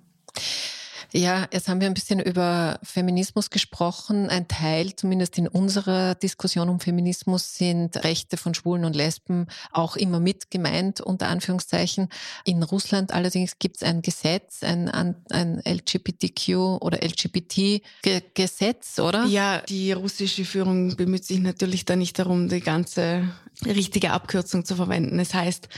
Ja, 1.13 1.47
jetzt 1.53 1.69
haben 1.69 1.81
wir 1.81 1.89
ein 1.89 1.95
bisschen 1.95 2.21
über 2.21 2.79
Feminismus 2.83 3.51
gesprochen. 3.51 4.31
Ein 4.31 4.49
Teil, 4.49 4.97
zumindest 4.97 5.37
in 5.37 5.47
unserer 5.47 6.15
Diskussion 6.15 6.71
um 6.71 6.81
Feminismus, 6.81 7.55
sind 7.55 8.03
Rechte 8.03 8.39
von 8.39 8.55
Schwulen 8.55 8.87
und 8.87 8.97
Lesben 8.97 9.47
auch 9.73 9.97
immer 9.97 10.21
mit 10.21 10.51
gemeint, 10.51 11.03
unter 11.03 11.29
Anführungszeichen. 11.29 12.09
In 12.45 12.63
Russland 12.63 13.13
allerdings 13.13 13.59
gibt 13.59 13.77
es 13.77 13.83
ein 13.83 14.01
Gesetz, 14.01 14.63
ein, 14.63 14.89
ein 14.89 15.63
LGBTQ 15.67 16.81
oder 16.81 17.03
LGBT-Gesetz, 17.03 18.99
oder? 18.99 19.27
Ja, 19.27 19.61
die 19.61 19.93
russische 19.93 20.47
Führung 20.47 20.97
bemüht 20.97 21.25
sich 21.25 21.41
natürlich 21.41 21.85
da 21.85 21.95
nicht 21.95 22.19
darum, 22.19 22.49
die 22.49 22.61
ganze 22.61 23.29
richtige 23.67 24.13
Abkürzung 24.13 24.65
zu 24.65 24.77
verwenden. 24.77 25.19
Es 25.19 25.35
heißt 25.35 25.69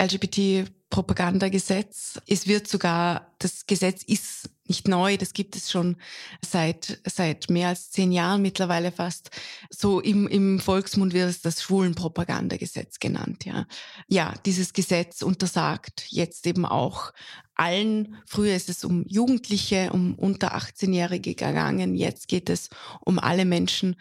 LGBT 0.00 0.66
Propagandagesetz. 0.92 2.20
Es 2.26 2.46
wird 2.46 2.68
sogar, 2.68 3.32
das 3.38 3.66
Gesetz 3.66 4.02
ist 4.02 4.50
nicht 4.68 4.86
neu, 4.86 5.16
das 5.16 5.32
gibt 5.32 5.56
es 5.56 5.70
schon 5.70 5.96
seit, 6.44 7.00
seit 7.06 7.48
mehr 7.48 7.68
als 7.68 7.90
zehn 7.90 8.12
Jahren 8.12 8.42
mittlerweile 8.42 8.92
fast. 8.92 9.30
So 9.70 10.00
im, 10.00 10.28
im 10.28 10.60
Volksmund 10.60 11.14
wird 11.14 11.30
es 11.30 11.40
das 11.40 11.62
Schwulenpropagandagesetz 11.62 12.98
genannt, 12.98 13.46
ja. 13.46 13.66
Ja, 14.06 14.34
dieses 14.44 14.74
Gesetz 14.74 15.22
untersagt 15.22 16.04
jetzt 16.10 16.46
eben 16.46 16.66
auch 16.66 17.14
allen, 17.54 18.16
früher 18.26 18.54
ist 18.54 18.68
es 18.68 18.84
um 18.84 19.06
Jugendliche, 19.08 19.92
um 19.92 20.14
unter 20.14 20.54
18-Jährige 20.54 21.34
gegangen, 21.34 21.94
jetzt 21.94 22.28
geht 22.28 22.50
es 22.50 22.68
um 23.00 23.18
alle 23.18 23.46
Menschen, 23.46 23.96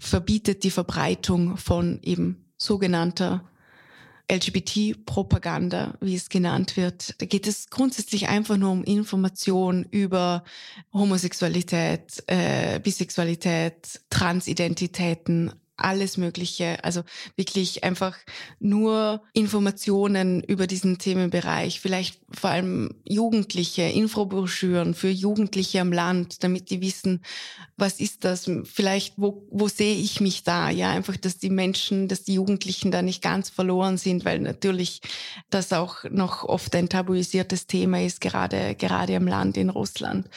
verbietet 0.00 0.64
die 0.64 0.72
Verbreitung 0.72 1.56
von 1.56 2.00
eben 2.02 2.52
sogenannter 2.58 3.48
LGBT-Propaganda, 4.30 5.94
wie 6.00 6.14
es 6.14 6.28
genannt 6.28 6.76
wird. 6.76 7.20
Da 7.20 7.26
geht 7.26 7.46
es 7.46 7.68
grundsätzlich 7.68 8.28
einfach 8.28 8.56
nur 8.56 8.70
um 8.70 8.84
Information 8.84 9.84
über 9.90 10.44
Homosexualität, 10.92 12.22
äh, 12.26 12.78
Bisexualität, 12.80 14.00
Transidentitäten, 14.10 15.52
alles 15.80 16.16
Mögliche. 16.16 16.82
Also 16.84 17.02
wirklich 17.36 17.84
einfach 17.84 18.16
nur 18.58 19.22
Informationen 19.32 20.42
über 20.42 20.66
diesen 20.66 20.98
Themenbereich. 20.98 21.80
Vielleicht 21.80 22.20
vor 22.30 22.50
allem 22.50 22.94
Jugendliche, 23.04 23.82
Infobroschüren 23.82 24.94
für 24.94 25.10
Jugendliche 25.10 25.80
am 25.80 25.92
Land, 25.92 26.44
damit 26.44 26.70
die 26.70 26.80
wissen, 26.80 27.22
was 27.76 27.98
ist 27.98 28.24
das? 28.24 28.50
Vielleicht, 28.64 29.14
wo, 29.16 29.46
wo 29.50 29.68
sehe 29.68 29.96
ich 29.96 30.20
mich 30.20 30.44
da? 30.44 30.70
Ja, 30.70 30.90
einfach, 30.90 31.16
dass 31.16 31.38
die 31.38 31.50
Menschen, 31.50 32.08
dass 32.08 32.22
die 32.22 32.34
Jugendlichen 32.34 32.90
da 32.90 33.02
nicht 33.02 33.22
ganz 33.22 33.50
verloren 33.50 33.96
sind, 33.96 34.24
weil 34.24 34.38
natürlich 34.38 35.00
das 35.48 35.72
auch 35.72 36.04
noch 36.10 36.44
oft 36.44 36.74
ein 36.76 36.88
tabuisiertes 36.88 37.66
Thema 37.66 38.02
ist, 38.02 38.20
gerade, 38.20 38.74
gerade 38.74 39.16
am 39.16 39.26
Land 39.26 39.56
in 39.56 39.70
Russland. 39.70 40.28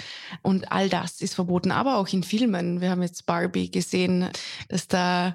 Und 0.42 0.72
all 0.72 0.90
das 0.90 1.22
ist 1.22 1.36
verboten, 1.36 1.72
aber 1.72 1.98
auch 1.98 2.08
in 2.08 2.24
Filmen. 2.24 2.82
Wir 2.82 2.90
haben 2.90 3.02
jetzt 3.04 3.26
Barbie 3.26 3.70
gesehen, 3.70 4.30
dass 4.70 4.88
da 4.88 5.33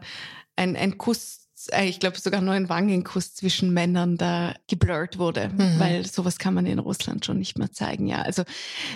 ein, 0.57 0.77
ein 0.77 0.99
Kuss 0.99 1.49
äh, 1.73 1.87
ich 1.87 2.01
glaube 2.01 2.19
sogar 2.19 2.41
nur 2.41 2.55
ein 2.55 2.69
Wangenkuss 2.69 3.35
zwischen 3.35 3.73
Männern 3.73 4.17
da 4.17 4.55
geblurrt 4.69 5.19
wurde, 5.19 5.49
mhm. 5.49 5.79
weil 5.79 6.07
sowas 6.07 6.39
kann 6.39 6.55
man 6.55 6.67
in 6.67 6.79
Russland 6.79 7.25
schon 7.25 7.39
nicht 7.39 7.59
mehr 7.59 7.73
zeigen. 7.73 8.07
Ja, 8.07 8.23
also 8.23 8.45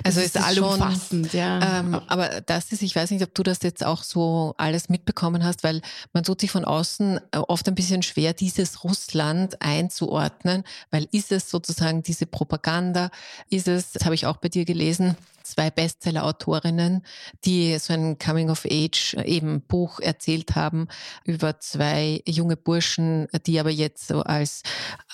also 0.04 0.20
ist, 0.20 0.36
ist 0.36 0.42
allumfassend. 0.42 1.30
Schon, 1.30 1.38
ja, 1.38 1.80
ähm, 1.80 2.00
aber 2.06 2.40
das 2.42 2.72
ist, 2.72 2.82
ich 2.82 2.94
weiß 2.94 3.10
nicht, 3.10 3.22
ob 3.22 3.34
du 3.34 3.42
das 3.42 3.58
jetzt 3.62 3.84
auch 3.84 4.02
so 4.02 4.54
alles 4.58 4.88
mitbekommen 4.88 5.44
hast, 5.44 5.64
weil 5.64 5.80
man 6.12 6.24
tut 6.24 6.40
sich 6.40 6.50
von 6.50 6.64
außen 6.64 7.18
äh, 7.32 7.38
oft 7.38 7.66
ein 7.68 7.74
bisschen 7.74 8.02
schwer, 8.02 8.32
dieses 8.32 8.84
Russland 8.84 9.60
einzuordnen, 9.60 10.64
weil 10.90 11.08
ist 11.10 11.32
es 11.32 11.50
sozusagen 11.50 12.02
diese 12.02 12.26
Propaganda, 12.26 13.10
ist 13.50 13.68
es, 13.68 13.92
das 13.92 14.04
habe 14.04 14.14
ich 14.14 14.26
auch 14.26 14.36
bei 14.36 14.48
dir 14.48 14.64
gelesen, 14.64 15.16
zwei 15.52 15.70
Bestseller-Autorinnen, 15.70 17.04
die 17.44 17.78
so 17.78 17.92
ein 17.92 18.18
Coming-of-Age 18.18 19.14
äh, 19.14 19.24
eben 19.24 19.60
Buch 19.62 20.00
erzählt 20.00 20.54
haben 20.54 20.88
über 21.24 21.60
zwei 21.60 22.22
junge 22.26 22.56
Burschen, 22.56 23.28
die 23.46 23.60
aber 23.60 23.70
jetzt 23.70 24.08
so 24.08 24.22
als 24.22 24.62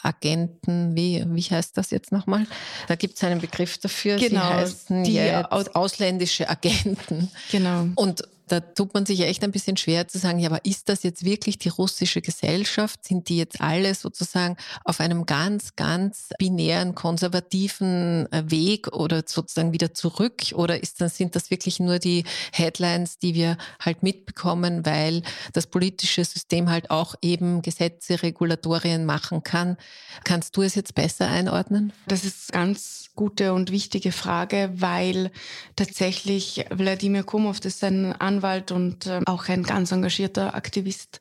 Agenten, 0.02 0.94
wie, 0.96 1.24
wie 1.26 1.42
heißt 1.42 1.76
das 1.76 1.90
jetzt 1.90 2.12
nochmal? 2.12 2.46
Da 2.86 2.94
gibt 2.94 3.16
es 3.16 3.24
einen 3.24 3.40
Begriff 3.40 3.78
dafür. 3.78 4.16
Genau. 4.16 4.28
Sie 4.28 4.54
heißen 4.54 5.04
die 5.04 5.14
jetzt 5.14 5.74
ausländische 5.74 6.48
Agenten. 6.48 7.30
Genau. 7.50 7.86
Und 7.96 8.22
da 8.48 8.60
tut 8.60 8.94
man 8.94 9.06
sich 9.06 9.20
echt 9.20 9.44
ein 9.44 9.52
bisschen 9.52 9.76
schwer 9.76 10.08
zu 10.08 10.18
sagen, 10.18 10.38
ja, 10.38 10.48
aber 10.48 10.64
ist 10.64 10.88
das 10.88 11.02
jetzt 11.02 11.24
wirklich 11.24 11.58
die 11.58 11.68
russische 11.68 12.20
Gesellschaft? 12.20 13.04
Sind 13.04 13.28
die 13.28 13.36
jetzt 13.36 13.60
alle 13.60 13.94
sozusagen 13.94 14.56
auf 14.84 15.00
einem 15.00 15.26
ganz, 15.26 15.76
ganz 15.76 16.30
binären, 16.38 16.94
konservativen 16.94 18.30
äh, 18.32 18.50
Weg 18.50 18.88
oder 18.88 19.22
sozusagen 19.26 19.72
wieder 19.72 19.94
zurück? 19.94 20.52
Oder 20.54 20.82
ist 20.82 21.00
das, 21.00 21.16
sind 21.16 21.36
das 21.36 21.50
wirklich 21.50 21.80
nur 21.80 21.98
die 21.98 22.24
Headlines, 22.52 23.18
die 23.18 23.34
wir 23.34 23.56
halt 23.80 24.02
mitbekommen, 24.02 24.84
weil 24.84 25.22
das 25.52 25.66
politische 25.66 26.24
System 26.24 26.70
halt 26.70 26.90
auch 26.90 27.14
eben 27.22 27.62
Gesetze, 27.62 28.22
Regulatorien 28.22 29.04
machen 29.04 29.42
kann? 29.42 29.76
Kannst 30.24 30.56
du 30.56 30.62
es 30.62 30.74
jetzt 30.74 30.94
besser 30.94 31.28
einordnen? 31.28 31.92
Das 32.06 32.24
ist 32.24 32.52
ganz 32.52 33.10
gute 33.14 33.52
und 33.52 33.72
wichtige 33.72 34.12
Frage, 34.12 34.70
weil 34.74 35.32
tatsächlich 35.74 36.64
Wladimir 36.70 37.24
Kumov, 37.24 37.58
das 37.58 37.74
ist 37.74 37.84
ein 37.84 38.12
Anwalt 38.12 38.37
und 38.72 39.06
äh, 39.06 39.20
auch 39.26 39.48
ein 39.48 39.62
ganz 39.62 39.92
engagierter 39.92 40.54
Aktivist 40.54 41.20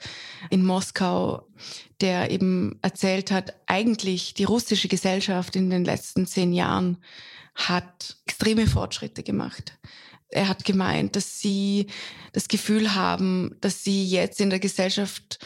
in 0.49 0.65
Moskau, 0.65 1.47
der 2.01 2.32
eben 2.32 2.80
erzählt 2.82 3.32
hat, 3.32 3.55
eigentlich 3.65 4.34
die 4.34 4.43
russische 4.43 4.88
Gesellschaft 4.88 5.55
in 5.55 5.70
den 5.70 5.86
letzten 5.86 6.26
zehn 6.26 6.53
Jahren 6.53 6.97
hat 7.55 8.18
extreme 8.26 8.68
Fortschritte 8.68 9.24
gemacht. 9.24 9.78
Er 10.30 10.47
hat 10.47 10.65
gemeint, 10.65 11.15
dass 11.15 11.39
sie 11.39 11.88
das 12.34 12.47
Gefühl 12.47 12.93
haben, 12.93 13.55
dass 13.61 13.84
sie 13.84 14.05
jetzt 14.05 14.41
in 14.41 14.49
der 14.49 14.59
Gesellschaft 14.59 15.39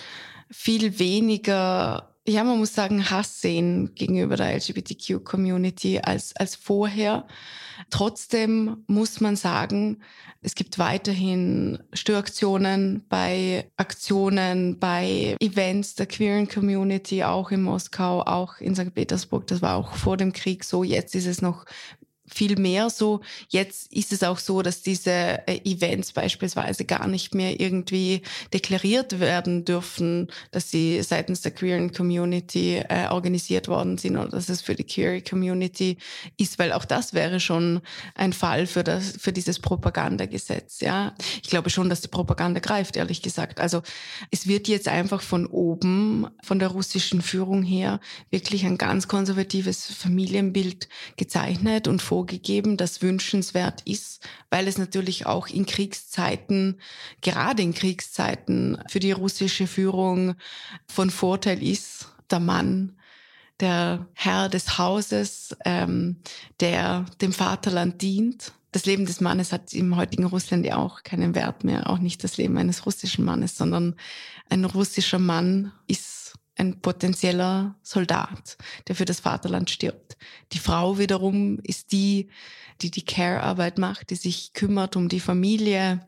viel 0.50 1.00
weniger 1.00 2.11
ja, 2.28 2.44
man 2.44 2.60
muss 2.60 2.76
sagen, 2.76 3.10
Hass 3.10 3.42
sehen 3.42 3.96
gegenüber 3.96 4.36
der 4.36 4.56
LGBTQ-Community 4.56 6.00
als, 6.00 6.36
als 6.36 6.56
vorher. 6.56 7.26
Trotzdem 7.90 8.84
muss 8.86 9.22
man 9.22 9.36
sagen, 9.36 10.02
es 10.42 10.54
gibt 10.54 10.78
weiterhin 10.78 11.80
Störaktionen 11.94 13.06
bei 13.10 13.72
Aktionen, 13.76 14.78
bei 14.78 15.36
Events 15.40 15.96
der 15.96 16.06
queeren 16.06 16.48
Community, 16.48 17.24
auch 17.24 17.50
in 17.50 17.64
Moskau, 17.64 18.22
auch 18.22 18.60
in 18.60 18.76
St. 18.76 18.94
Petersburg. 18.94 19.48
Das 19.48 19.64
war 19.64 19.76
auch 19.76 19.94
vor 19.94 20.16
dem 20.16 20.32
Krieg 20.32 20.64
so. 20.64 20.84
Jetzt 20.84 21.16
ist 21.16 21.26
es 21.28 21.42
noch 21.42 21.66
viel 22.34 22.58
mehr 22.58 22.90
so. 22.90 23.22
Jetzt 23.50 23.92
ist 23.92 24.14
es 24.14 24.24
auch 24.24 24.40
so, 24.40 24.62
dass 24.62 24.82
diese 24.82 25.12
äh, 25.12 25.60
Events 25.64 26.14
beispielsweise 26.14 26.86
gar 26.86 27.08
nicht 27.08 27.36
mehr 27.36 27.60
irgendwie 27.60 28.22
deklariert 28.54 29.20
werden 29.20 29.66
dürfen, 29.66 30.32
dass 30.52 30.72
sie 30.72 31.02
seitens 31.04 31.42
der 31.42 31.52
queeren 31.52 31.92
Community 31.94 32.78
äh, 32.78 33.08
organisiert 33.10 33.68
worden 33.68 33.98
sind 33.98 34.18
oder 34.18 34.30
dass 34.30 34.50
es 34.50 34.62
für 34.62 34.76
die 34.76 34.84
queer 34.84 35.22
Community 35.22 35.98
ist, 36.38 36.58
weil 36.60 36.72
auch 36.72 36.86
das 36.86 37.14
wäre 37.14 37.40
schon 37.40 37.82
ein 38.16 38.34
Fall 38.34 38.66
für 38.68 38.84
das, 38.84 39.14
für 39.20 39.34
dieses 39.34 39.60
Propagandagesetz, 39.60 40.80
ja. 40.82 41.14
Ich 41.44 41.50
glaube 41.50 41.70
schon, 41.70 41.90
dass 41.90 42.02
die 42.02 42.08
Propaganda 42.08 42.60
greift, 42.60 42.96
ehrlich 42.96 43.22
gesagt. 43.22 43.60
Also 43.60 43.82
es 44.30 44.48
wird 44.48 44.68
jetzt 44.68 44.88
einfach 44.88 45.22
von 45.22 45.46
oben, 45.46 46.28
von 46.44 46.60
der 46.60 46.70
russischen 46.70 47.22
Führung 47.22 47.64
her, 47.64 48.00
wirklich 48.30 48.66
ein 48.66 48.78
ganz 48.78 49.08
konservatives 49.08 49.86
Familienbild 49.86 50.88
gezeichnet 51.18 51.88
und 51.88 52.02
vor 52.02 52.21
vorgegeben, 52.22 52.78
das 52.78 53.02
wünschenswert 53.02 53.82
ist, 53.86 54.22
weil 54.52 54.68
es 54.68 54.78
natürlich 54.78 55.26
auch 55.26 55.48
in 55.48 55.66
Kriegszeiten, 55.66 56.80
gerade 57.22 57.64
in 57.64 57.74
Kriegszeiten 57.74 58.78
für 58.88 59.00
die 59.00 59.12
russische 59.12 59.66
Führung 59.66 60.36
von 60.86 61.10
Vorteil 61.10 61.64
ist, 61.64 62.10
der 62.30 62.40
Mann, 62.40 62.96
der 63.60 64.06
Herr 64.14 64.50
des 64.50 64.78
Hauses, 64.78 65.56
ähm, 65.66 66.18
der 66.60 67.08
dem 67.22 67.34
Vaterland 67.34 68.04
dient. 68.04 68.52
Das 68.72 68.86
Leben 68.86 69.08
des 69.08 69.20
Mannes 69.20 69.52
hat 69.52 69.74
im 69.74 69.96
heutigen 69.96 70.26
Russland 70.26 70.64
ja 70.64 70.78
auch 70.78 71.02
keinen 71.02 71.34
Wert 71.34 71.64
mehr, 71.64 71.90
auch 71.90 71.98
nicht 71.98 72.24
das 72.24 72.38
Leben 72.38 72.56
eines 72.60 72.86
russischen 72.86 73.26
Mannes, 73.26 73.58
sondern 73.58 73.96
ein 74.48 74.64
russischer 74.64 75.20
Mann 75.20 75.72
ist 75.88 76.21
ein 76.58 76.82
potenzieller 76.82 77.76
Soldat, 77.82 78.58
der 78.88 78.96
für 78.96 79.06
das 79.06 79.22
Vaterland 79.22 79.70
stirbt. 79.70 80.18
Die 80.52 80.60
Frau 80.60 80.98
wiederum 80.98 81.60
ist 81.64 81.92
die, 81.92 82.30
die 82.82 82.92
die 82.92 83.06
Care-Arbeit 83.06 83.78
macht, 83.78 84.10
die 84.10 84.16
sich 84.16 84.54
kümmert 84.54 84.96
um 84.96 85.10
die 85.10 85.20
Familie, 85.20 86.06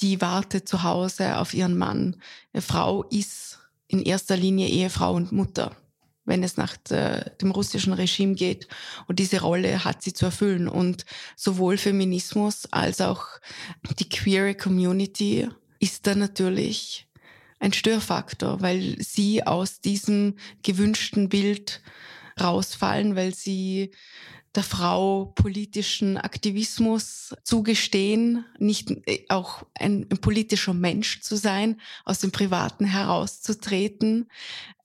die 0.00 0.20
wartet 0.20 0.68
zu 0.68 0.82
Hause 0.82 1.38
auf 1.38 1.54
ihren 1.54 1.76
Mann. 1.76 2.16
Eine 2.52 2.62
Frau 2.62 3.04
ist 3.04 3.58
in 3.88 4.02
erster 4.02 4.36
Linie 4.36 4.68
Ehefrau 4.68 5.14
und 5.14 5.32
Mutter, 5.32 5.74
wenn 6.24 6.42
es 6.42 6.56
nach 6.56 6.76
dem 6.76 7.50
russischen 7.50 7.92
Regime 7.92 8.34
geht. 8.34 8.68
Und 9.06 9.18
diese 9.18 9.40
Rolle 9.40 9.84
hat 9.84 10.02
sie 10.02 10.12
zu 10.12 10.26
erfüllen. 10.26 10.68
Und 10.68 11.06
sowohl 11.36 11.78
Feminismus 11.78 12.66
als 12.72 13.00
auch 13.00 13.26
die 13.98 14.08
queer 14.08 14.54
Community 14.54 15.48
ist 15.78 16.06
da 16.06 16.14
natürlich 16.14 17.05
ein 17.58 17.72
Störfaktor, 17.72 18.60
weil 18.60 18.96
sie 19.00 19.46
aus 19.46 19.80
diesem 19.80 20.36
gewünschten 20.62 21.28
Bild 21.28 21.82
rausfallen, 22.40 23.16
weil 23.16 23.34
sie 23.34 23.92
der 24.56 24.62
Frau 24.62 25.26
politischen 25.34 26.16
Aktivismus 26.16 27.34
zugestehen, 27.44 28.46
nicht 28.58 28.90
äh, 29.06 29.24
auch 29.28 29.64
ein, 29.74 30.06
ein, 30.10 30.18
politischer 30.18 30.74
Mensch 30.74 31.20
zu 31.20 31.36
sein, 31.36 31.80
aus 32.04 32.20
dem 32.20 32.32
Privaten 32.32 32.86
herauszutreten. 32.86 34.28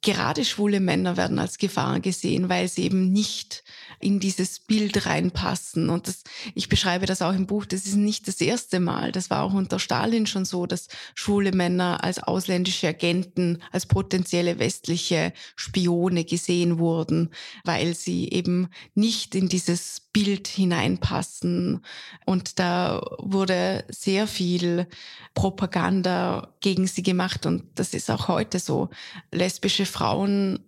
Gerade 0.04 0.44
schwule 0.46 0.80
Männer 0.80 1.16
werden 1.16 1.38
als 1.38 1.60
Gefahr 1.60 2.00
gesehen, 2.00 2.50
weil 2.50 2.68
sie 2.68 2.84
eben 2.86 3.12
nicht 3.12 3.64
in 4.00 4.20
dieses 4.20 4.60
Bild 4.60 5.06
reinpassen. 5.06 5.90
Und 5.90 6.08
das, 6.08 6.24
ich 6.56 6.70
beschreibe 6.70 7.06
das 7.06 7.22
auch 7.22 7.34
im 7.34 7.46
Buch, 7.46 7.66
das 7.66 7.86
ist 7.86 7.98
nicht 7.98 8.28
das 8.28 8.42
erste 8.42 8.80
Mal. 8.80 9.12
Das 9.12 9.30
war 9.30 9.44
auch 9.44 9.54
unter 9.54 9.78
Stalin 9.78 10.26
schon 10.26 10.44
so, 10.44 10.66
dass 10.66 10.88
schwule 11.14 11.52
Männer 11.52 12.04
als 12.04 12.18
ausländische 12.18 12.88
Agenten, 12.88 13.62
als 13.72 13.86
potenzielle 13.86 14.58
westliche 14.58 15.34
Spione 15.56 16.26
gesehen 16.26 16.80
wurden, 16.80 17.30
weil 17.64 17.94
sie 17.94 18.30
eben 18.30 18.70
nicht 18.96 19.36
in 19.36 19.50
dieses 19.50 20.02
Bild 20.14 20.48
hineinpassen. 20.48 21.84
Und 22.26 22.60
da 22.60 23.02
wurde 23.20 23.86
sehr 23.90 24.28
viel 24.28 24.88
Propaganda 25.34 26.54
gegen 26.60 26.88
sie 26.88 27.04
gemacht. 27.04 27.46
Und 27.46 27.64
das 27.76 27.94
ist 27.94 28.12
auch 28.12 28.28
heute 28.28 28.60
so. 28.60 28.90
Lesbische 29.32 29.86
Frauen 29.86 30.60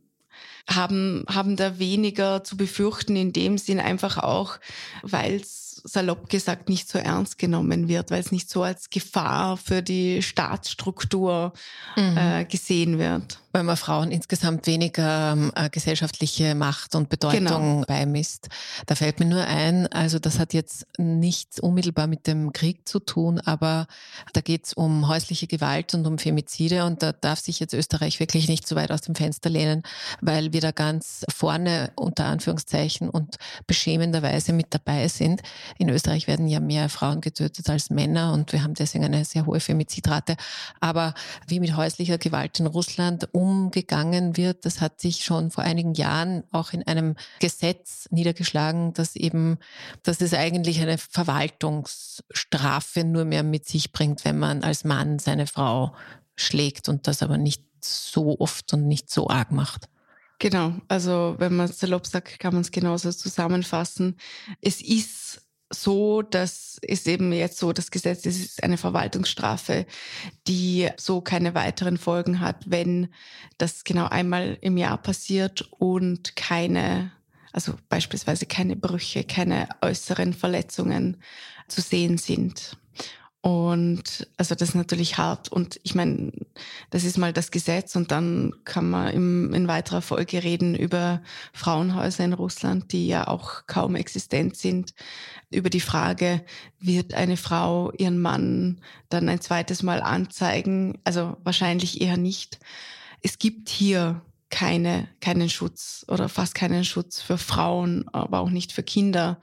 haben, 0.69 1.25
haben 1.27 1.55
da 1.55 1.77
weniger 1.79 2.43
zu 2.43 2.55
befürchten 2.55 3.15
in 3.15 3.33
dem 3.33 3.57
Sinn 3.57 3.79
einfach 3.79 4.17
auch, 4.17 4.59
weil 5.01 5.35
es 5.35 5.81
salopp 5.83 6.29
gesagt 6.29 6.69
nicht 6.69 6.89
so 6.89 6.97
ernst 6.97 7.37
genommen 7.37 7.89
wird, 7.89 8.11
weil 8.11 8.21
es 8.21 8.31
nicht 8.31 8.49
so 8.49 8.63
als 8.63 8.89
Gefahr 8.89 9.57
für 9.57 9.81
die 9.81 10.21
Staatsstruktur 10.21 11.51
mhm. 11.97 12.17
äh, 12.17 12.45
gesehen 12.45 12.99
wird. 12.99 13.39
Weil 13.53 13.63
man 13.63 13.77
Frauen 13.77 14.11
insgesamt 14.11 14.67
weniger 14.67 15.33
ähm, 15.33 15.51
äh, 15.55 15.69
gesellschaftliche 15.69 16.55
Macht 16.55 16.95
und 16.95 17.07
Bedeutung 17.07 17.45
genau. 17.45 17.83
beimisst. 17.87 18.49
Da 18.87 18.95
fällt 18.95 19.19
mir 19.19 19.27
nur 19.27 19.43
ein, 19.45 19.87
also 19.87 20.19
das 20.19 20.39
hat 20.39 20.53
jetzt 20.53 20.87
nichts 20.97 21.59
unmittelbar 21.59 22.07
mit 22.07 22.27
dem 22.27 22.51
Krieg 22.51 22.87
zu 22.87 22.99
tun, 22.99 23.39
aber 23.39 23.87
da 24.33 24.41
geht 24.41 24.65
es 24.65 24.73
um 24.73 25.07
häusliche 25.07 25.45
Gewalt 25.45 25.93
und 25.93 26.05
um 26.07 26.17
Femizide 26.17 26.85
und 26.85 27.03
da 27.03 27.11
darf 27.11 27.39
sich 27.39 27.59
jetzt 27.59 27.73
Österreich 27.73 28.19
wirklich 28.19 28.47
nicht 28.47 28.67
so 28.67 28.75
weit 28.75 28.91
aus 28.91 29.01
dem 29.01 29.15
Fenster 29.15 29.49
lehnen, 29.49 29.83
weil 30.19 30.51
wir 30.51 30.61
da 30.61 30.71
ganz 30.71 31.23
vorne 31.33 31.91
unter 31.95 32.25
Anführungszeichen 32.25 33.09
und 33.09 33.37
beschämenderweise 33.67 34.51
mit 34.51 34.73
dabei 34.73 35.07
sind. 35.07 35.41
In 35.77 35.89
Österreich 35.89 36.27
werden 36.27 36.47
ja 36.47 36.59
mehr 36.59 36.89
Frauen 36.89 37.21
getötet 37.21 37.69
als 37.69 37.89
Männer 37.89 38.33
und 38.33 38.51
wir 38.51 38.63
haben 38.63 38.73
deswegen 38.73 39.05
eine 39.05 39.25
sehr 39.25 39.45
hohe 39.45 39.59
Femizidrate. 39.59 40.37
Aber 40.79 41.13
wie 41.47 41.59
mit 41.59 41.75
häuslicher 41.75 42.17
Gewalt 42.17 42.59
in 42.59 42.65
Russland 42.65 43.27
umgegangen 43.43 44.37
wird, 44.37 44.65
das 44.65 44.79
hat 44.79 45.01
sich 45.01 45.25
schon 45.25 45.51
vor 45.51 45.65
einigen 45.65 45.93
Jahren 45.93 46.45
auch 46.51 46.71
in 46.71 46.87
einem 46.87 47.15
Gesetz 47.39 48.07
niedergeschlagen, 48.09 48.93
dass 48.93 49.17
eben, 49.17 49.57
dass 50.01 50.21
es 50.21 50.33
eigentlich 50.33 50.81
eine 50.81 50.97
Verwaltungsstrafe 50.97 53.03
nur 53.03 53.25
mehr 53.25 53.43
mit 53.43 53.67
sich 53.67 53.91
bringt, 53.91 54.23
wenn 54.23 54.39
man 54.39 54.63
als 54.63 54.85
Mann 54.85 55.19
seine 55.19 55.45
Frau 55.45 55.93
schlägt 56.37 56.87
und 56.87 57.05
das 57.07 57.21
aber 57.21 57.37
nicht 57.37 57.63
so 57.81 58.39
oft 58.39 58.71
und 58.73 58.87
nicht 58.87 59.09
so 59.09 59.27
arg 59.27 59.51
macht. 59.51 59.89
Genau, 60.39 60.73
also 60.87 61.35
wenn 61.37 61.55
man 61.55 61.69
es 61.69 61.79
salopp 61.79 62.07
sagt, 62.07 62.39
kann 62.39 62.53
man 62.53 62.61
es 62.61 62.71
genauso 62.71 63.11
zusammenfassen. 63.11 64.15
Es 64.61 64.81
ist 64.81 65.42
so, 65.73 66.21
dass 66.21 66.79
es 66.81 67.05
eben 67.07 67.31
jetzt 67.33 67.57
so, 67.57 67.73
das 67.73 67.91
Gesetz 67.91 68.25
es 68.25 68.39
ist 68.39 68.63
eine 68.63 68.77
Verwaltungsstrafe, 68.77 69.85
die 70.47 70.89
so 70.97 71.21
keine 71.21 71.55
weiteren 71.55 71.97
Folgen 71.97 72.39
hat, 72.39 72.69
wenn 72.69 73.09
das 73.57 73.83
genau 73.83 74.07
einmal 74.07 74.57
im 74.61 74.77
Jahr 74.77 74.97
passiert 74.97 75.61
und 75.71 76.35
keine, 76.35 77.11
also 77.51 77.73
beispielsweise 77.89 78.45
keine 78.45 78.75
Brüche, 78.75 79.23
keine 79.23 79.67
äußeren 79.81 80.33
Verletzungen 80.33 81.17
zu 81.67 81.81
sehen 81.81 82.17
sind. 82.17 82.77
Und 83.43 84.25
also 84.37 84.55
das 84.55 84.69
ist 84.69 84.75
natürlich 84.75 85.17
hart. 85.17 85.49
Und 85.49 85.77
ich 85.83 85.95
meine, 85.95 86.31
das 86.91 87.03
ist 87.03 87.17
mal 87.17 87.33
das 87.33 87.51
Gesetz 87.51 87.93
und 87.97 88.09
dann 88.09 88.53
kann 88.63 88.89
man 88.89 89.13
im, 89.13 89.53
in 89.53 89.67
weiterer 89.67 90.01
Folge 90.01 90.45
reden 90.45 90.75
über 90.75 91.21
Frauenhäuser 91.51 92.23
in 92.23 92.31
Russland, 92.31 92.93
die 92.93 93.05
ja 93.05 93.27
auch 93.27 93.67
kaum 93.67 93.95
existent 93.95 94.55
sind, 94.55 94.93
über 95.49 95.69
die 95.69 95.81
Frage, 95.81 96.45
wird 96.79 97.15
eine 97.15 97.35
Frau 97.35 97.91
ihren 97.91 98.17
Mann 98.17 98.79
dann 99.09 99.27
ein 99.27 99.41
zweites 99.41 99.83
Mal 99.83 100.01
anzeigen? 100.01 100.99
Also 101.03 101.35
wahrscheinlich 101.43 101.99
eher 101.99 102.15
nicht. 102.15 102.59
Es 103.21 103.39
gibt 103.39 103.67
hier 103.67 104.21
keine, 104.51 105.09
keinen 105.19 105.49
Schutz 105.49 106.05
oder 106.07 106.29
fast 106.29 106.55
keinen 106.55 106.85
Schutz 106.85 107.21
für 107.21 107.37
Frauen, 107.37 108.07
aber 108.13 108.39
auch 108.39 108.51
nicht 108.51 108.71
für 108.71 108.83
Kinder, 108.83 109.41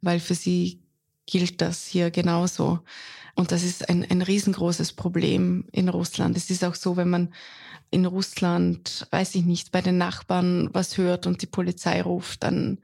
weil 0.00 0.20
für 0.20 0.36
sie 0.36 0.80
gilt 1.26 1.60
das 1.60 1.86
hier 1.86 2.12
genauso. 2.12 2.78
Und 3.34 3.52
das 3.52 3.62
ist 3.62 3.88
ein, 3.88 4.04
ein 4.08 4.22
riesengroßes 4.22 4.92
Problem 4.92 5.64
in 5.72 5.88
Russland. 5.88 6.36
Es 6.36 6.50
ist 6.50 6.64
auch 6.64 6.74
so, 6.74 6.96
wenn 6.96 7.08
man 7.08 7.32
in 7.90 8.06
Russland, 8.06 9.06
weiß 9.10 9.34
ich 9.34 9.44
nicht, 9.44 9.72
bei 9.72 9.80
den 9.80 9.98
Nachbarn 9.98 10.70
was 10.72 10.96
hört 10.98 11.26
und 11.26 11.42
die 11.42 11.46
Polizei 11.46 12.02
ruft, 12.02 12.42
dann 12.42 12.78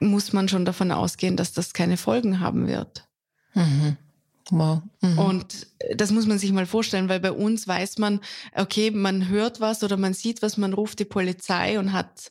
muss 0.00 0.32
man 0.32 0.48
schon 0.48 0.64
davon 0.64 0.90
ausgehen, 0.92 1.36
dass 1.36 1.52
das 1.52 1.72
keine 1.72 1.96
Folgen 1.96 2.40
haben 2.40 2.66
wird. 2.66 3.06
Mhm. 3.54 3.96
Wow. 4.50 4.82
Mhm. 5.00 5.18
Und 5.18 5.66
das 5.94 6.12
muss 6.12 6.26
man 6.26 6.38
sich 6.38 6.52
mal 6.52 6.66
vorstellen, 6.66 7.08
weil 7.08 7.20
bei 7.20 7.32
uns 7.32 7.66
weiß 7.66 7.98
man, 7.98 8.20
okay, 8.54 8.90
man 8.90 9.28
hört 9.28 9.60
was 9.60 9.82
oder 9.82 9.96
man 9.96 10.14
sieht 10.14 10.42
was, 10.42 10.56
man 10.56 10.72
ruft 10.72 10.98
die 11.00 11.04
Polizei 11.04 11.78
und 11.78 11.92
hat 11.92 12.30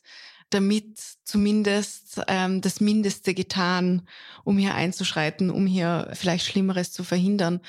damit 0.50 0.98
zumindest 1.24 2.20
ähm, 2.28 2.60
das 2.60 2.80
Mindeste 2.80 3.34
getan, 3.34 4.02
um 4.44 4.58
hier 4.58 4.74
einzuschreiten, 4.74 5.50
um 5.50 5.66
hier 5.66 6.10
vielleicht 6.14 6.46
Schlimmeres 6.46 6.92
zu 6.92 7.04
verhindern. 7.04 7.60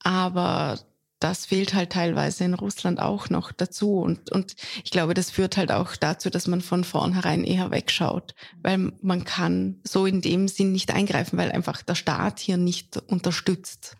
Aber 0.00 0.78
das 1.22 1.46
fehlt 1.46 1.72
halt 1.74 1.90
teilweise 1.90 2.44
in 2.44 2.54
Russland 2.54 3.00
auch 3.00 3.30
noch 3.30 3.52
dazu. 3.52 4.00
Und, 4.00 4.32
und 4.32 4.56
ich 4.82 4.90
glaube, 4.90 5.14
das 5.14 5.30
führt 5.30 5.56
halt 5.56 5.70
auch 5.70 5.94
dazu, 5.94 6.30
dass 6.30 6.48
man 6.48 6.60
von 6.60 6.82
vornherein 6.82 7.44
eher 7.44 7.70
wegschaut, 7.70 8.34
weil 8.62 8.92
man 9.00 9.24
kann 9.24 9.80
so 9.84 10.04
in 10.04 10.20
dem 10.20 10.48
Sinn 10.48 10.72
nicht 10.72 10.92
eingreifen, 10.92 11.38
weil 11.38 11.52
einfach 11.52 11.82
der 11.82 11.94
Staat 11.94 12.40
hier 12.40 12.56
nicht 12.56 12.96
unterstützt. 12.96 13.96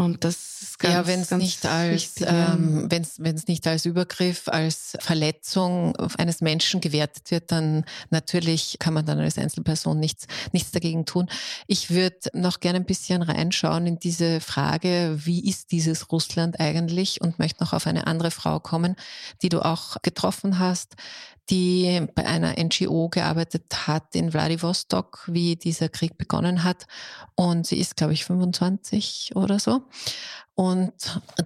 Und 0.00 0.24
das 0.24 0.62
ist 0.62 0.78
ganz, 0.78 0.94
ja, 0.94 1.06
wenn 1.06 1.20
es 1.20 1.30
nicht 1.30 1.66
als 1.66 2.14
ähm, 2.22 2.90
wenn 2.90 3.34
es 3.34 3.46
nicht 3.46 3.66
als 3.66 3.84
Übergriff, 3.84 4.48
als 4.48 4.96
Verletzung 4.98 5.94
eines 6.16 6.40
Menschen 6.40 6.80
gewertet 6.80 7.30
wird, 7.30 7.52
dann 7.52 7.84
natürlich 8.08 8.78
kann 8.78 8.94
man 8.94 9.04
dann 9.04 9.20
als 9.20 9.36
Einzelperson 9.36 10.00
nichts 10.00 10.26
nichts 10.52 10.70
dagegen 10.70 11.04
tun. 11.04 11.28
Ich 11.66 11.90
würde 11.90 12.30
noch 12.32 12.60
gerne 12.60 12.78
ein 12.78 12.86
bisschen 12.86 13.20
reinschauen 13.20 13.86
in 13.86 13.98
diese 13.98 14.40
Frage, 14.40 15.18
wie 15.22 15.46
ist 15.46 15.70
dieses 15.70 16.10
Russland 16.10 16.58
eigentlich? 16.60 17.20
Und 17.20 17.38
möchte 17.38 17.62
noch 17.62 17.74
auf 17.74 17.86
eine 17.86 18.06
andere 18.06 18.30
Frau 18.30 18.58
kommen, 18.58 18.96
die 19.42 19.50
du 19.50 19.62
auch 19.62 19.98
getroffen 20.00 20.58
hast, 20.58 20.96
die 21.50 22.06
bei 22.14 22.24
einer 22.24 22.54
NGO 22.62 23.08
gearbeitet 23.08 23.86
hat 23.86 24.14
in 24.14 24.30
Vladivostok, 24.30 25.24
wie 25.26 25.56
dieser 25.56 25.88
Krieg 25.88 26.16
begonnen 26.16 26.62
hat. 26.62 26.86
Und 27.34 27.66
sie 27.66 27.78
ist, 27.78 27.96
glaube 27.96 28.12
ich, 28.12 28.24
25 28.24 29.32
oder 29.34 29.58
so 29.58 29.82
und 30.60 30.92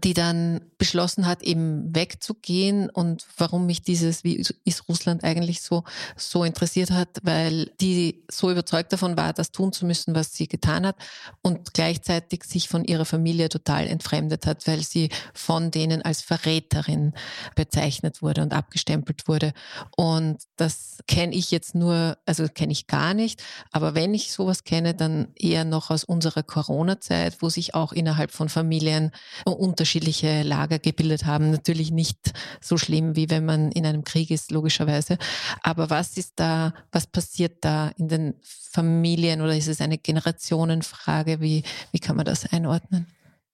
die 0.03 0.13
dann 0.13 0.61
beschlossen 0.77 1.29
hat, 1.29 1.45
eben 1.45 1.95
wegzugehen 1.95 2.91
und 2.91 3.25
warum 3.39 3.65
mich 3.65 3.81
dieses, 3.81 4.25
wie 4.25 4.43
ist 4.65 4.89
Russland 4.89 5.23
eigentlich 5.23 5.63
so, 5.63 5.85
so 6.17 6.43
interessiert 6.43 6.91
hat, 6.91 7.21
weil 7.23 7.71
die 7.81 8.25
so 8.29 8.51
überzeugt 8.51 8.93
davon 8.93 9.17
war, 9.17 9.33
das 9.33 9.53
tun 9.53 9.73
zu 9.73 9.87
müssen, 9.87 10.17
was 10.17 10.35
sie 10.35 10.49
getan 10.49 10.85
hat 10.85 10.97
und 11.43 11.75
gleichzeitig 11.75 12.43
sich 12.43 12.69
von 12.69 12.85
ihrer 12.85 13.05
Familie 13.05 13.49
total 13.49 13.87
entfremdet 13.87 14.47
hat, 14.47 14.67
weil 14.67 14.83
sie 14.83 15.11
von 15.33 15.71
denen 15.71 16.03
als 16.03 16.21
Verräterin 16.21 17.13
bezeichnet 17.55 18.21
wurde 18.21 18.43
und 18.43 18.53
abgestempelt 18.53 19.29
wurde. 19.29 19.53
Und 19.97 20.39
das 20.57 20.99
kenne 21.07 21.37
ich 21.37 21.53
jetzt 21.53 21.77
nur, 21.77 22.19
also 22.27 22.49
kenne 22.49 22.73
ich 22.73 22.89
gar 22.89 23.15
nicht, 23.15 23.45
aber 23.71 23.95
wenn 23.95 24.13
ich 24.13 24.33
sowas 24.33 24.65
kenne, 24.65 24.93
dann 24.93 25.29
eher 25.37 25.65
noch 25.65 25.91
aus 25.91 26.03
unserer 26.03 26.43
Corona-Zeit, 26.43 27.43
wo 27.43 27.49
sich 27.49 27.77
auch 27.77 27.93
innerhalb 27.93 28.33
von 28.33 28.49
Familien 28.49 29.04
Familien 29.45 29.53
unterschiedliche 29.53 30.43
Lager 30.43 30.79
gebildet 30.79 31.25
haben. 31.25 31.51
Natürlich 31.51 31.91
nicht 31.91 32.33
so 32.61 32.77
schlimm, 32.77 33.17
wie 33.17 33.31
wenn 33.31 33.45
man 33.45 33.73
in 33.73 33.87
einem 33.87 34.05
Krieg 34.05 34.31
ist, 34.31 34.51
logischerweise. 34.51 35.19
Aber 35.63 35.91
was 35.91 36.17
ist 36.17 36.35
da, 36.37 36.75
was 36.93 37.07
passiert 37.07 37.65
da 37.65 37.93
in 37.99 38.09
den 38.09 38.35
Familien 38.43 39.41
oder 39.41 39.57
ist 39.57 39.69
es 39.69 39.81
eine 39.81 39.99
Generationenfrage? 39.99 41.41
Wie, 41.41 41.63
wie 41.93 41.99
kann 41.99 42.17
man 42.17 42.27
das 42.27 42.53
einordnen? 42.53 43.07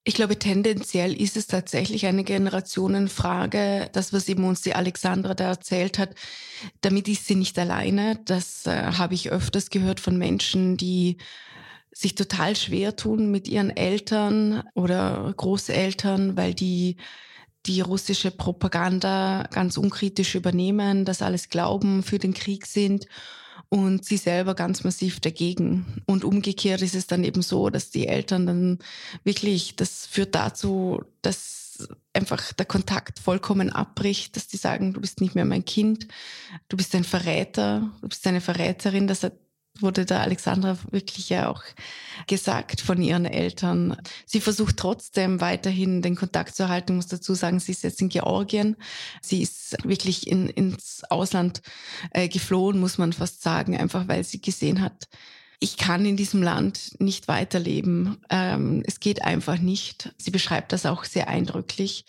Ich 0.02 0.14
glaube, 0.14 0.38
tendenziell 0.38 1.12
ist 1.12 1.36
es 1.36 1.46
tatsächlich 1.46 2.06
eine 2.06 2.24
Generationenfrage. 2.24 3.90
Das, 3.92 4.14
was 4.14 4.28
eben 4.28 4.44
uns 4.44 4.62
die 4.62 4.74
Alexandra 4.74 5.34
da 5.34 5.50
erzählt 5.50 5.98
hat, 5.98 6.14
damit 6.80 7.06
ist 7.06 7.26
sie 7.26 7.34
nicht 7.34 7.58
alleine. 7.58 8.18
Das 8.24 8.66
äh, 8.66 8.92
habe 8.96 9.12
ich 9.12 9.30
öfters 9.30 9.68
gehört 9.68 10.00
von 10.00 10.16
Menschen, 10.16 10.78
die 10.78 11.18
sich 11.92 12.14
total 12.14 12.56
schwer 12.56 12.96
tun 12.96 13.30
mit 13.30 13.48
ihren 13.48 13.70
Eltern 13.76 14.62
oder 14.74 15.32
Großeltern, 15.36 16.36
weil 16.36 16.54
die 16.54 16.96
die 17.66 17.80
russische 17.82 18.30
Propaganda 18.30 19.46
ganz 19.50 19.76
unkritisch 19.76 20.34
übernehmen, 20.34 21.04
das 21.04 21.20
alles 21.20 21.50
glauben, 21.50 22.02
für 22.02 22.18
den 22.18 22.32
Krieg 22.32 22.66
sind 22.66 23.06
und 23.68 24.04
sie 24.04 24.16
selber 24.16 24.54
ganz 24.54 24.82
massiv 24.82 25.20
dagegen. 25.20 26.02
Und 26.06 26.24
umgekehrt 26.24 26.82
ist 26.82 26.94
es 26.94 27.06
dann 27.06 27.24
eben 27.24 27.42
so, 27.42 27.70
dass 27.70 27.90
die 27.90 28.06
Eltern 28.06 28.46
dann 28.46 28.78
wirklich, 29.24 29.76
das 29.76 30.06
führt 30.06 30.34
dazu, 30.34 31.02
dass 31.22 31.88
einfach 32.12 32.52
der 32.52 32.66
Kontakt 32.66 33.18
vollkommen 33.18 33.70
abbricht, 33.70 34.36
dass 34.36 34.48
die 34.48 34.56
sagen, 34.56 34.92
du 34.92 35.00
bist 35.00 35.20
nicht 35.20 35.34
mehr 35.34 35.44
mein 35.44 35.64
Kind, 35.64 36.08
du 36.68 36.76
bist 36.76 36.94
ein 36.94 37.04
Verräter, 37.04 37.90
du 38.00 38.08
bist 38.08 38.26
eine 38.26 38.40
Verräterin, 38.40 39.06
das 39.06 39.22
hat 39.22 39.34
wurde 39.82 40.04
der 40.06 40.20
Alexandra 40.20 40.78
wirklich 40.90 41.28
ja 41.28 41.48
auch 41.48 41.62
gesagt 42.26 42.80
von 42.80 43.00
ihren 43.02 43.24
Eltern. 43.24 43.96
Sie 44.26 44.40
versucht 44.40 44.76
trotzdem 44.76 45.40
weiterhin 45.40 46.02
den 46.02 46.16
Kontakt 46.16 46.54
zu 46.54 46.64
erhalten. 46.64 46.96
Muss 46.96 47.06
dazu 47.06 47.34
sagen, 47.34 47.60
sie 47.60 47.72
ist 47.72 47.82
jetzt 47.82 48.00
in 48.00 48.08
Georgien. 48.08 48.76
Sie 49.22 49.42
ist 49.42 49.76
wirklich 49.84 50.26
in, 50.26 50.48
ins 50.48 51.02
Ausland 51.08 51.62
äh, 52.12 52.28
geflohen, 52.28 52.80
muss 52.80 52.98
man 52.98 53.12
fast 53.12 53.42
sagen, 53.42 53.76
einfach 53.76 54.08
weil 54.08 54.24
sie 54.24 54.40
gesehen 54.40 54.80
hat, 54.80 55.08
ich 55.62 55.76
kann 55.76 56.06
in 56.06 56.16
diesem 56.16 56.42
Land 56.42 56.98
nicht 57.00 57.28
weiterleben. 57.28 58.16
Ähm, 58.30 58.82
es 58.86 58.98
geht 58.98 59.22
einfach 59.22 59.58
nicht. 59.58 60.12
Sie 60.16 60.30
beschreibt 60.30 60.72
das 60.72 60.86
auch 60.86 61.04
sehr 61.04 61.28
eindrücklich. 61.28 62.06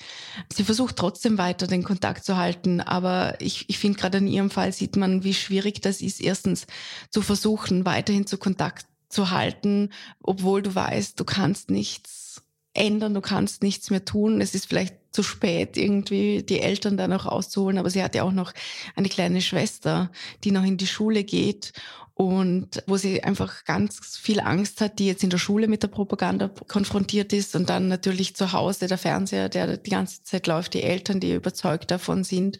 Sie 0.51 0.63
versucht 0.63 0.95
trotzdem 0.95 1.37
weiter 1.37 1.67
den 1.67 1.83
Kontakt 1.83 2.23
zu 2.23 2.37
halten, 2.37 2.79
aber 2.79 3.39
ich, 3.41 3.65
ich 3.67 3.77
finde 3.77 3.99
gerade 3.99 4.19
in 4.19 4.27
ihrem 4.27 4.49
Fall 4.49 4.71
sieht 4.71 4.95
man, 4.95 5.25
wie 5.25 5.33
schwierig 5.33 5.81
das 5.81 6.01
ist, 6.01 6.21
erstens 6.21 6.65
zu 7.09 7.21
versuchen, 7.21 7.85
weiterhin 7.85 8.25
zu 8.25 8.37
Kontakt 8.37 8.85
zu 9.09 9.31
halten, 9.31 9.89
obwohl 10.23 10.61
du 10.61 10.73
weißt, 10.73 11.19
du 11.19 11.25
kannst 11.25 11.69
nichts 11.69 12.41
ändern, 12.73 13.13
du 13.13 13.19
kannst 13.19 13.63
nichts 13.63 13.89
mehr 13.89 14.05
tun. 14.05 14.39
Es 14.39 14.55
ist 14.55 14.67
vielleicht 14.67 14.95
zu 15.11 15.23
spät, 15.23 15.75
irgendwie 15.75 16.41
die 16.41 16.61
Eltern 16.61 16.95
da 16.95 17.09
noch 17.09 17.25
auszuholen, 17.25 17.77
aber 17.77 17.89
sie 17.89 18.01
hat 18.01 18.15
ja 18.15 18.23
auch 18.23 18.31
noch 18.31 18.53
eine 18.95 19.09
kleine 19.09 19.41
Schwester, 19.41 20.09
die 20.45 20.51
noch 20.51 20.63
in 20.63 20.77
die 20.77 20.87
Schule 20.87 21.25
geht 21.25 21.73
und 22.21 22.83
wo 22.85 22.97
sie 22.97 23.23
einfach 23.23 23.65
ganz 23.65 24.15
viel 24.15 24.41
Angst 24.41 24.79
hat, 24.79 24.99
die 24.99 25.07
jetzt 25.07 25.23
in 25.23 25.31
der 25.31 25.39
Schule 25.39 25.67
mit 25.67 25.81
der 25.81 25.87
Propaganda 25.87 26.51
konfrontiert 26.67 27.33
ist 27.33 27.55
und 27.55 27.67
dann 27.67 27.87
natürlich 27.87 28.35
zu 28.35 28.53
Hause 28.53 28.85
der 28.85 28.99
Fernseher, 28.99 29.49
der 29.49 29.77
die 29.77 29.89
ganze 29.89 30.23
Zeit 30.23 30.45
läuft, 30.45 30.75
die 30.75 30.83
Eltern, 30.83 31.19
die 31.19 31.33
überzeugt 31.33 31.89
davon 31.89 32.23
sind 32.23 32.59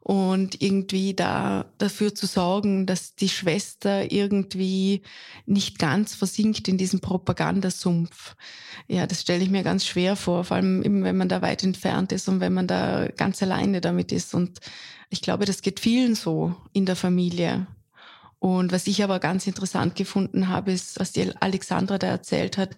und 0.00 0.62
irgendwie 0.62 1.12
da 1.12 1.66
dafür 1.76 2.14
zu 2.14 2.24
sorgen, 2.24 2.86
dass 2.86 3.14
die 3.14 3.28
Schwester 3.28 4.10
irgendwie 4.10 5.02
nicht 5.44 5.78
ganz 5.78 6.14
versinkt 6.14 6.66
in 6.68 6.78
diesem 6.78 7.00
Propagandasumpf. 7.00 8.36
Ja, 8.88 9.06
das 9.06 9.20
stelle 9.20 9.44
ich 9.44 9.50
mir 9.50 9.64
ganz 9.64 9.84
schwer 9.84 10.16
vor, 10.16 10.44
vor 10.44 10.56
allem 10.56 10.82
eben, 10.82 11.04
wenn 11.04 11.18
man 11.18 11.28
da 11.28 11.42
weit 11.42 11.62
entfernt 11.62 12.10
ist 12.10 12.26
und 12.26 12.40
wenn 12.40 12.54
man 12.54 12.68
da 12.68 13.08
ganz 13.08 13.42
alleine 13.42 13.82
damit 13.82 14.12
ist. 14.12 14.32
Und 14.32 14.60
ich 15.10 15.20
glaube, 15.20 15.44
das 15.44 15.60
geht 15.60 15.78
vielen 15.78 16.14
so 16.14 16.56
in 16.72 16.86
der 16.86 16.96
Familie. 16.96 17.66
Und 18.44 18.72
was 18.72 18.86
ich 18.88 19.02
aber 19.02 19.20
ganz 19.20 19.46
interessant 19.46 19.96
gefunden 19.96 20.48
habe, 20.48 20.70
ist, 20.70 21.00
was 21.00 21.12
die 21.12 21.34
Alexandra 21.40 21.96
da 21.96 22.08
erzählt 22.08 22.58
hat, 22.58 22.76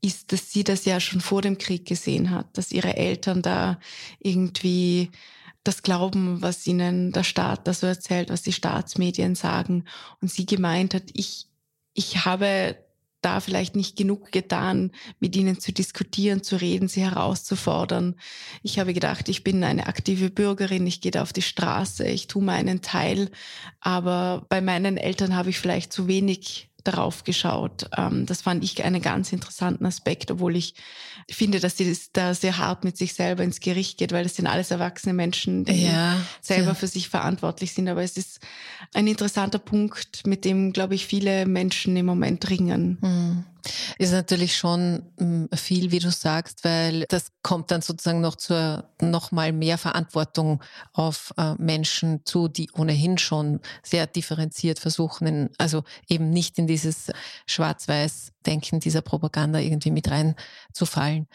ist, 0.00 0.30
dass 0.30 0.52
sie 0.52 0.62
das 0.62 0.84
ja 0.84 1.00
schon 1.00 1.20
vor 1.20 1.42
dem 1.42 1.58
Krieg 1.58 1.86
gesehen 1.86 2.30
hat, 2.30 2.56
dass 2.56 2.70
ihre 2.70 2.96
Eltern 2.96 3.42
da 3.42 3.80
irgendwie 4.20 5.10
das 5.64 5.82
glauben, 5.82 6.40
was 6.40 6.64
ihnen 6.68 7.10
der 7.10 7.24
Staat 7.24 7.66
da 7.66 7.74
so 7.74 7.88
erzählt, 7.88 8.30
was 8.30 8.42
die 8.42 8.52
Staatsmedien 8.52 9.34
sagen. 9.34 9.86
Und 10.20 10.30
sie 10.30 10.46
gemeint 10.46 10.94
hat, 10.94 11.10
ich, 11.14 11.48
ich 11.94 12.24
habe 12.24 12.76
da 13.20 13.40
vielleicht 13.40 13.74
nicht 13.74 13.96
genug 13.96 14.30
getan, 14.32 14.92
mit 15.18 15.34
ihnen 15.36 15.58
zu 15.58 15.72
diskutieren, 15.72 16.42
zu 16.42 16.56
reden, 16.56 16.88
sie 16.88 17.02
herauszufordern. 17.02 18.14
Ich 18.62 18.78
habe 18.78 18.94
gedacht, 18.94 19.28
ich 19.28 19.42
bin 19.42 19.64
eine 19.64 19.86
aktive 19.86 20.30
Bürgerin, 20.30 20.86
ich 20.86 21.00
gehe 21.00 21.10
da 21.10 21.22
auf 21.22 21.32
die 21.32 21.42
Straße, 21.42 22.06
ich 22.06 22.28
tue 22.28 22.42
meinen 22.42 22.80
Teil, 22.80 23.30
aber 23.80 24.46
bei 24.48 24.60
meinen 24.60 24.96
Eltern 24.96 25.34
habe 25.34 25.50
ich 25.50 25.58
vielleicht 25.58 25.92
zu 25.92 26.06
wenig 26.06 26.70
darauf 26.88 27.24
geschaut. 27.24 27.88
Ähm, 27.96 28.26
das 28.26 28.42
fand 28.42 28.64
ich 28.64 28.82
einen 28.82 29.02
ganz 29.02 29.32
interessanten 29.32 29.86
Aspekt, 29.86 30.30
obwohl 30.30 30.56
ich 30.56 30.74
finde, 31.30 31.60
dass 31.60 31.76
sie 31.76 31.96
da 32.12 32.34
sehr 32.34 32.58
hart 32.58 32.84
mit 32.84 32.96
sich 32.96 33.14
selber 33.14 33.44
ins 33.44 33.60
Gericht 33.60 33.98
geht, 33.98 34.12
weil 34.12 34.24
das 34.24 34.36
sind 34.36 34.46
alles 34.46 34.70
erwachsene 34.70 35.12
Menschen, 35.12 35.64
die 35.64 35.86
ja, 35.86 36.16
selber 36.40 36.68
ja. 36.68 36.74
für 36.74 36.86
sich 36.86 37.08
verantwortlich 37.08 37.72
sind. 37.74 37.88
Aber 37.88 38.02
es 38.02 38.16
ist 38.16 38.40
ein 38.94 39.06
interessanter 39.06 39.58
Punkt, 39.58 40.26
mit 40.26 40.44
dem, 40.44 40.72
glaube 40.72 40.94
ich, 40.94 41.06
viele 41.06 41.46
Menschen 41.46 41.96
im 41.96 42.06
Moment 42.06 42.48
ringen. 42.50 42.98
Mhm. 43.00 43.44
Ist 43.98 44.12
natürlich 44.12 44.56
schon 44.56 45.02
hm, 45.18 45.48
viel, 45.54 45.90
wie 45.90 45.98
du 45.98 46.10
sagst, 46.10 46.64
weil 46.64 47.04
das 47.08 47.32
kommt 47.42 47.70
dann 47.70 47.82
sozusagen 47.82 48.20
noch 48.20 48.36
zur 48.36 48.84
noch 49.00 49.32
mal 49.32 49.52
mehr 49.52 49.78
Verantwortung 49.78 50.62
auf 50.92 51.32
äh, 51.36 51.54
Menschen 51.58 52.24
zu, 52.24 52.48
die 52.48 52.70
ohnehin 52.72 53.18
schon 53.18 53.60
sehr 53.82 54.06
differenziert 54.06 54.78
versuchen, 54.78 55.26
in, 55.26 55.50
also 55.58 55.84
eben 56.08 56.30
nicht 56.30 56.58
in 56.58 56.66
dieses 56.66 57.12
Schwarz-Weiß-Denken 57.46 58.80
dieser 58.80 59.02
Propaganda 59.02 59.58
irgendwie 59.58 59.90
mit 59.90 60.10
reinzufallen. 60.10 61.28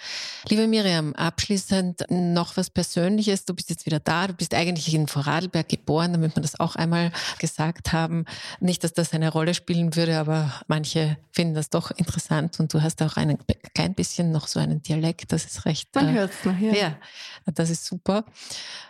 Liebe 0.49 0.67
Miriam, 0.67 1.13
abschließend 1.13 2.05
noch 2.09 2.57
was 2.57 2.69
Persönliches. 2.69 3.45
Du 3.45 3.53
bist 3.53 3.69
jetzt 3.69 3.85
wieder 3.85 3.99
da. 3.99 4.27
Du 4.27 4.33
bist 4.33 4.53
eigentlich 4.53 4.93
in 4.93 5.07
Vorarlberg 5.07 5.69
geboren, 5.69 6.13
damit 6.13 6.35
wir 6.35 6.41
das 6.41 6.59
auch 6.59 6.75
einmal 6.75 7.11
gesagt 7.39 7.93
haben. 7.93 8.25
Nicht, 8.59 8.83
dass 8.83 8.93
das 8.93 9.13
eine 9.13 9.31
Rolle 9.31 9.53
spielen 9.53 9.95
würde, 9.95 10.17
aber 10.17 10.53
manche 10.67 11.17
finden 11.31 11.53
das 11.53 11.69
doch 11.69 11.91
interessant 11.91 12.22
interessant 12.23 12.59
und 12.59 12.73
du 12.73 12.81
hast 12.81 13.01
auch 13.01 13.17
ein 13.17 13.37
klein 13.73 13.93
bisschen 13.93 14.31
noch 14.31 14.47
so 14.47 14.59
einen 14.59 14.81
Dialekt, 14.81 15.31
das 15.31 15.45
ist 15.45 15.65
recht. 15.65 15.93
Man 15.95 16.09
äh, 16.09 16.13
hört 16.13 16.31
es 16.31 16.45
noch, 16.45 16.57
ja. 16.57 16.73
Ja, 16.73 16.97
das 17.53 17.69
ist 17.69 17.85
super. 17.85 18.25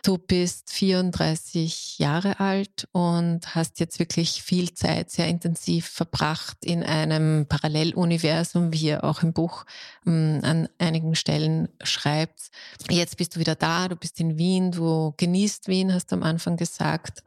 Du 0.04 0.18
bist 0.18 0.72
34 0.72 2.00
Jahre 2.00 2.40
alt 2.40 2.88
und 2.92 3.56
hast 3.56 3.80
jetzt 3.80 4.00
wirklich 4.00 4.44
viel 4.44 4.74
Zeit 4.74 5.12
sehr 5.12 5.28
intensiv 5.28 5.88
verbracht 5.88 6.58
in 6.64 6.84
einem 6.84 7.46
Paralleluniversum, 7.48 8.72
wie 8.74 8.88
ihr 8.88 9.04
auch 9.04 9.24
im 9.24 9.34
Buch 9.34 9.66
ähm, 10.06 10.40
an 10.44 10.70
einigen 10.80 11.16
Stellen 11.16 11.70
schreibt. 11.84 12.52
Jetzt 12.90 13.18
bist 13.18 13.36
du 13.36 13.40
wieder 13.40 13.56
da, 13.56 13.88
du 13.88 13.96
bist 13.96 14.20
in 14.20 14.38
Wien, 14.38 14.72
du 14.72 15.14
genießt 15.18 15.68
Wien, 15.68 15.94
hast 15.94 16.12
du 16.12 16.16
am 16.16 16.24
Anfang 16.24 16.58
gesagt. 16.58 17.24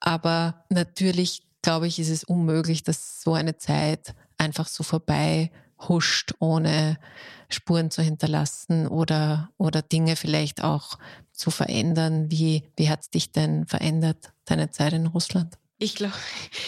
Aber 0.00 0.64
natürlich, 0.70 1.42
glaube 1.62 1.86
ich, 1.86 1.98
ist 1.98 2.08
es 2.08 2.24
unmöglich, 2.24 2.82
dass 2.82 3.22
so 3.22 3.34
eine 3.34 3.58
Zeit 3.58 4.14
einfach 4.40 4.66
so 4.66 4.82
vorbei 4.82 5.50
huscht, 5.88 6.34
ohne 6.40 6.98
Spuren 7.48 7.90
zu 7.90 8.02
hinterlassen 8.02 8.86
oder, 8.86 9.50
oder 9.56 9.82
Dinge 9.82 10.16
vielleicht 10.16 10.62
auch 10.62 10.98
zu 11.32 11.50
verändern. 11.50 12.30
Wie, 12.30 12.64
wie 12.76 12.88
hat 12.88 13.02
es 13.02 13.10
dich 13.10 13.32
denn 13.32 13.66
verändert, 13.66 14.32
deine 14.44 14.70
Zeit 14.70 14.92
in 14.92 15.06
Russland? 15.06 15.56
Ich 15.82 15.94
glaube, 15.94 16.12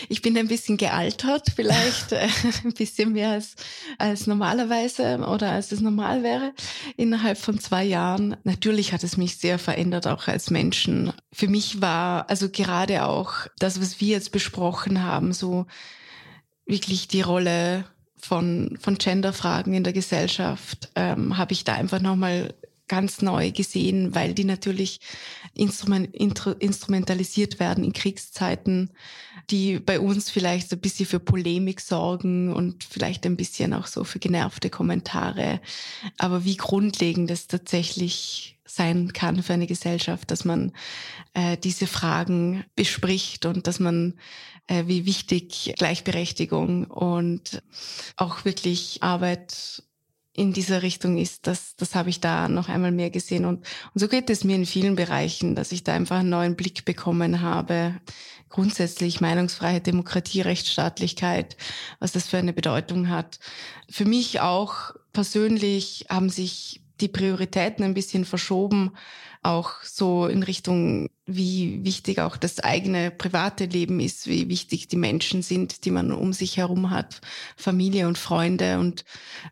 ich 0.09 0.23
bin 0.23 0.39
ein 0.39 0.49
bisschen 0.49 0.79
gealtert, 0.79 1.49
vielleicht 1.55 2.13
äh, 2.13 2.29
ein 2.65 2.73
bisschen 2.73 3.13
mehr 3.13 3.33
als, 3.33 3.57
als 3.99 4.27
normalerweise 4.27 5.19
oder 5.19 5.53
als 5.53 5.71
es 5.71 5.83
normal 5.83 6.23
wäre 6.23 6.55
innerhalb 6.97 7.37
von 7.37 7.61
zwei 7.61 7.85
Jahren. 7.85 8.37
Natürlich 8.45 8.95
hat 8.95 9.05
es 9.05 9.19
mich 9.19 9.37
sehr 9.37 9.59
verändert, 9.59 10.07
auch 10.07 10.29
als 10.29 10.49
Menschen. 10.49 11.13
Für 11.31 11.47
mich 11.47 11.83
war 11.83 12.31
also 12.31 12.49
gerade 12.49 13.05
auch 13.05 13.35
das, 13.59 13.83
was 13.83 14.01
wir 14.01 14.09
jetzt 14.09 14.33
besprochen 14.33 15.03
haben, 15.03 15.35
so 15.35 15.67
wirklich 16.67 17.09
die 17.09 17.23
Rolle 17.23 17.85
von, 18.17 18.79
von 18.81 18.97
Genderfragen 18.97 19.75
in 19.75 19.85
der 19.85 19.93
Gesellschaft, 19.93 20.91
ähm, 20.95 21.37
habe 21.37 21.53
ich 21.53 21.65
da 21.65 21.75
einfach 21.75 22.01
nochmal 22.01 22.55
ganz 22.89 23.23
neu 23.23 23.53
gesehen, 23.53 24.15
weil 24.15 24.35
die 24.35 24.45
natürlich 24.45 25.01
instrument, 25.55 26.15
instrumentalisiert 26.15 27.59
werden 27.59 27.85
in 27.85 27.95
Kriegszeiten, 27.95 28.91
die 29.51 29.79
bei 29.79 29.99
uns 29.99 30.31
vielleicht 30.31 30.69
so 30.69 30.77
ein 30.77 30.81
bisschen 30.81 31.07
für 31.07 31.19
Polemik 31.19 31.81
sorgen 31.81 32.53
und 32.53 32.85
vielleicht 32.85 33.25
ein 33.25 33.37
bisschen 33.37 33.73
auch 33.73 33.87
so 33.87 34.05
für 34.05 34.19
genervte 34.19 34.69
Kommentare. 34.69 35.61
Aber 36.19 36.45
wie 36.45 36.57
grundlegend 36.57 37.31
es 37.31 37.47
tatsächlich 37.47 38.59
sein 38.67 39.13
kann 39.13 39.43
für 39.43 39.55
eine 39.55 39.67
Gesellschaft, 39.67 40.31
dass 40.31 40.45
man 40.45 40.73
äh, 41.35 41.57
diese 41.57 41.87
Fragen 41.87 42.65
bespricht 42.77 43.47
und 43.47 43.67
dass 43.67 43.81
man, 43.81 44.15
wie 44.69 45.07
wichtig 45.07 45.75
Gleichberechtigung 45.77 46.85
und 46.85 47.63
auch 48.17 48.45
wirklich 48.45 49.03
Arbeit 49.03 49.83
in 50.35 50.53
dieser 50.53 50.83
Richtung 50.83 51.19
ist, 51.19 51.47
das, 51.47 51.77
das 51.77 51.95
habe 51.95 52.09
ich 52.09 52.21
da 52.21 52.49
noch 52.49 52.69
einmal 52.69 52.93
mehr 52.93 53.11
gesehen. 53.11 53.45
Und, 53.45 53.59
und 53.95 54.01
so 54.01 54.09
geht 54.09 54.31
es 54.31 54.45
mir 54.45 54.57
in 54.57 54.65
vielen 54.65 54.97
Bereichen, 54.97 55.55
dass 55.55 55.73
ich 55.73 55.85
da 55.85 55.93
einfach 55.93 56.21
einen 56.21 56.31
neuen 56.31 56.57
Blick 56.57 56.85
bekommen 56.85 57.43
habe. 57.43 58.01
Grundsätzlich 58.49 59.21
Meinungsfreiheit, 59.21 59.87
Demokratie, 59.87 60.41
Rechtsstaatlichkeit, 60.41 61.57
was 62.01 62.13
das 62.13 62.29
für 62.29 62.39
eine 62.39 62.53
Bedeutung 62.53 63.11
hat. 63.11 63.41
Für 63.91 64.07
mich 64.07 64.41
auch 64.41 64.93
persönlich 65.13 66.07
haben 66.09 66.31
sich 66.31 66.83
die 67.01 67.09
Prioritäten 67.09 67.85
ein 67.85 67.95
bisschen 67.95 68.25
verschoben, 68.25 68.93
auch 69.43 69.83
so 69.83 70.27
in 70.27 70.43
Richtung 70.43 71.09
wie 71.27 71.85
wichtig 71.85 72.21
auch 72.21 72.37
das 72.37 72.59
eigene 72.61 73.11
private 73.11 73.65
Leben 73.65 74.01
ist, 74.01 74.27
wie 74.27 74.49
wichtig 74.49 74.89
die 74.89 74.97
Menschen 74.97 75.43
sind, 75.43 75.85
die 75.85 75.91
man 75.91 76.13
um 76.13 76.33
sich 76.33 76.57
herum 76.57 76.91
hat, 76.91 77.21
Familie 77.57 78.09
und 78.09 78.19
Freunde 78.19 78.79
und 78.79 79.05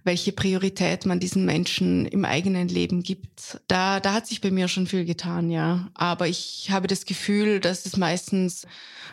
welche 0.04 0.32
Priorität 0.32 1.06
man 1.06 1.20
diesen 1.20 1.44
Menschen 1.44 2.06
im 2.06 2.24
eigenen 2.24 2.68
Leben 2.68 3.02
gibt. 3.02 3.60
Da, 3.68 4.00
da 4.00 4.14
hat 4.14 4.26
sich 4.26 4.40
bei 4.40 4.50
mir 4.50 4.68
schon 4.68 4.86
viel 4.86 5.04
getan, 5.04 5.50
ja. 5.50 5.88
Aber 5.94 6.28
ich 6.28 6.70
habe 6.70 6.86
das 6.86 7.04
Gefühl, 7.04 7.60
dass 7.60 7.86
es 7.86 7.96
meistens 7.96 8.66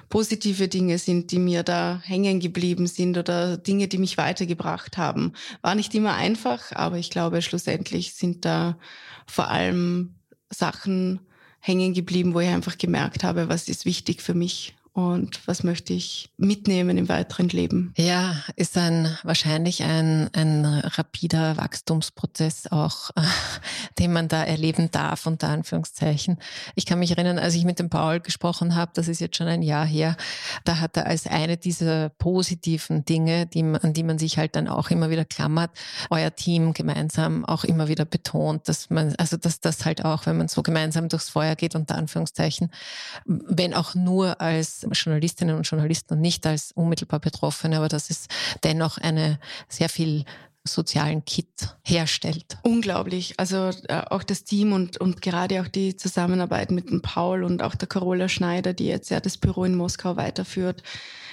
positive 0.10 0.68
Dinge 0.68 0.98
sind, 0.98 1.32
die 1.32 1.40
mir 1.40 1.64
da 1.64 2.02
hängen 2.04 2.40
geblieben 2.40 2.88
sind 2.88 3.18
oder 3.18 3.58
Dinge, 3.58 3.88
die 3.88 3.98
mich 3.98 4.18
weitergebracht 4.18 4.98
haben. 4.98 5.34
War 5.62 5.76
nicht 5.76 5.94
immer 5.96 6.16
einfach, 6.16 6.72
aber 6.72 6.98
ich 6.98 7.10
glaube, 7.10 7.42
schlussendlich 7.42 8.14
sind 8.14 8.46
da 8.46 8.78
vor 9.26 9.50
allem 9.50 10.17
Sachen 10.50 11.20
hängen 11.60 11.94
geblieben, 11.94 12.34
wo 12.34 12.40
ich 12.40 12.50
einfach 12.50 12.78
gemerkt 12.78 13.24
habe, 13.24 13.50
was 13.50 13.68
ist 13.68 13.86
wichtig 13.86 14.22
für 14.22 14.34
mich 14.34 14.76
und 14.98 15.48
was 15.48 15.64
möchte 15.64 15.94
ich 15.94 16.32
mitnehmen 16.38 16.98
im 16.98 17.08
weiteren 17.08 17.50
Leben. 17.50 17.94
Ja, 17.98 18.38
ist 18.56 18.76
ein 18.80 19.16
wahrscheinlich 19.22 19.84
ein, 19.84 20.28
ein 20.34 20.66
rapider 20.66 21.56
Wachstumsprozess 21.56 22.72
auch, 22.72 23.12
äh, 23.12 23.22
den 24.00 24.12
man 24.12 24.28
da 24.28 24.44
erleben 24.44 24.90
darf, 24.90 25.28
unter 25.28 25.50
Anführungszeichen. 25.50 26.40
Ich 26.74 26.88
kann 26.88 26.98
mich 26.98 27.12
erinnern, 27.12 27.38
als 27.38 27.54
ich 27.54 27.64
mit 27.64 27.78
dem 27.78 27.92
Paul 27.92 28.22
gesprochen 28.22 28.74
habe, 28.74 28.90
das 28.96 29.08
ist 29.08 29.22
jetzt 29.22 29.38
schon 29.38 29.46
ein 29.46 29.62
Jahr 29.62 29.86
her, 29.86 30.18
da 30.66 30.80
hat 30.80 30.98
er 30.98 31.06
als 31.06 31.28
eine 31.28 31.58
dieser 31.58 32.10
positiven 32.10 33.06
Dinge, 33.06 33.46
die, 33.46 33.62
an 33.62 33.94
die 33.94 34.04
man 34.04 34.18
sich 34.18 34.40
halt 34.40 34.56
dann 34.56 34.68
auch 34.68 34.90
immer 34.90 35.12
wieder 35.12 35.26
klammert, 35.26 35.70
euer 36.10 36.34
Team 36.34 36.74
gemeinsam 36.74 37.46
auch 37.46 37.66
immer 37.66 37.88
wieder 37.88 38.06
betont, 38.06 38.68
dass 38.68 38.90
man, 38.90 39.14
also 39.18 39.38
dass 39.38 39.60
das 39.60 39.86
halt 39.86 40.04
auch, 40.04 40.26
wenn 40.26 40.38
man 40.38 40.48
so 40.48 40.64
gemeinsam 40.64 41.08
durchs 41.08 41.30
Feuer 41.30 41.56
geht, 41.56 41.76
unter 41.76 41.94
Anführungszeichen, 41.94 42.72
wenn 43.26 43.76
auch 43.76 43.94
nur 43.94 44.42
als 44.42 44.87
Journalistinnen 44.94 45.56
und 45.56 45.68
Journalisten 45.68 46.16
und 46.16 46.22
nicht 46.22 46.46
als 46.46 46.72
unmittelbar 46.72 47.20
Betroffene, 47.20 47.78
aber 47.78 47.88
dass 47.88 48.10
es 48.10 48.28
dennoch 48.64 48.98
eine 48.98 49.40
sehr 49.70 49.90
viel 49.90 50.26
sozialen 50.68 51.26
Kit 51.26 51.76
herstellt. 51.84 52.58
Unglaublich. 52.64 53.34
Also 53.38 53.70
äh, 53.88 54.02
auch 54.10 54.24
das 54.24 54.44
Team 54.44 54.74
und, 54.74 54.98
und 54.98 55.22
gerade 55.22 55.62
auch 55.62 55.68
die 55.68 55.96
Zusammenarbeit 55.96 56.72
mit 56.72 56.90
dem 56.90 57.02
Paul 57.02 57.44
und 57.44 57.64
auch 57.64 57.76
der 57.76 57.88
Carola 57.88 58.30
Schneider, 58.30 58.74
die 58.74 58.88
jetzt 58.88 59.10
ja 59.10 59.20
das 59.20 59.38
Büro 59.38 59.64
in 59.64 59.76
Moskau 59.76 60.18
weiterführt. 60.18 60.84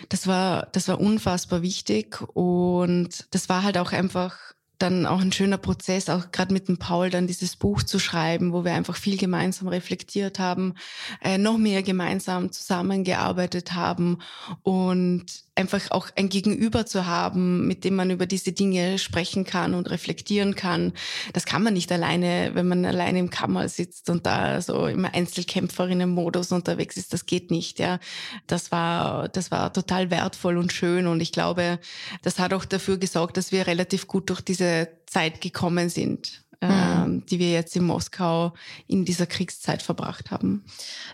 Das 0.08 0.26
war, 0.26 0.68
das 0.72 0.88
war 0.88 1.00
unfassbar 1.00 1.62
wichtig 1.62 2.20
und 2.34 3.26
das 3.30 3.48
war 3.48 3.62
halt 3.62 3.78
auch 3.78 3.92
einfach 3.92 4.53
dann 4.78 5.06
auch 5.06 5.20
ein 5.20 5.32
schöner 5.32 5.58
Prozess, 5.58 6.08
auch 6.08 6.32
gerade 6.32 6.52
mit 6.52 6.68
dem 6.68 6.78
Paul 6.78 7.10
dann 7.10 7.26
dieses 7.26 7.56
Buch 7.56 7.82
zu 7.82 7.98
schreiben, 7.98 8.52
wo 8.52 8.64
wir 8.64 8.72
einfach 8.74 8.96
viel 8.96 9.16
gemeinsam 9.16 9.68
reflektiert 9.68 10.38
haben, 10.38 10.74
äh, 11.22 11.38
noch 11.38 11.58
mehr 11.58 11.82
gemeinsam 11.82 12.50
zusammengearbeitet 12.50 13.74
haben 13.74 14.18
und 14.62 15.44
einfach 15.56 15.90
auch 15.92 16.08
ein 16.16 16.28
Gegenüber 16.28 16.84
zu 16.84 17.06
haben, 17.06 17.68
mit 17.68 17.84
dem 17.84 17.94
man 17.94 18.10
über 18.10 18.26
diese 18.26 18.52
Dinge 18.52 18.98
sprechen 18.98 19.44
kann 19.44 19.74
und 19.74 19.88
reflektieren 19.88 20.56
kann. 20.56 20.92
Das 21.32 21.44
kann 21.44 21.62
man 21.62 21.74
nicht 21.74 21.92
alleine, 21.92 22.50
wenn 22.54 22.66
man 22.66 22.84
alleine 22.84 23.20
im 23.20 23.30
Kammer 23.30 23.68
sitzt 23.68 24.10
und 24.10 24.26
da 24.26 24.60
so 24.60 24.86
im 24.86 25.04
Einzelkämpferinnenmodus 25.04 26.50
unterwegs 26.50 26.96
ist. 26.96 27.12
Das 27.12 27.26
geht 27.26 27.52
nicht, 27.52 27.78
ja. 27.78 28.00
Das 28.48 28.72
war, 28.72 29.28
das 29.28 29.52
war 29.52 29.72
total 29.72 30.10
wertvoll 30.10 30.58
und 30.58 30.72
schön 30.72 31.06
und 31.06 31.20
ich 31.20 31.30
glaube, 31.30 31.78
das 32.22 32.40
hat 32.40 32.52
auch 32.52 32.64
dafür 32.64 32.98
gesorgt, 32.98 33.36
dass 33.36 33.52
wir 33.52 33.68
relativ 33.68 34.08
gut 34.08 34.30
durch 34.30 34.40
diese 34.40 34.63
Zeit 35.06 35.40
gekommen 35.40 35.88
sind. 35.88 36.44
Mhm. 36.62 36.70
Ähm, 36.70 37.26
die 37.26 37.38
wir 37.38 37.50
jetzt 37.50 37.76
in 37.76 37.84
Moskau 37.84 38.54
in 38.86 39.04
dieser 39.04 39.26
Kriegszeit 39.26 39.82
verbracht 39.82 40.30
haben. 40.30 40.64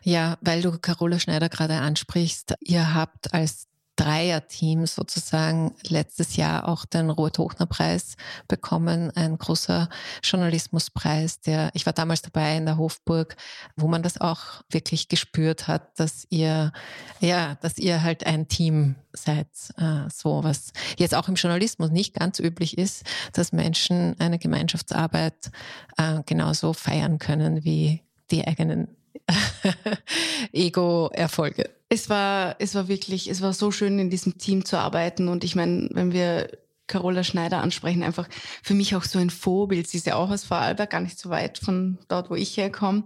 Ja, 0.02 0.38
weil 0.42 0.62
du 0.62 0.78
Carola 0.78 1.18
Schneider 1.18 1.48
gerade 1.48 1.74
ansprichst, 1.74 2.54
ihr 2.60 2.94
habt 2.94 3.34
als 3.34 3.69
Dreierteam 4.00 4.86
sozusagen 4.86 5.74
letztes 5.86 6.36
Jahr 6.36 6.66
auch 6.66 6.86
den 6.86 7.10
Robert-Hochner-Preis 7.10 8.16
bekommen, 8.48 9.10
ein 9.14 9.36
großer 9.36 9.90
Journalismuspreis, 10.22 11.40
der, 11.40 11.70
ich 11.74 11.84
war 11.84 11.92
damals 11.92 12.22
dabei 12.22 12.56
in 12.56 12.64
der 12.64 12.78
Hofburg, 12.78 13.36
wo 13.76 13.88
man 13.88 14.02
das 14.02 14.18
auch 14.18 14.62
wirklich 14.70 15.08
gespürt 15.08 15.68
hat, 15.68 16.00
dass 16.00 16.26
ihr, 16.30 16.72
ja, 17.20 17.56
dass 17.60 17.76
ihr 17.76 18.02
halt 18.02 18.24
ein 18.24 18.48
Team 18.48 18.94
seid, 19.12 19.48
äh, 19.76 20.08
so 20.10 20.42
was 20.42 20.72
jetzt 20.96 21.14
auch 21.14 21.28
im 21.28 21.34
Journalismus 21.34 21.90
nicht 21.90 22.14
ganz 22.14 22.38
üblich 22.38 22.78
ist, 22.78 23.04
dass 23.34 23.52
Menschen 23.52 24.18
eine 24.18 24.38
Gemeinschaftsarbeit 24.38 25.50
äh, 25.98 26.22
genauso 26.24 26.72
feiern 26.72 27.18
können 27.18 27.64
wie 27.64 28.02
die 28.30 28.46
eigenen 28.46 28.88
Ego-Erfolge. 30.52 31.70
Es 31.88 32.08
war, 32.08 32.56
es 32.58 32.74
war 32.74 32.88
wirklich, 32.88 33.28
es 33.28 33.42
war 33.42 33.52
so 33.52 33.70
schön, 33.70 33.98
in 33.98 34.10
diesem 34.10 34.38
Team 34.38 34.64
zu 34.64 34.78
arbeiten. 34.78 35.28
Und 35.28 35.44
ich 35.44 35.56
meine, 35.56 35.88
wenn 35.92 36.12
wir 36.12 36.48
Carola 36.90 37.22
Schneider 37.22 37.62
ansprechen, 37.62 38.02
einfach 38.02 38.28
für 38.62 38.74
mich 38.74 38.96
auch 38.96 39.04
so 39.04 39.20
ein 39.20 39.30
Vorbild. 39.30 39.86
Sie 39.86 39.98
ist 39.98 40.06
ja 40.06 40.16
auch 40.16 40.28
aus 40.28 40.42
Vorarlberg, 40.42 40.90
gar 40.90 41.00
nicht 41.00 41.18
so 41.18 41.30
weit 41.30 41.58
von 41.58 41.98
dort, 42.08 42.30
wo 42.30 42.34
ich 42.34 42.56
herkomme. 42.56 43.04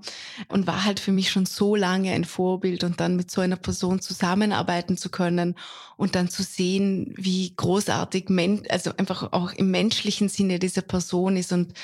Und 0.49 0.67
war 0.67 0.85
halt 0.85 1.01
für 1.01 1.13
mich 1.13 1.31
schon 1.31 1.45
so 1.45 1.77
lange 1.77 2.13
ein 2.13 2.25
Vorbild 2.25 2.83
und 2.83 2.99
dann 3.01 3.15
mit 3.15 3.31
so 3.31 3.43
einer 3.43 3.57
Person 3.57 4.01
zusammenarbeiten 4.01 4.97
zu 4.97 5.11
können 5.11 5.55
und 5.99 6.15
dann 6.15 6.31
zu 6.31 6.43
sehen, 6.43 7.13
wie 7.17 7.53
großartig, 7.55 8.27
also 8.71 8.91
einfach 8.97 9.33
auch 9.33 9.53
im 9.53 9.71
menschlichen 9.71 10.31
Sinne 10.31 10.59
diese 10.59 10.83
Person 10.83 11.37
ist 11.37 11.53
und 11.53 11.75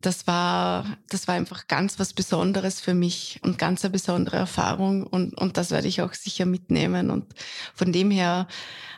das 0.00 0.26
war, 0.26 0.98
das 1.08 1.28
war 1.28 1.34
einfach 1.34 1.66
ganz 1.66 1.98
was 1.98 2.12
Besonderes 2.12 2.80
für 2.80 2.94
mich 2.94 3.40
und 3.42 3.58
ganz 3.58 3.84
eine 3.84 3.92
besondere 3.92 4.36
Erfahrung 4.36 5.06
und, 5.06 5.36
und 5.36 5.56
das 5.56 5.70
werde 5.70 5.88
ich 5.88 6.02
auch 6.02 6.14
sicher 6.14 6.46
mitnehmen. 6.46 7.10
Und 7.10 7.26
von 7.74 7.92
dem 7.92 8.10
her 8.10 8.46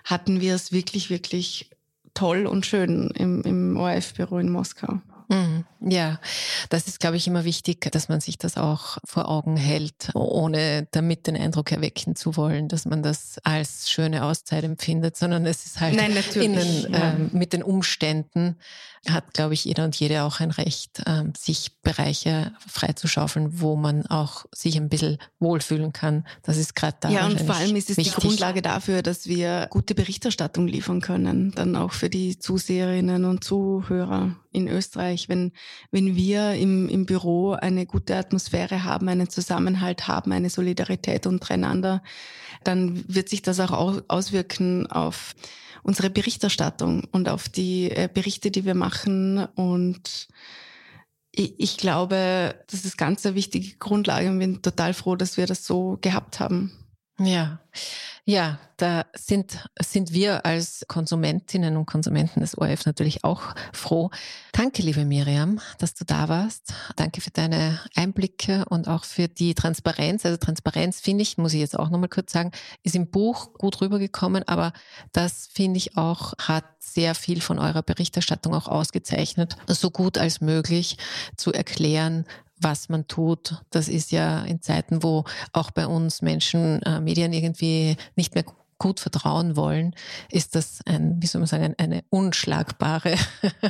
hatten 0.05 0.41
wir 0.41 0.55
es 0.55 0.73
wirklich, 0.73 1.11
wirklich 1.11 1.71
toll 2.15 2.47
und 2.47 2.67
schön 2.67 3.11
im, 3.11 3.43
im 3.43 3.77
ORF-Büro 3.77 4.39
in 4.39 4.51
Moskau. 4.51 5.01
Mhm. 5.33 5.65
Ja, 5.81 6.21
das 6.69 6.87
ist, 6.87 7.01
glaube 7.01 7.17
ich, 7.17 7.27
immer 7.27 7.45
wichtig, 7.45 7.91
dass 7.91 8.09
man 8.09 8.21
sich 8.21 8.39
das 8.39 8.57
auch 8.57 8.99
vor 9.05 9.29
Augen 9.29 9.57
hält, 9.57 10.11
ohne 10.15 10.87
damit 10.93 11.27
den 11.27 11.37
Eindruck 11.37 11.73
erwecken 11.73 12.15
zu 12.15 12.37
wollen, 12.37 12.69
dass 12.69 12.85
man 12.85 13.03
das 13.03 13.39
als 13.43 13.91
schöne 13.91 14.25
Auszeit 14.25 14.63
empfindet, 14.63 15.17
sondern 15.17 15.45
es 15.47 15.67
ist 15.67 15.81
halt 15.81 15.97
Nein, 15.97 16.13
innen, 16.35 16.93
ja. 16.93 17.11
äh, 17.11 17.15
mit 17.33 17.53
den 17.53 17.63
Umständen 17.63 18.57
hat, 19.09 19.35
glaube 19.35 19.55
ich, 19.55 19.65
jeder 19.65 19.85
und 19.85 19.97
jede 19.97 20.23
auch 20.23 20.39
ein 20.39 20.53
Recht, 20.53 21.01
äh, 21.07 21.25
sich 21.37 21.73
Bereiche 21.83 22.53
freizuschaufeln, 22.69 23.61
wo 23.61 23.75
man 23.75 24.07
auch 24.07 24.45
sich 24.53 24.77
ein 24.77 24.89
bisschen 24.89 25.19
wohlfühlen 25.41 25.93
kann. 25.93 26.25
Das 26.43 26.57
ist 26.57 26.77
gerade 26.77 26.97
da. 27.01 27.09
Ja, 27.09 27.27
und 27.27 27.41
vor 27.41 27.57
allem 27.57 27.75
ist 27.75 27.91
es 27.91 27.97
wichtig. 27.97 28.15
die 28.15 28.21
Grundlage 28.21 28.63
dafür, 28.63 29.03
dass 29.03 29.27
wir 29.27 29.67
gute 29.71 29.97
Berichterstattung 29.97 30.69
liefern 30.69 31.01
können, 31.01 31.51
dann 31.53 31.75
auch 31.75 31.93
für 31.93 32.11
die 32.11 32.39
Zuseherinnen 32.39 33.25
und 33.25 33.43
Zuhörer 33.43 34.37
in 34.53 34.69
Österreich, 34.69 35.29
wenn, 35.29 35.53
wenn 35.91 36.17
wir 36.17 36.55
im, 36.55 36.89
im 36.89 37.07
Büro 37.07 37.53
eine 37.53 37.87
gute 37.87 38.17
Atmosphäre 38.17 38.85
haben, 38.85 39.09
einen 39.09 39.29
Zusammenhalt 39.29 40.09
haben, 40.09 40.33
eine 40.33 40.51
Solidarität 40.51 41.27
untereinander, 41.27 42.03
dann 42.65 43.05
wird 43.09 43.29
sich 43.29 43.43
das 43.43 43.61
auch 43.61 44.03
auswirken 44.09 44.87
auf 44.87 45.35
unsere 45.83 46.11
Berichterstattung 46.11 47.05
und 47.11 47.29
auf 47.29 47.49
die 47.49 47.91
äh, 47.91 48.09
Berichte, 48.13 48.51
die 48.51 48.65
wir 48.65 48.75
machen. 48.75 49.45
Und 49.57 50.29
ich, 51.35 51.77
glaube, 51.79 52.55
das 52.71 52.85
ist 52.85 52.99
ganz 52.99 53.25
eine 53.25 53.35
wichtige 53.35 53.77
Grundlage 53.79 54.29
und 54.29 54.39
bin 54.39 54.63
total 54.63 54.95
froh, 54.95 55.17
dass 55.17 55.37
wir 55.37 55.47
das 55.47 55.65
so 55.65 55.99
gehabt 56.01 56.41
haben. 56.41 56.73
Ja, 57.19 57.61
ja, 58.25 58.59
da 58.77 59.05
sind, 59.17 59.69
sind 59.81 60.13
wir 60.13 60.47
als 60.47 60.85
Konsumentinnen 60.87 61.77
und 61.77 61.87
Konsumenten 61.87 62.39
des 62.39 62.57
ORF 62.57 62.87
natürlich 62.87 63.25
auch 63.25 63.43
froh. 63.73 64.11
Danke, 64.53 64.83
liebe 64.83 65.05
Miriam, 65.05 65.61
dass 65.79 65.95
du 65.95 66.05
da 66.05 66.29
warst. 66.29 66.73
Danke 66.95 67.21
für 67.21 67.33
deine 67.33 67.81
Einblicke 67.97 68.65
und 68.67 68.87
auch 68.87 69.05
für 69.05 69.27
die 69.27 69.55
Transparenz. 69.55 70.25
Also 70.25 70.37
Transparenz, 70.37 71.01
finde 71.01 71.23
ich, 71.23 71.37
muss 71.37 71.53
ich 71.53 71.61
jetzt 71.61 71.77
auch 71.77 71.91
nochmal 71.91 72.09
kurz 72.09 72.31
sagen, 72.31 72.53
ist 72.85 72.95
im 72.95 73.11
Buch 73.11 73.55
gut 73.55 73.81
rübergekommen, 73.81 74.47
aber 74.47 74.73
das 75.11 75.49
finde 75.53 75.79
ich 75.79 75.97
auch, 75.97 76.35
hat 76.39 76.65
sehr 76.79 77.17
viel 77.17 77.41
von 77.41 77.59
eurer 77.59 77.83
Berichterstattung 77.83 78.55
auch 78.55 78.69
ausgezeichnet, 78.69 79.57
so 79.67 79.91
gut 79.91 80.17
als 80.17 80.41
möglich 80.41 80.97
zu 81.37 81.53
erklären, 81.53 82.25
was 82.63 82.89
man 82.89 83.07
tut. 83.07 83.63
Das 83.71 83.89
ist 83.89 84.13
ja 84.13 84.43
in 84.45 84.63
Zeiten, 84.63 85.03
wo 85.03 85.25
auch 85.53 85.71
bei 85.71 85.87
uns 85.87 86.23
Menschen 86.23 86.83
äh, 86.83 87.01
Medien 87.01 87.33
irgendwie 87.33 87.97
nicht 88.17 88.35
mehr 88.35 88.45
gut 88.79 88.99
vertrauen 88.99 89.55
wollen, 89.55 89.95
ist 90.29 90.57
das 90.57 90.81
ein, 90.87 91.23
wie 91.23 91.27
soll 91.27 91.41
man 91.41 91.47
sagen, 91.47 91.75
eine 91.79 92.03
unschlagbare 92.11 93.15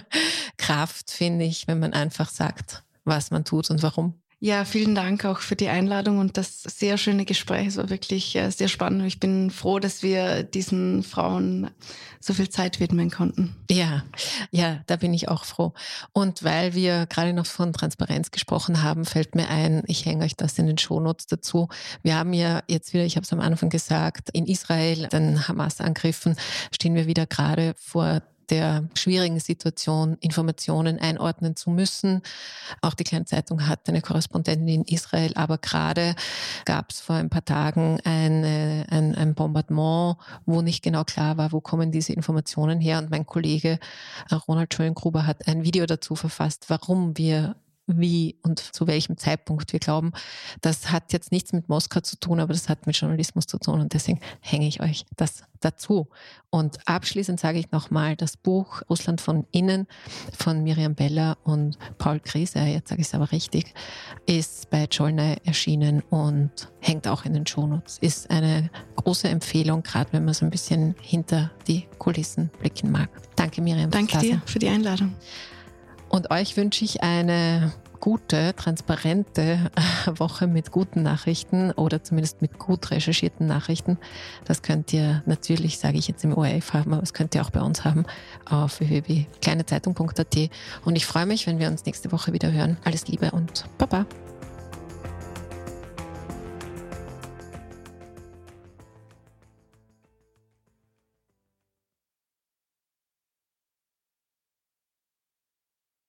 Kraft, 0.56 1.10
finde 1.10 1.44
ich, 1.44 1.68
wenn 1.68 1.78
man 1.78 1.92
einfach 1.92 2.30
sagt, 2.30 2.82
was 3.04 3.30
man 3.30 3.44
tut 3.44 3.70
und 3.70 3.82
warum. 3.82 4.21
Ja, 4.44 4.64
vielen 4.64 4.96
Dank 4.96 5.24
auch 5.24 5.38
für 5.38 5.54
die 5.54 5.68
Einladung 5.68 6.18
und 6.18 6.36
das 6.36 6.64
sehr 6.64 6.98
schöne 6.98 7.24
Gespräch. 7.24 7.68
Es 7.68 7.76
war 7.76 7.90
wirklich 7.90 8.34
äh, 8.34 8.50
sehr 8.50 8.66
spannend. 8.66 9.06
Ich 9.06 9.20
bin 9.20 9.52
froh, 9.52 9.78
dass 9.78 10.02
wir 10.02 10.42
diesen 10.42 11.04
Frauen 11.04 11.70
so 12.18 12.34
viel 12.34 12.48
Zeit 12.48 12.80
widmen 12.80 13.08
konnten. 13.08 13.54
Ja, 13.70 14.02
ja, 14.50 14.80
da 14.88 14.96
bin 14.96 15.14
ich 15.14 15.28
auch 15.28 15.44
froh. 15.44 15.74
Und 16.12 16.42
weil 16.42 16.74
wir 16.74 17.06
gerade 17.06 17.34
noch 17.34 17.46
von 17.46 17.72
Transparenz 17.72 18.32
gesprochen 18.32 18.82
haben, 18.82 19.04
fällt 19.04 19.36
mir 19.36 19.48
ein, 19.48 19.84
ich 19.86 20.06
hänge 20.06 20.24
euch 20.24 20.34
das 20.34 20.58
in 20.58 20.66
den 20.66 20.76
Shownotes 20.78 21.28
dazu. 21.28 21.68
Wir 22.02 22.16
haben 22.16 22.32
ja 22.32 22.64
jetzt 22.66 22.92
wieder, 22.94 23.04
ich 23.04 23.14
habe 23.14 23.22
es 23.22 23.32
am 23.32 23.38
Anfang 23.38 23.70
gesagt, 23.70 24.28
in 24.32 24.46
Israel, 24.46 25.06
den 25.06 25.46
Hamas-Angriffen, 25.46 26.34
stehen 26.72 26.96
wir 26.96 27.06
wieder 27.06 27.26
gerade 27.26 27.74
vor 27.76 28.22
der 28.52 28.86
schwierigen 28.94 29.40
Situation, 29.40 30.18
Informationen 30.20 30.98
einordnen 30.98 31.56
zu 31.56 31.70
müssen. 31.70 32.20
Auch 32.82 32.92
die 32.92 33.04
Kleine 33.04 33.24
Zeitung 33.24 33.66
hat 33.66 33.88
eine 33.88 34.02
Korrespondentin 34.02 34.68
in 34.68 34.84
Israel, 34.84 35.32
aber 35.36 35.56
gerade 35.56 36.14
gab 36.66 36.90
es 36.90 37.00
vor 37.00 37.16
ein 37.16 37.30
paar 37.30 37.46
Tagen 37.46 37.98
eine, 38.04 38.84
ein, 38.90 39.14
ein 39.14 39.34
Bombardement, 39.34 40.18
wo 40.44 40.60
nicht 40.60 40.82
genau 40.82 41.04
klar 41.04 41.38
war, 41.38 41.52
wo 41.52 41.62
kommen 41.62 41.90
diese 41.92 42.12
Informationen 42.12 42.78
her. 42.78 42.98
Und 42.98 43.10
mein 43.10 43.24
Kollege 43.24 43.78
Ronald 44.46 44.74
Schöngruber 44.74 45.26
hat 45.26 45.48
ein 45.48 45.64
Video 45.64 45.86
dazu 45.86 46.14
verfasst, 46.14 46.66
warum 46.68 47.16
wir 47.16 47.56
wie 47.86 48.36
und 48.42 48.58
zu 48.58 48.86
welchem 48.86 49.16
Zeitpunkt 49.16 49.72
wir 49.72 49.80
glauben. 49.80 50.12
Das 50.60 50.90
hat 50.90 51.12
jetzt 51.12 51.32
nichts 51.32 51.52
mit 51.52 51.68
Moskau 51.68 52.00
zu 52.00 52.18
tun, 52.18 52.40
aber 52.40 52.52
das 52.52 52.68
hat 52.68 52.86
mit 52.86 52.96
Journalismus 52.96 53.46
zu 53.46 53.58
tun 53.58 53.80
und 53.80 53.92
deswegen 53.92 54.20
hänge 54.40 54.66
ich 54.66 54.80
euch 54.80 55.04
das 55.16 55.44
dazu. 55.60 56.08
Und 56.50 56.78
abschließend 56.86 57.40
sage 57.40 57.58
ich 57.58 57.70
nochmal, 57.70 58.16
das 58.16 58.36
Buch 58.36 58.82
Russland 58.90 59.20
von 59.20 59.46
innen 59.52 59.86
von 60.36 60.62
Miriam 60.62 60.94
Beller 60.94 61.38
und 61.44 61.78
Paul 61.98 62.20
Krise, 62.20 62.60
jetzt 62.60 62.88
sage 62.88 63.00
ich 63.00 63.08
es 63.08 63.14
aber 63.14 63.32
richtig, 63.32 63.74
ist 64.26 64.70
bei 64.70 64.86
Cholnay 64.86 65.36
erschienen 65.44 66.02
und 66.10 66.70
hängt 66.80 67.08
auch 67.08 67.24
in 67.24 67.34
den 67.34 67.46
Shownotes. 67.46 67.98
Ist 67.98 68.30
eine 68.30 68.70
große 68.96 69.28
Empfehlung, 69.28 69.82
gerade 69.82 70.12
wenn 70.12 70.24
man 70.24 70.34
so 70.34 70.44
ein 70.44 70.50
bisschen 70.50 70.94
hinter 71.00 71.50
die 71.66 71.86
Kulissen 71.98 72.50
blicken 72.60 72.90
mag. 72.90 73.08
Danke 73.36 73.62
Miriam. 73.62 73.90
Danke 73.90 74.18
dir 74.18 74.42
für 74.46 74.58
die 74.58 74.68
Einladung. 74.68 75.14
Und 76.12 76.30
euch 76.30 76.58
wünsche 76.58 76.84
ich 76.84 77.02
eine 77.02 77.72
gute, 77.98 78.54
transparente 78.54 79.70
Woche 80.06 80.46
mit 80.46 80.70
guten 80.70 81.02
Nachrichten 81.02 81.70
oder 81.70 82.04
zumindest 82.04 82.42
mit 82.42 82.58
gut 82.58 82.90
recherchierten 82.90 83.46
Nachrichten. 83.46 83.96
Das 84.44 84.60
könnt 84.60 84.92
ihr 84.92 85.22
natürlich, 85.24 85.78
sage 85.78 85.96
ich 85.96 86.08
jetzt 86.08 86.22
im 86.22 86.36
ORF 86.36 86.74
haben, 86.74 86.92
aber 86.92 87.00
das 87.00 87.14
könnt 87.14 87.34
ihr 87.34 87.40
auch 87.40 87.50
bei 87.50 87.62
uns 87.62 87.86
haben 87.86 88.04
auf 88.44 88.80
www.kleinezeitung.at. 88.80 90.50
Und 90.84 90.96
ich 90.96 91.06
freue 91.06 91.24
mich, 91.24 91.46
wenn 91.46 91.58
wir 91.58 91.68
uns 91.68 91.86
nächste 91.86 92.12
Woche 92.12 92.34
wieder 92.34 92.52
hören. 92.52 92.76
Alles 92.84 93.08
Liebe 93.08 93.30
und 93.30 93.64
Baba. 93.78 94.04